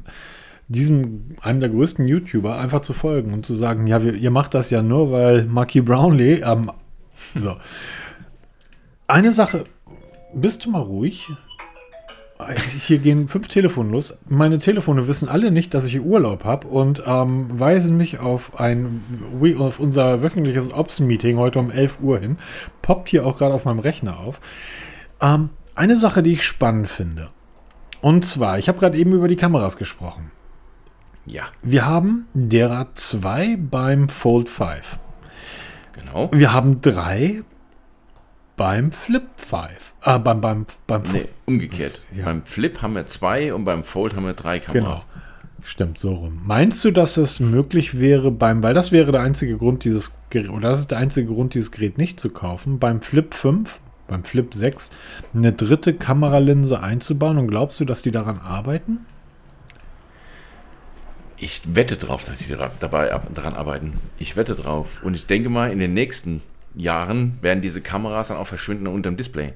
[0.69, 4.53] diesem, einem der größten YouTuber einfach zu folgen und zu sagen, ja, wir, ihr macht
[4.53, 6.71] das ja nur, weil Marky Brownlee, ähm,
[7.35, 7.55] so.
[9.07, 9.65] Eine Sache,
[10.33, 11.27] bist du mal ruhig?
[12.87, 14.17] Hier gehen fünf Telefone los.
[14.29, 19.03] Meine Telefone wissen alle nicht, dass ich Urlaub habe und ähm, weisen mich auf ein
[19.59, 22.37] auf unser wöchentliches Ops-Meeting heute um 11 Uhr hin.
[22.81, 24.39] Poppt hier auch gerade auf meinem Rechner auf.
[25.21, 27.29] Ähm, eine Sache, die ich spannend finde.
[28.01, 30.31] Und zwar, ich habe gerade eben über die Kameras gesprochen.
[31.25, 34.97] Ja, Wir haben derer 2 beim Fold 5.
[35.91, 36.29] genau.
[36.31, 37.41] Wir haben drei
[38.55, 39.88] beim Flip 5.
[40.01, 41.99] Ah, beim, beim, beim Nee, umgekehrt.
[42.15, 42.25] Ja.
[42.25, 44.73] Beim Flip haben wir zwei und beim Fold haben wir drei Genau.
[44.73, 45.05] Kameras.
[45.65, 46.41] Stimmt, so rum.
[46.45, 50.49] Meinst du, dass es möglich wäre beim, weil das wäre der einzige Grund, dieses Gerät,
[50.49, 53.77] oder das ist der einzige Grund, dieses Gerät nicht zu kaufen, beim Flip 5,
[54.07, 54.91] beim Flip 6,
[55.35, 58.99] eine dritte Kameralinse einzubauen und glaubst du, dass die daran arbeiten?
[61.37, 63.93] Ich wette drauf, dass sie dabei ab- daran arbeiten.
[64.17, 65.01] Ich wette drauf.
[65.03, 66.41] Und ich denke mal, in den nächsten
[66.75, 69.53] Jahren werden diese Kameras dann auch verschwinden unter dem Display.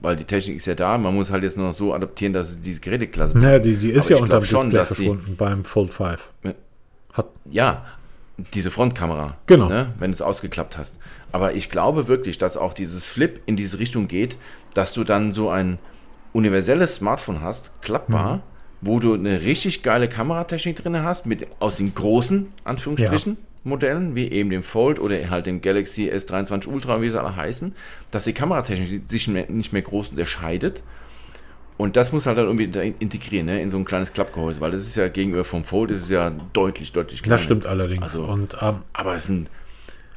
[0.00, 2.50] Weil die Technik ist ja da, man muss halt jetzt nur noch so adaptieren, dass
[2.50, 4.94] es diese Geräteklasse Naja, die, die ist Aber ja unter dem schon, Display dass die-
[5.06, 6.30] verschwunden beim Fold 5.
[7.12, 7.84] Hat, Ja,
[8.54, 9.36] diese Frontkamera.
[9.46, 9.68] Genau.
[9.68, 10.96] Ne, wenn du es ausgeklappt hast.
[11.30, 14.36] Aber ich glaube wirklich, dass auch dieses Flip in diese Richtung geht,
[14.74, 15.78] dass du dann so ein
[16.32, 18.40] universelles Smartphone hast, klappbar, Mhm.
[18.80, 24.30] wo du eine richtig geile Kameratechnik drin hast, mit aus den großen, Anführungsstrichen, Modellen, wie
[24.30, 27.74] eben dem Fold oder halt dem Galaxy S23 Ultra, wie sie alle heißen,
[28.10, 30.82] dass die Kameratechnik sich nicht mehr groß unterscheidet.
[31.78, 34.82] Und das muss halt dann irgendwie integrieren, ne, in so ein kleines Klappgehäuse, weil das
[34.82, 37.34] ist ja gegenüber vom Fold ist es ja deutlich, deutlich kleiner.
[37.34, 38.02] Das stimmt allerdings.
[38.02, 39.48] Also, Und, ähm, aber es sind,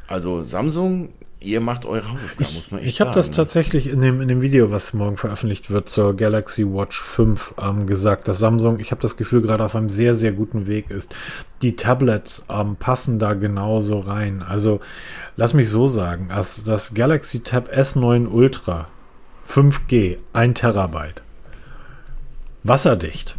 [0.08, 1.10] also Samsung
[1.46, 3.36] ihr macht eure Hausaufgaben, muss man echt Ich habe das ne?
[3.36, 7.88] tatsächlich in dem, in dem Video, was morgen veröffentlicht wird, zur Galaxy Watch 5 ähm,
[7.88, 11.16] gesagt, dass Samsung, ich habe das Gefühl, gerade auf einem sehr, sehr guten Weg ist.
[11.62, 14.42] Die Tablets ähm, passen da genauso rein.
[14.42, 14.82] Also,
[15.36, 18.88] lass mich so sagen, als das Galaxy Tab S9 Ultra
[19.48, 21.22] 5G, 1 Terabyte,
[22.64, 23.36] wasserdicht.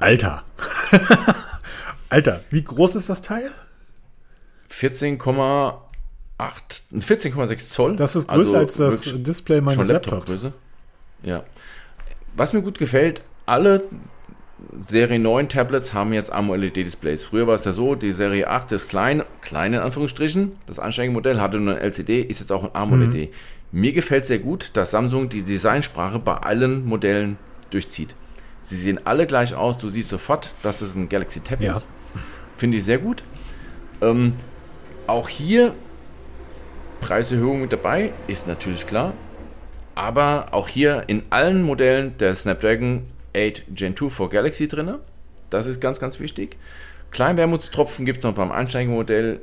[0.00, 0.42] Alter.
[2.08, 3.50] Alter, wie groß ist das Teil?
[4.68, 5.18] 14,
[6.38, 7.96] 14,6 Zoll.
[7.96, 10.32] Das ist größer also als das Display meines Laptops.
[10.32, 10.52] Laptop
[11.22, 11.44] ja.
[12.36, 13.82] Was mir gut gefällt, alle
[14.86, 17.24] Serie 9 Tablets haben jetzt AMOLED-Displays.
[17.24, 20.52] Früher war es ja so, die Serie 8 ist klein, klein in Anführungsstrichen.
[20.66, 23.14] Das Ansteigemodell hatte nur ein LCD, ist jetzt auch ein AMOLED.
[23.14, 23.28] Mhm.
[23.70, 27.38] Mir gefällt sehr gut, dass Samsung die Designsprache bei allen Modellen
[27.70, 28.14] durchzieht.
[28.62, 31.76] Sie sehen alle gleich aus, du siehst sofort, dass es ein Galaxy Tab ja.
[31.76, 31.86] ist.
[32.56, 33.22] Finde ich sehr gut.
[34.00, 34.34] Ähm,
[35.06, 35.74] auch hier
[37.00, 39.12] Preiserhöhung mit dabei, ist natürlich klar.
[39.94, 43.04] Aber auch hier in allen Modellen der Snapdragon
[43.36, 44.94] 8 Gen 2 for Galaxy drin.
[45.50, 46.56] Das ist ganz, ganz wichtig.
[47.10, 49.40] Kleinwermutstropfen gibt es noch beim Einsteigermodell.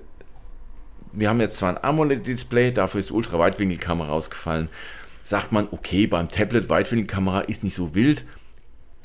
[1.12, 4.70] Wir haben jetzt zwar ein AMOLED-Display, dafür ist Ultra-Weitwinkelkamera ausgefallen.
[5.24, 8.26] Sagt man, okay, beim Tablet Weitwinkelkamera ist nicht so wild,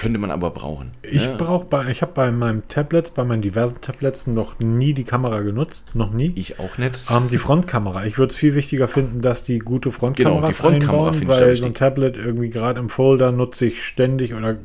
[0.01, 0.92] könnte man aber brauchen.
[1.03, 1.36] Ich ja.
[1.36, 5.40] brauche bei, ich habe bei meinem Tablets, bei meinen diversen Tablets noch nie die Kamera
[5.40, 6.32] genutzt, noch nie.
[6.36, 7.03] Ich auch nicht.
[7.11, 8.07] Ähm, die Frontkamera.
[8.07, 11.55] Ich würde es viel wichtiger finden, dass die gute Frontkameras genau, die Frontkamera einbauen, weil
[11.55, 14.57] so ein Tablet irgendwie gerade im Folder nutze ich ständig oder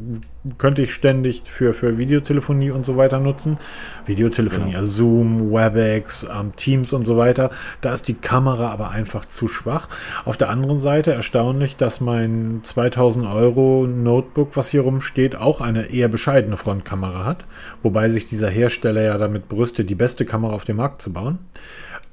[0.57, 3.57] könnte ich ständig für, für Videotelefonie und so weiter nutzen.
[4.05, 4.83] Videotelefonie, genau.
[4.83, 7.51] Zoom, WebEx, ähm, Teams und so weiter.
[7.81, 9.87] Da ist die Kamera aber einfach zu schwach.
[10.23, 15.91] Auf der anderen Seite erstaunlich, dass mein 2000 Euro Notebook, was hier rumsteht, auch eine
[15.91, 17.45] eher bescheidene Frontkamera hat.
[17.83, 21.39] Wobei sich dieser Hersteller ja damit brüstet, die beste Kamera auf dem Markt zu bauen.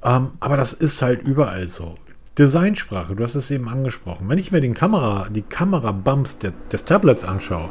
[0.03, 1.95] Ähm, aber das ist halt überall so.
[2.37, 4.27] Designsprache, du hast es eben angesprochen.
[4.27, 6.39] Wenn ich mir den Kamera, die Kamera-Bumps
[6.71, 7.69] des Tablets anschaue,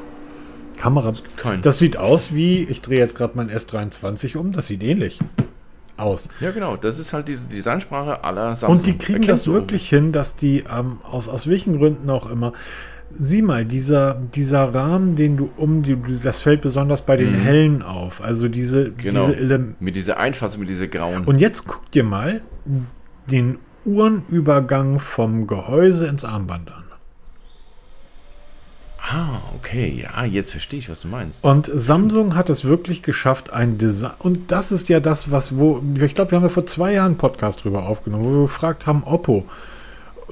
[0.77, 1.13] Kamera.
[1.37, 1.63] Kein.
[1.63, 5.19] Das sieht aus wie, ich drehe jetzt gerade mein S23 um, das sieht ähnlich
[5.97, 6.29] aus.
[6.41, 8.79] Ja, genau, das ist halt diese Designsprache aller Samsung.
[8.79, 12.31] Und die kriegen Erkennst das wirklich hin, dass die ähm, aus, aus welchen Gründen auch
[12.31, 12.53] immer.
[13.15, 17.37] Sieh mal, dieser, dieser Rahmen, den du um die, das fällt besonders bei den mhm.
[17.37, 18.23] hellen auf.
[18.23, 19.29] Also diese, genau.
[19.29, 21.25] diese Mit dieser Einfassung, mit dieser grauen.
[21.25, 22.41] Und jetzt guck dir mal
[23.31, 26.82] den Uhrenübergang vom Gehäuse ins Armband an.
[29.05, 31.43] Ah, okay, ja, jetzt verstehe ich, was du meinst.
[31.43, 34.13] Und Samsung hat es wirklich geschafft, ein Design.
[34.21, 37.07] Und das ist ja das, was, wo, ich glaube, wir haben ja vor zwei Jahren
[37.07, 39.45] einen Podcast drüber aufgenommen, wo wir gefragt haben, Oppo,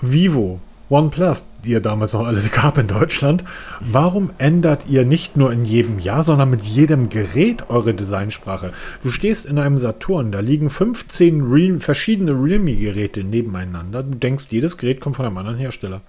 [0.00, 3.44] Vivo, OnePlus, die ja damals noch alle gab in Deutschland,
[3.80, 8.72] warum ändert ihr nicht nur in jedem Jahr, sondern mit jedem Gerät eure Designsprache?
[9.02, 14.04] Du stehst in einem Saturn, da liegen 15 Real, verschiedene Realme-Geräte nebeneinander.
[14.04, 16.02] Du denkst, jedes Gerät kommt von einem anderen Hersteller.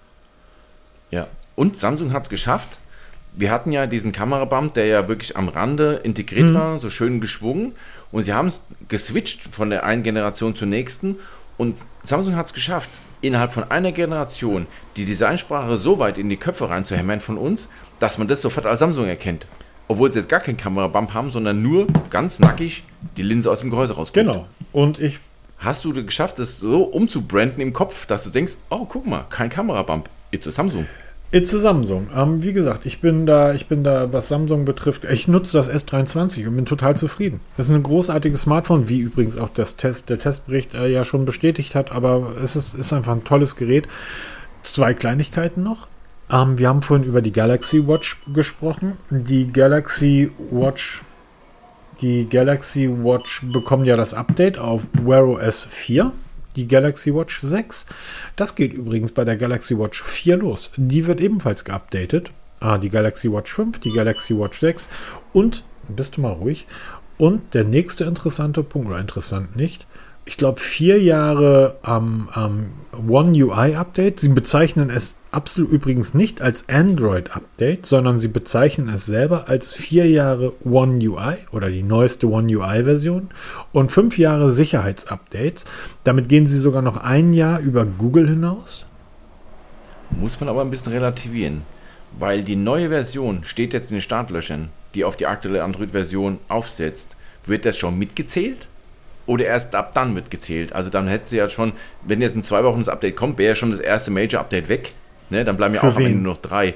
[1.09, 1.27] Ja,
[1.61, 2.79] und Samsung hat es geschafft.
[3.33, 6.53] Wir hatten ja diesen Kamerabump, der ja wirklich am Rande integriert mhm.
[6.55, 7.73] war, so schön geschwungen.
[8.11, 11.17] Und sie haben es geswitcht von der einen Generation zur nächsten.
[11.59, 12.89] Und Samsung hat es geschafft,
[13.21, 17.67] innerhalb von einer Generation die Designsprache so weit in die Köpfe reinzuhämmern von uns,
[17.99, 19.45] dass man das sofort als Samsung erkennt.
[19.87, 22.83] Obwohl sie jetzt gar keinen Kamerabump haben, sondern nur ganz nackig
[23.17, 24.25] die Linse aus dem Gehäuse rauskommt.
[24.25, 24.47] Genau.
[24.71, 25.19] Und ich.
[25.59, 29.51] Hast du geschafft, das so umzubranden im Kopf, dass du denkst, oh, guck mal, kein
[29.51, 30.09] Kamerabump.
[30.31, 30.87] It's a Samsung.
[31.33, 32.09] It's Samsung.
[32.13, 35.71] Ähm, wie gesagt, ich bin da, ich bin da, was Samsung betrifft, ich nutze das
[35.71, 37.39] S23 und bin total zufrieden.
[37.55, 41.23] Das ist ein großartiges Smartphone, wie übrigens auch das Test, der Testbericht äh, ja schon
[41.23, 43.87] bestätigt hat, aber es ist, ist einfach ein tolles Gerät.
[44.61, 45.87] Zwei Kleinigkeiten noch.
[46.29, 48.97] Ähm, wir haben vorhin über die Galaxy Watch gesprochen.
[49.09, 51.01] Die Galaxy Watch,
[52.01, 56.11] die Galaxy Watch bekommen ja das Update auf Wear OS 4
[56.55, 57.87] die Galaxy Watch 6.
[58.35, 60.71] Das geht übrigens bei der Galaxy Watch 4 los.
[60.77, 62.31] Die wird ebenfalls geupdatet.
[62.59, 64.89] Ah, die Galaxy Watch 5, die Galaxy Watch 6
[65.33, 66.67] und, bist du mal ruhig,
[67.17, 69.87] und der nächste interessante Punkt, oder interessant nicht,
[70.25, 74.19] ich glaube, vier Jahre am ähm, One UI Update.
[74.19, 79.73] Sie bezeichnen es absolut übrigens nicht als Android Update, sondern sie bezeichnen es selber als
[79.73, 83.29] vier Jahre One UI oder die neueste One UI Version
[83.71, 85.65] und fünf Jahre Sicherheitsupdates.
[86.03, 88.85] Damit gehen sie sogar noch ein Jahr über Google hinaus.
[90.11, 91.63] Muss man aber ein bisschen relativieren,
[92.19, 97.15] weil die neue Version steht jetzt in den Startlöchern, die auf die aktuelle Android-Version aufsetzt.
[97.45, 98.67] Wird das schon mitgezählt?
[99.31, 100.73] Oder erst ab dann wird gezählt.
[100.73, 101.71] Also dann hätte sie ja schon,
[102.05, 104.91] wenn jetzt in zwei Wochen das Update kommt, wäre ja schon das erste Major-Update weg.
[105.29, 105.45] Ne?
[105.45, 106.11] Dann bleiben ja Für auch am wen?
[106.11, 106.73] Ende noch drei.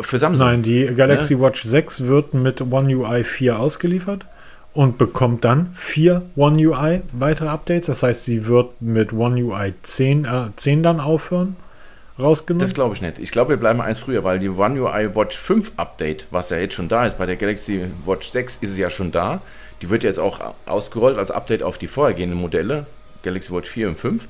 [0.00, 0.46] Für Samsung.
[0.46, 4.24] Nein, die Galaxy Watch 6 wird mit One UI 4 ausgeliefert
[4.72, 7.88] und bekommt dann vier One UI weitere Updates.
[7.88, 11.56] Das heißt, sie wird mit One UI 10, äh, 10 dann aufhören.
[12.18, 12.64] Rausgenommen.
[12.64, 13.18] Das glaube ich nicht.
[13.18, 16.58] Ich glaube, wir bleiben eins früher, weil die One UI Watch 5 Update, was ja
[16.58, 19.40] jetzt schon da ist, bei der Galaxy Watch 6 ist es ja schon da.
[19.84, 22.86] Die wird jetzt auch ausgerollt als Update auf die vorhergehenden Modelle,
[23.22, 24.26] Galaxy Watch 4 und 5.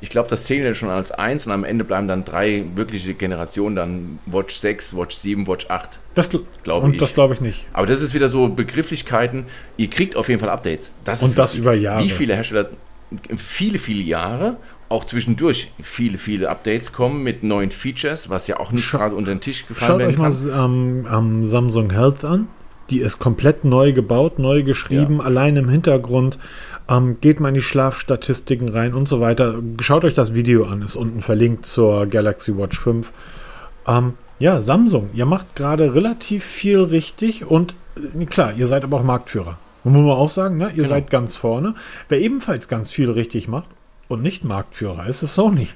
[0.00, 3.14] Ich glaube, das zählen dann schon als eins und am Ende bleiben dann drei wirkliche
[3.14, 6.00] Generationen, dann Watch 6, Watch 7, Watch 8.
[6.14, 6.98] das gl- glaube und ich.
[6.98, 7.64] das glaube ich nicht.
[7.72, 9.44] Aber das ist wieder so Begrifflichkeiten.
[9.76, 10.90] Ihr kriegt auf jeden Fall Updates.
[11.04, 11.60] Das Und ist das wichtig.
[11.62, 12.02] über Jahre.
[12.02, 12.70] Wie viele Hersteller,
[13.36, 14.56] viele, viele Jahre,
[14.88, 19.14] auch zwischendurch viele, viele Updates kommen mit neuen Features, was ja auch nicht Scha- gerade
[19.14, 22.48] unter den Tisch gefallen Schaut werden euch mal ähm, ähm, Samsung Health an.
[22.90, 26.38] Die ist komplett neu gebaut, neu geschrieben, allein im Hintergrund.
[26.88, 29.56] Ähm, geht mal in die Schlafstatistiken rein und so weiter.
[29.80, 33.12] Schaut euch das Video an, ist unten verlinkt zur Galaxy Watch 5.
[33.86, 37.74] Ähm, ja, Samsung, ihr macht gerade relativ viel richtig und
[38.18, 39.58] äh, klar, ihr seid aber auch Marktführer.
[39.84, 40.68] Muss man auch sagen, ne?
[40.68, 40.88] ihr Genau.
[40.88, 41.74] seid ganz vorne.
[42.08, 43.68] Wer ebenfalls ganz viel richtig macht
[44.08, 45.68] und nicht Marktführer ist, ist Sony.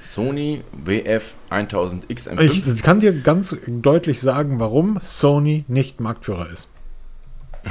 [0.00, 2.74] Sony WF 1000X M5.
[2.74, 6.68] Ich kann dir ganz deutlich sagen, warum Sony nicht Marktführer ist.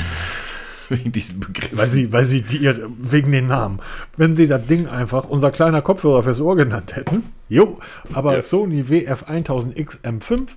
[0.89, 1.69] wegen diesem Begriff.
[1.73, 3.79] Weil sie, weil sie die, ihre, wegen den Namen.
[4.17, 7.23] Wenn sie das Ding einfach unser kleiner Kopfhörer fürs Ohr genannt hätten.
[7.47, 7.79] Jo,
[8.13, 8.41] aber Ja.
[8.41, 10.49] Sony WF 1000X M5,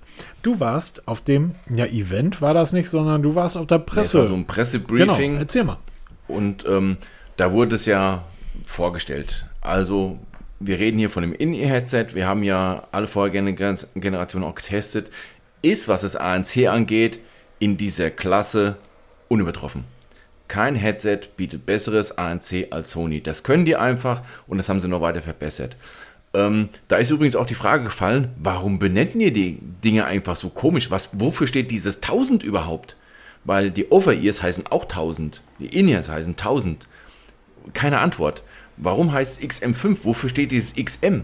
[0.42, 4.18] du warst auf dem, ja, Event war das nicht, sondern du warst auf der Presse.
[4.18, 5.36] war so ein genau, Pressebriefing.
[5.36, 5.78] erzähl mal.
[6.28, 6.96] Und ähm,
[7.36, 8.24] da wurde es ja
[8.64, 9.46] vorgestellt.
[9.60, 10.18] Also,
[10.64, 12.08] wir reden hier von dem In-Ear-Headset.
[12.14, 15.10] Wir haben ja alle vorhergehenden Gen- Generationen auch getestet.
[15.62, 17.20] Ist, was das ANC angeht,
[17.58, 18.76] in dieser Klasse
[19.28, 19.84] unübertroffen.
[20.48, 23.22] Kein Headset bietet besseres ANC als Sony.
[23.22, 25.76] Das können die einfach und das haben sie noch weiter verbessert.
[26.34, 30.48] Ähm, da ist übrigens auch die Frage gefallen, warum benennen ihr die Dinge einfach so
[30.48, 30.90] komisch?
[30.90, 32.96] Was, wofür steht dieses 1000 überhaupt?
[33.44, 36.86] Weil die Over-Ears heißen auch 1000, die In-Ears heißen 1000.
[37.74, 38.42] Keine Antwort.
[38.76, 39.98] Warum heißt es XM5?
[40.04, 41.22] Wofür steht dieses XM?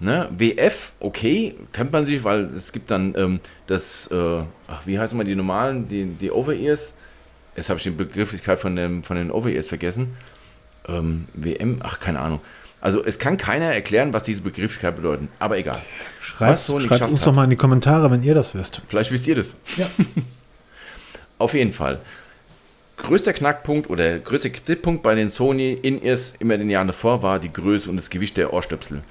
[0.00, 0.28] Ne?
[0.36, 5.16] WF, okay, kennt man sich, weil es gibt dann ähm, das, äh, ach, wie heißen
[5.16, 6.94] mal die normalen, die, die Over-Ears?
[7.56, 10.16] Jetzt habe ich die Begrifflichkeit von, dem, von den Over-Ears vergessen.
[10.88, 12.40] Ähm, WM, ach, keine Ahnung.
[12.80, 15.28] Also es kann keiner erklären, was diese Begrifflichkeit bedeutet.
[15.38, 15.80] Aber egal.
[16.20, 17.28] Schreibt, Sony schreibt uns hat.
[17.28, 18.82] doch mal in die Kommentare, wenn ihr das wisst.
[18.88, 19.54] Vielleicht wisst ihr das.
[19.78, 19.88] Ja.
[21.38, 22.00] Auf jeden Fall.
[23.04, 27.38] Größter Knackpunkt oder größter Kritikpunkt bei den Sony In-Ears immer in den Jahren davor war
[27.38, 29.02] die Größe und das Gewicht der Ohrstöpsel.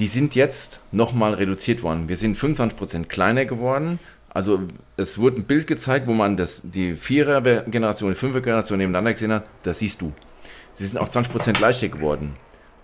[0.00, 2.08] Die sind jetzt nochmal reduziert worden.
[2.08, 4.00] Wir sind 25% kleiner geworden.
[4.34, 4.62] Also
[4.96, 9.44] es wurde ein Bild gezeigt, wo man das, die 4er-Generation, die 5er-Generation nebeneinander gesehen hat.
[9.62, 10.12] Das siehst du.
[10.72, 12.34] Sie sind auch 20% leichter geworden.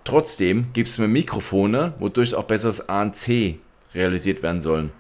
[0.05, 3.59] Trotzdem gibt es mehr Mikrofone, wodurch auch besseres ANC
[3.93, 4.93] realisiert werden sollen.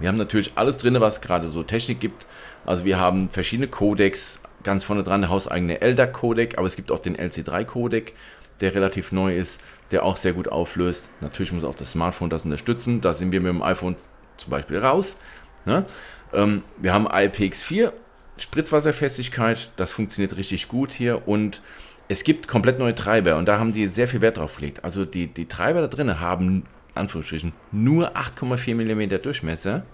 [0.00, 2.26] Wir haben natürlich alles drin, was gerade so Technik gibt.
[2.64, 6.98] Also wir haben verschiedene Codecs, ganz vorne dran der hauseigene LDAC-Codec, aber es gibt auch
[6.98, 8.12] den LC3-Codec,
[8.60, 9.60] der relativ neu ist,
[9.90, 11.10] der auch sehr gut auflöst.
[11.20, 13.00] Natürlich muss auch das Smartphone das unterstützen.
[13.00, 13.96] Da sind wir mit dem iPhone
[14.36, 15.16] zum Beispiel raus.
[15.64, 15.84] Ne?
[16.32, 17.92] Ähm, wir haben IPX4,
[18.38, 21.60] Spritzwasserfestigkeit, das funktioniert richtig gut hier und
[22.08, 24.84] es gibt komplett neue Treiber und da haben die sehr viel Wert drauf gelegt.
[24.84, 29.84] Also die, die Treiber da drin haben, Anführungsstrichen, nur 8,4 mm Durchmesser.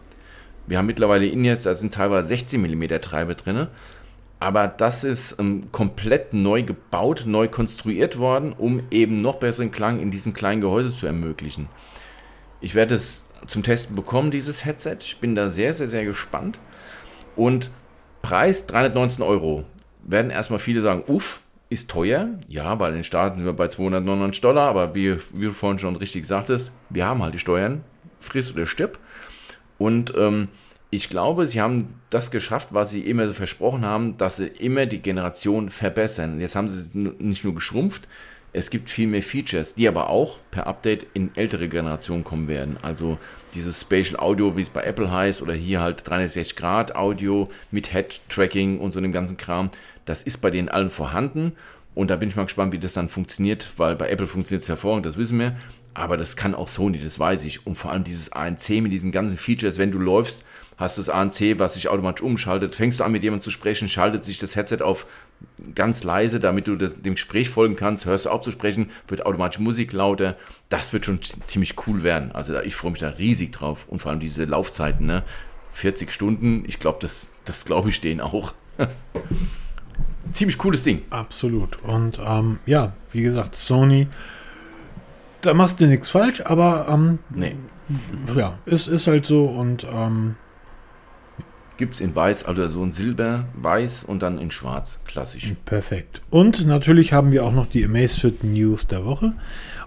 [0.66, 3.69] Wir haben mittlerweile In-Ears, da sind teilweise 16 mm Treiber drin.
[4.41, 10.01] Aber das ist ähm, komplett neu gebaut, neu konstruiert worden, um eben noch besseren Klang
[10.01, 11.68] in diesem kleinen Gehäuse zu ermöglichen.
[12.61, 14.99] Ich werde es zum Testen bekommen, dieses Headset.
[15.01, 16.59] Ich bin da sehr, sehr, sehr gespannt.
[17.36, 17.70] Und
[18.22, 19.64] Preis 319 Euro.
[20.03, 22.30] Werden erstmal viele sagen, uff, ist teuer.
[22.49, 25.97] Ja, bei den Staaten sind wir bei 299 Dollar, aber wie, wie du vorhin schon
[25.97, 27.84] richtig sagtest, wir haben halt die Steuern.
[28.20, 28.99] Friss oder stirb.
[29.76, 30.49] Und ähm,
[30.91, 34.86] ich glaube, sie haben das geschafft, was sie immer so versprochen haben, dass sie immer
[34.86, 36.41] die Generation verbessern.
[36.41, 38.09] Jetzt haben sie nicht nur geschrumpft,
[38.53, 42.78] es gibt viel mehr Features, die aber auch per Update in ältere Generationen kommen werden.
[42.80, 43.18] Also
[43.55, 47.93] dieses Spatial Audio, wie es bei Apple heißt, oder hier halt 360 Grad Audio mit
[47.93, 49.69] Head-Tracking und so dem ganzen Kram,
[50.06, 51.52] das ist bei denen allen vorhanden.
[51.94, 54.69] Und da bin ich mal gespannt, wie das dann funktioniert, weil bei Apple funktioniert es
[54.69, 55.56] hervorragend, das wissen wir.
[55.93, 57.66] Aber das kann auch Sony, das weiß ich.
[57.66, 60.44] Und vor allem dieses ANC mit diesen ganzen Features, wenn du läufst,
[60.79, 62.77] hast du das ANC, was sich automatisch umschaltet.
[62.77, 65.07] Fängst du an, mit jemandem zu sprechen, schaltet sich das Headset auf
[65.75, 68.07] ganz leise, damit du das, dem Gespräch folgen kannst.
[68.07, 70.37] Hörst du auf zu sprechen, wird automatisch Musik lauter.
[70.69, 72.33] Das wird schon ziemlich cool werden.
[72.33, 73.87] Also da, ich freue mich da riesig drauf.
[73.89, 75.25] Und vor allem diese Laufzeiten, ne?
[75.71, 78.55] 40 Stunden, ich glaube, das, das glaube ich denen auch.
[80.33, 81.03] ziemlich cooles Ding.
[81.11, 81.83] Absolut.
[81.83, 84.09] Und ähm, ja, wie gesagt, Sony,
[85.41, 87.57] da machst du nichts falsch, aber ähm, Nee.
[88.35, 90.37] ja, es ist halt so und ähm,
[91.79, 95.01] Gibt es in weiß, also so ein Silber, weiß und dann in schwarz.
[95.07, 95.55] Klassisch.
[95.65, 96.21] perfekt.
[96.29, 99.33] Und natürlich haben wir auch noch die Amazfit News der Woche.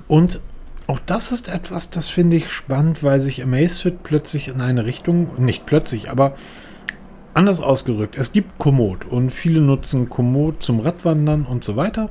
[0.07, 0.39] Und
[0.87, 5.29] auch das ist etwas, das finde ich spannend, weil sich Amazfit plötzlich in eine Richtung,
[5.37, 6.35] nicht plötzlich, aber
[7.33, 8.17] anders ausgerückt.
[8.17, 12.09] Es gibt Komoot und viele nutzen Komoot zum Radwandern und so weiter.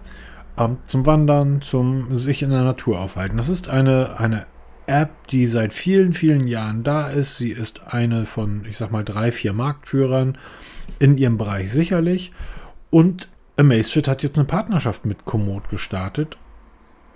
[0.57, 3.37] Ähm, zum Wandern, zum sich in der Natur aufhalten.
[3.37, 4.47] Das ist eine, eine
[4.87, 7.39] App, die seit vielen, vielen Jahren da ist.
[7.39, 10.39] Sie ist eine von, ich sag mal, drei, vier Marktführern
[10.99, 12.33] in ihrem Bereich sicherlich.
[12.91, 16.37] Und Amazfit hat jetzt eine Partnerschaft mit Komoot gestartet.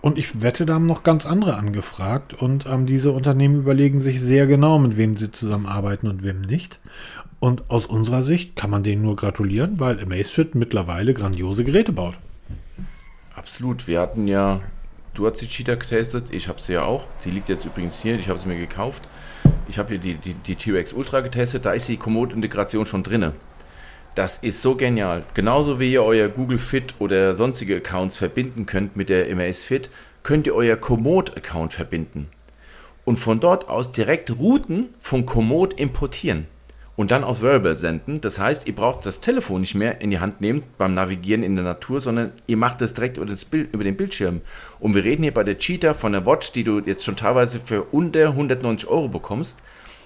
[0.00, 2.34] Und ich wette, da haben noch ganz andere angefragt.
[2.34, 6.78] Und ähm, diese Unternehmen überlegen sich sehr genau, mit wem sie zusammenarbeiten und wem nicht.
[7.40, 12.14] Und aus unserer Sicht kann man denen nur gratulieren, weil Amazfit mittlerweile grandiose Geräte baut.
[13.34, 13.86] Absolut.
[13.86, 14.60] Wir hatten ja,
[15.14, 17.06] du hast die Cheetah getestet, ich habe sie ja auch.
[17.24, 19.02] Die liegt jetzt übrigens hier, ich habe sie mir gekauft.
[19.68, 23.32] Ich habe hier die, die, die T-Rex Ultra getestet, da ist die Komoot-Integration schon drinne.
[24.14, 25.24] Das ist so genial.
[25.34, 29.90] Genauso wie ihr euer Google Fit oder sonstige Accounts verbinden könnt mit der Amazfit,
[30.22, 32.28] könnt ihr euer Komoot-Account verbinden.
[33.04, 36.46] Und von dort aus direkt Routen von Komoot importieren
[36.96, 38.20] und dann aus Wearable senden.
[38.20, 41.56] Das heißt, ihr braucht das Telefon nicht mehr in die Hand nehmen beim Navigieren in
[41.56, 44.42] der Natur, sondern ihr macht das direkt über, Bild, über den Bildschirm.
[44.84, 47.58] Und wir reden hier bei der Cheetah von der Watch, die du jetzt schon teilweise
[47.58, 49.60] für unter 190 Euro bekommst,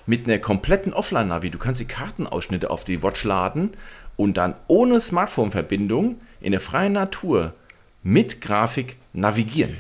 [0.07, 1.51] mit einer kompletten Offline-Navi.
[1.51, 3.71] Du kannst die Kartenausschnitte auf die Watch laden
[4.15, 7.55] und dann ohne Smartphone-Verbindung in der freien Natur
[8.05, 9.77] mit Grafik navigieren.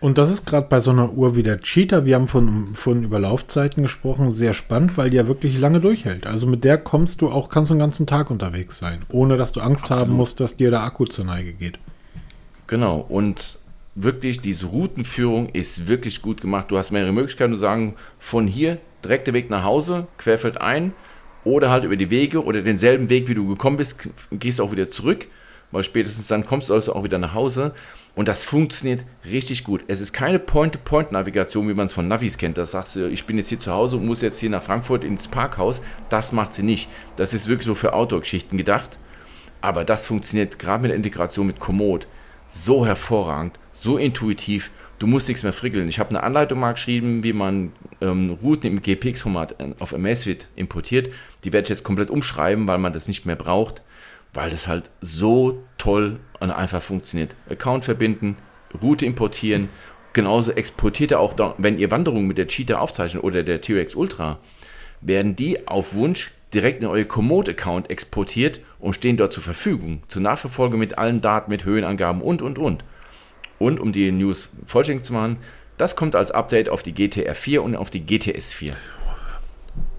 [0.00, 3.04] Und das ist gerade bei so einer Uhr wie der Cheetah, wir haben von, von
[3.04, 6.26] über Laufzeiten gesprochen, sehr spannend, weil die ja wirklich lange durchhält.
[6.26, 9.52] Also mit der kommst du auch, kannst du den ganzen Tag unterwegs sein, ohne dass
[9.52, 10.02] du Angst Absolut.
[10.02, 11.78] haben musst, dass dir der Akku zur Neige geht.
[12.66, 13.59] Genau, und
[13.94, 16.70] wirklich diese Routenführung ist wirklich gut gemacht.
[16.70, 20.92] Du hast mehrere Möglichkeiten, du sagen, von hier direkt der Weg nach Hause, querfeld ein,
[21.44, 23.96] oder halt über die Wege oder denselben Weg, wie du gekommen bist,
[24.30, 25.26] gehst auch wieder zurück,
[25.70, 27.72] weil spätestens dann kommst du also auch wieder nach Hause.
[28.16, 29.82] Und das funktioniert richtig gut.
[29.86, 32.58] Es ist keine Point-to-Point-Navigation, wie man es von Navis kennt.
[32.58, 35.04] Das sagst du, ich bin jetzt hier zu Hause und muss jetzt hier nach Frankfurt
[35.04, 35.80] ins Parkhaus.
[36.08, 36.90] Das macht sie nicht.
[37.16, 38.98] Das ist wirklich so für Outdoor-Geschichten gedacht.
[39.60, 42.08] Aber das funktioniert gerade mit der Integration mit Komoot
[42.50, 44.70] so hervorragend, so intuitiv.
[44.98, 45.88] Du musst nichts mehr frickeln.
[45.88, 51.10] Ich habe eine Anleitung mal geschrieben, wie man ähm, Routen im GPX-Format auf Amazfit importiert.
[51.42, 53.82] Die werde ich jetzt komplett umschreiben, weil man das nicht mehr braucht,
[54.34, 57.34] weil das halt so toll und einfach funktioniert.
[57.48, 58.36] Account verbinden,
[58.82, 59.70] Route importieren.
[60.12, 64.38] Genauso exportiert er auch, wenn ihr Wanderungen mit der Cheetah aufzeichnet oder der T-Rex Ultra,
[65.00, 70.02] werden die auf Wunsch direkt in euer Komoot-Account exportiert und stehen dort zur Verfügung.
[70.08, 72.84] Zur Nachverfolgung mit allen Daten, mit Höhenangaben und, und, und.
[73.60, 75.36] Und um die News vollständig zu machen,
[75.76, 78.72] das kommt als Update auf die GTR 4 und auf die GTS 4.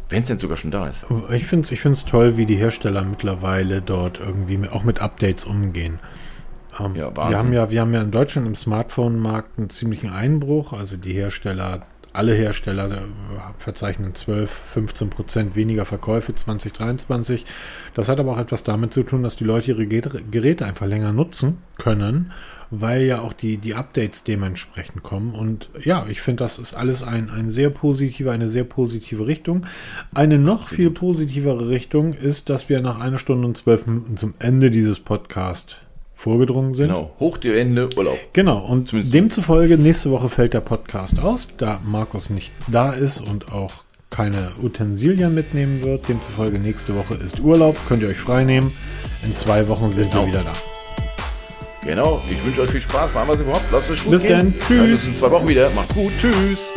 [0.10, 1.06] Wenn es denn sogar schon da ist.
[1.32, 5.46] Ich finde es ich find's toll, wie die Hersteller mittlerweile dort irgendwie auch mit Updates
[5.46, 6.00] umgehen.
[6.80, 10.74] Ähm, Ja, wir, haben ja, wir haben ja in Deutschland im Smartphone-Markt einen ziemlichen Einbruch.
[10.74, 11.84] Also die Hersteller,
[12.14, 12.98] alle Hersteller äh,
[13.60, 17.46] verzeichnen 12, 15 Prozent weniger Verkäufe 2023.
[17.94, 21.14] Das hat aber auch etwas damit zu tun, dass die Leute ihre Geräte einfach länger
[21.14, 22.34] nutzen können,
[22.74, 25.36] weil ja auch die, die Updates dementsprechend kommen.
[25.36, 29.66] Und ja, ich finde, das ist alles ein, ein sehr positive, eine sehr positive Richtung.
[30.16, 34.34] Eine noch viel positivere Richtung ist, dass wir nach einer Stunde und zwölf Minuten zum
[34.40, 35.78] Ende dieses Podcasts
[36.16, 36.88] vorgedrungen sind.
[36.88, 38.18] Genau, hoch die Ende, Urlaub.
[38.34, 43.20] Genau, und Zumindest- demzufolge, nächste Woche fällt der Podcast aus, da Markus nicht da ist
[43.20, 43.72] und auch
[44.12, 46.08] keine Utensilien mitnehmen wird.
[46.08, 48.72] Demzufolge, nächste Woche ist Urlaub, könnt ihr euch frei nehmen.
[49.26, 50.24] In zwei Wochen sind Genau.
[50.24, 50.54] wir wieder da.
[51.84, 53.14] Genau, ich wünsche euch viel Spaß.
[53.14, 53.66] Machen wir es überhaupt.
[53.72, 54.32] Lasst euch gut Bis gehen.
[54.32, 54.54] dann.
[54.70, 55.02] Wir hören Tschüss.
[55.02, 55.70] uns in zwei Wochen wieder.
[55.72, 56.12] Macht's gut.
[56.18, 56.72] Tschüss.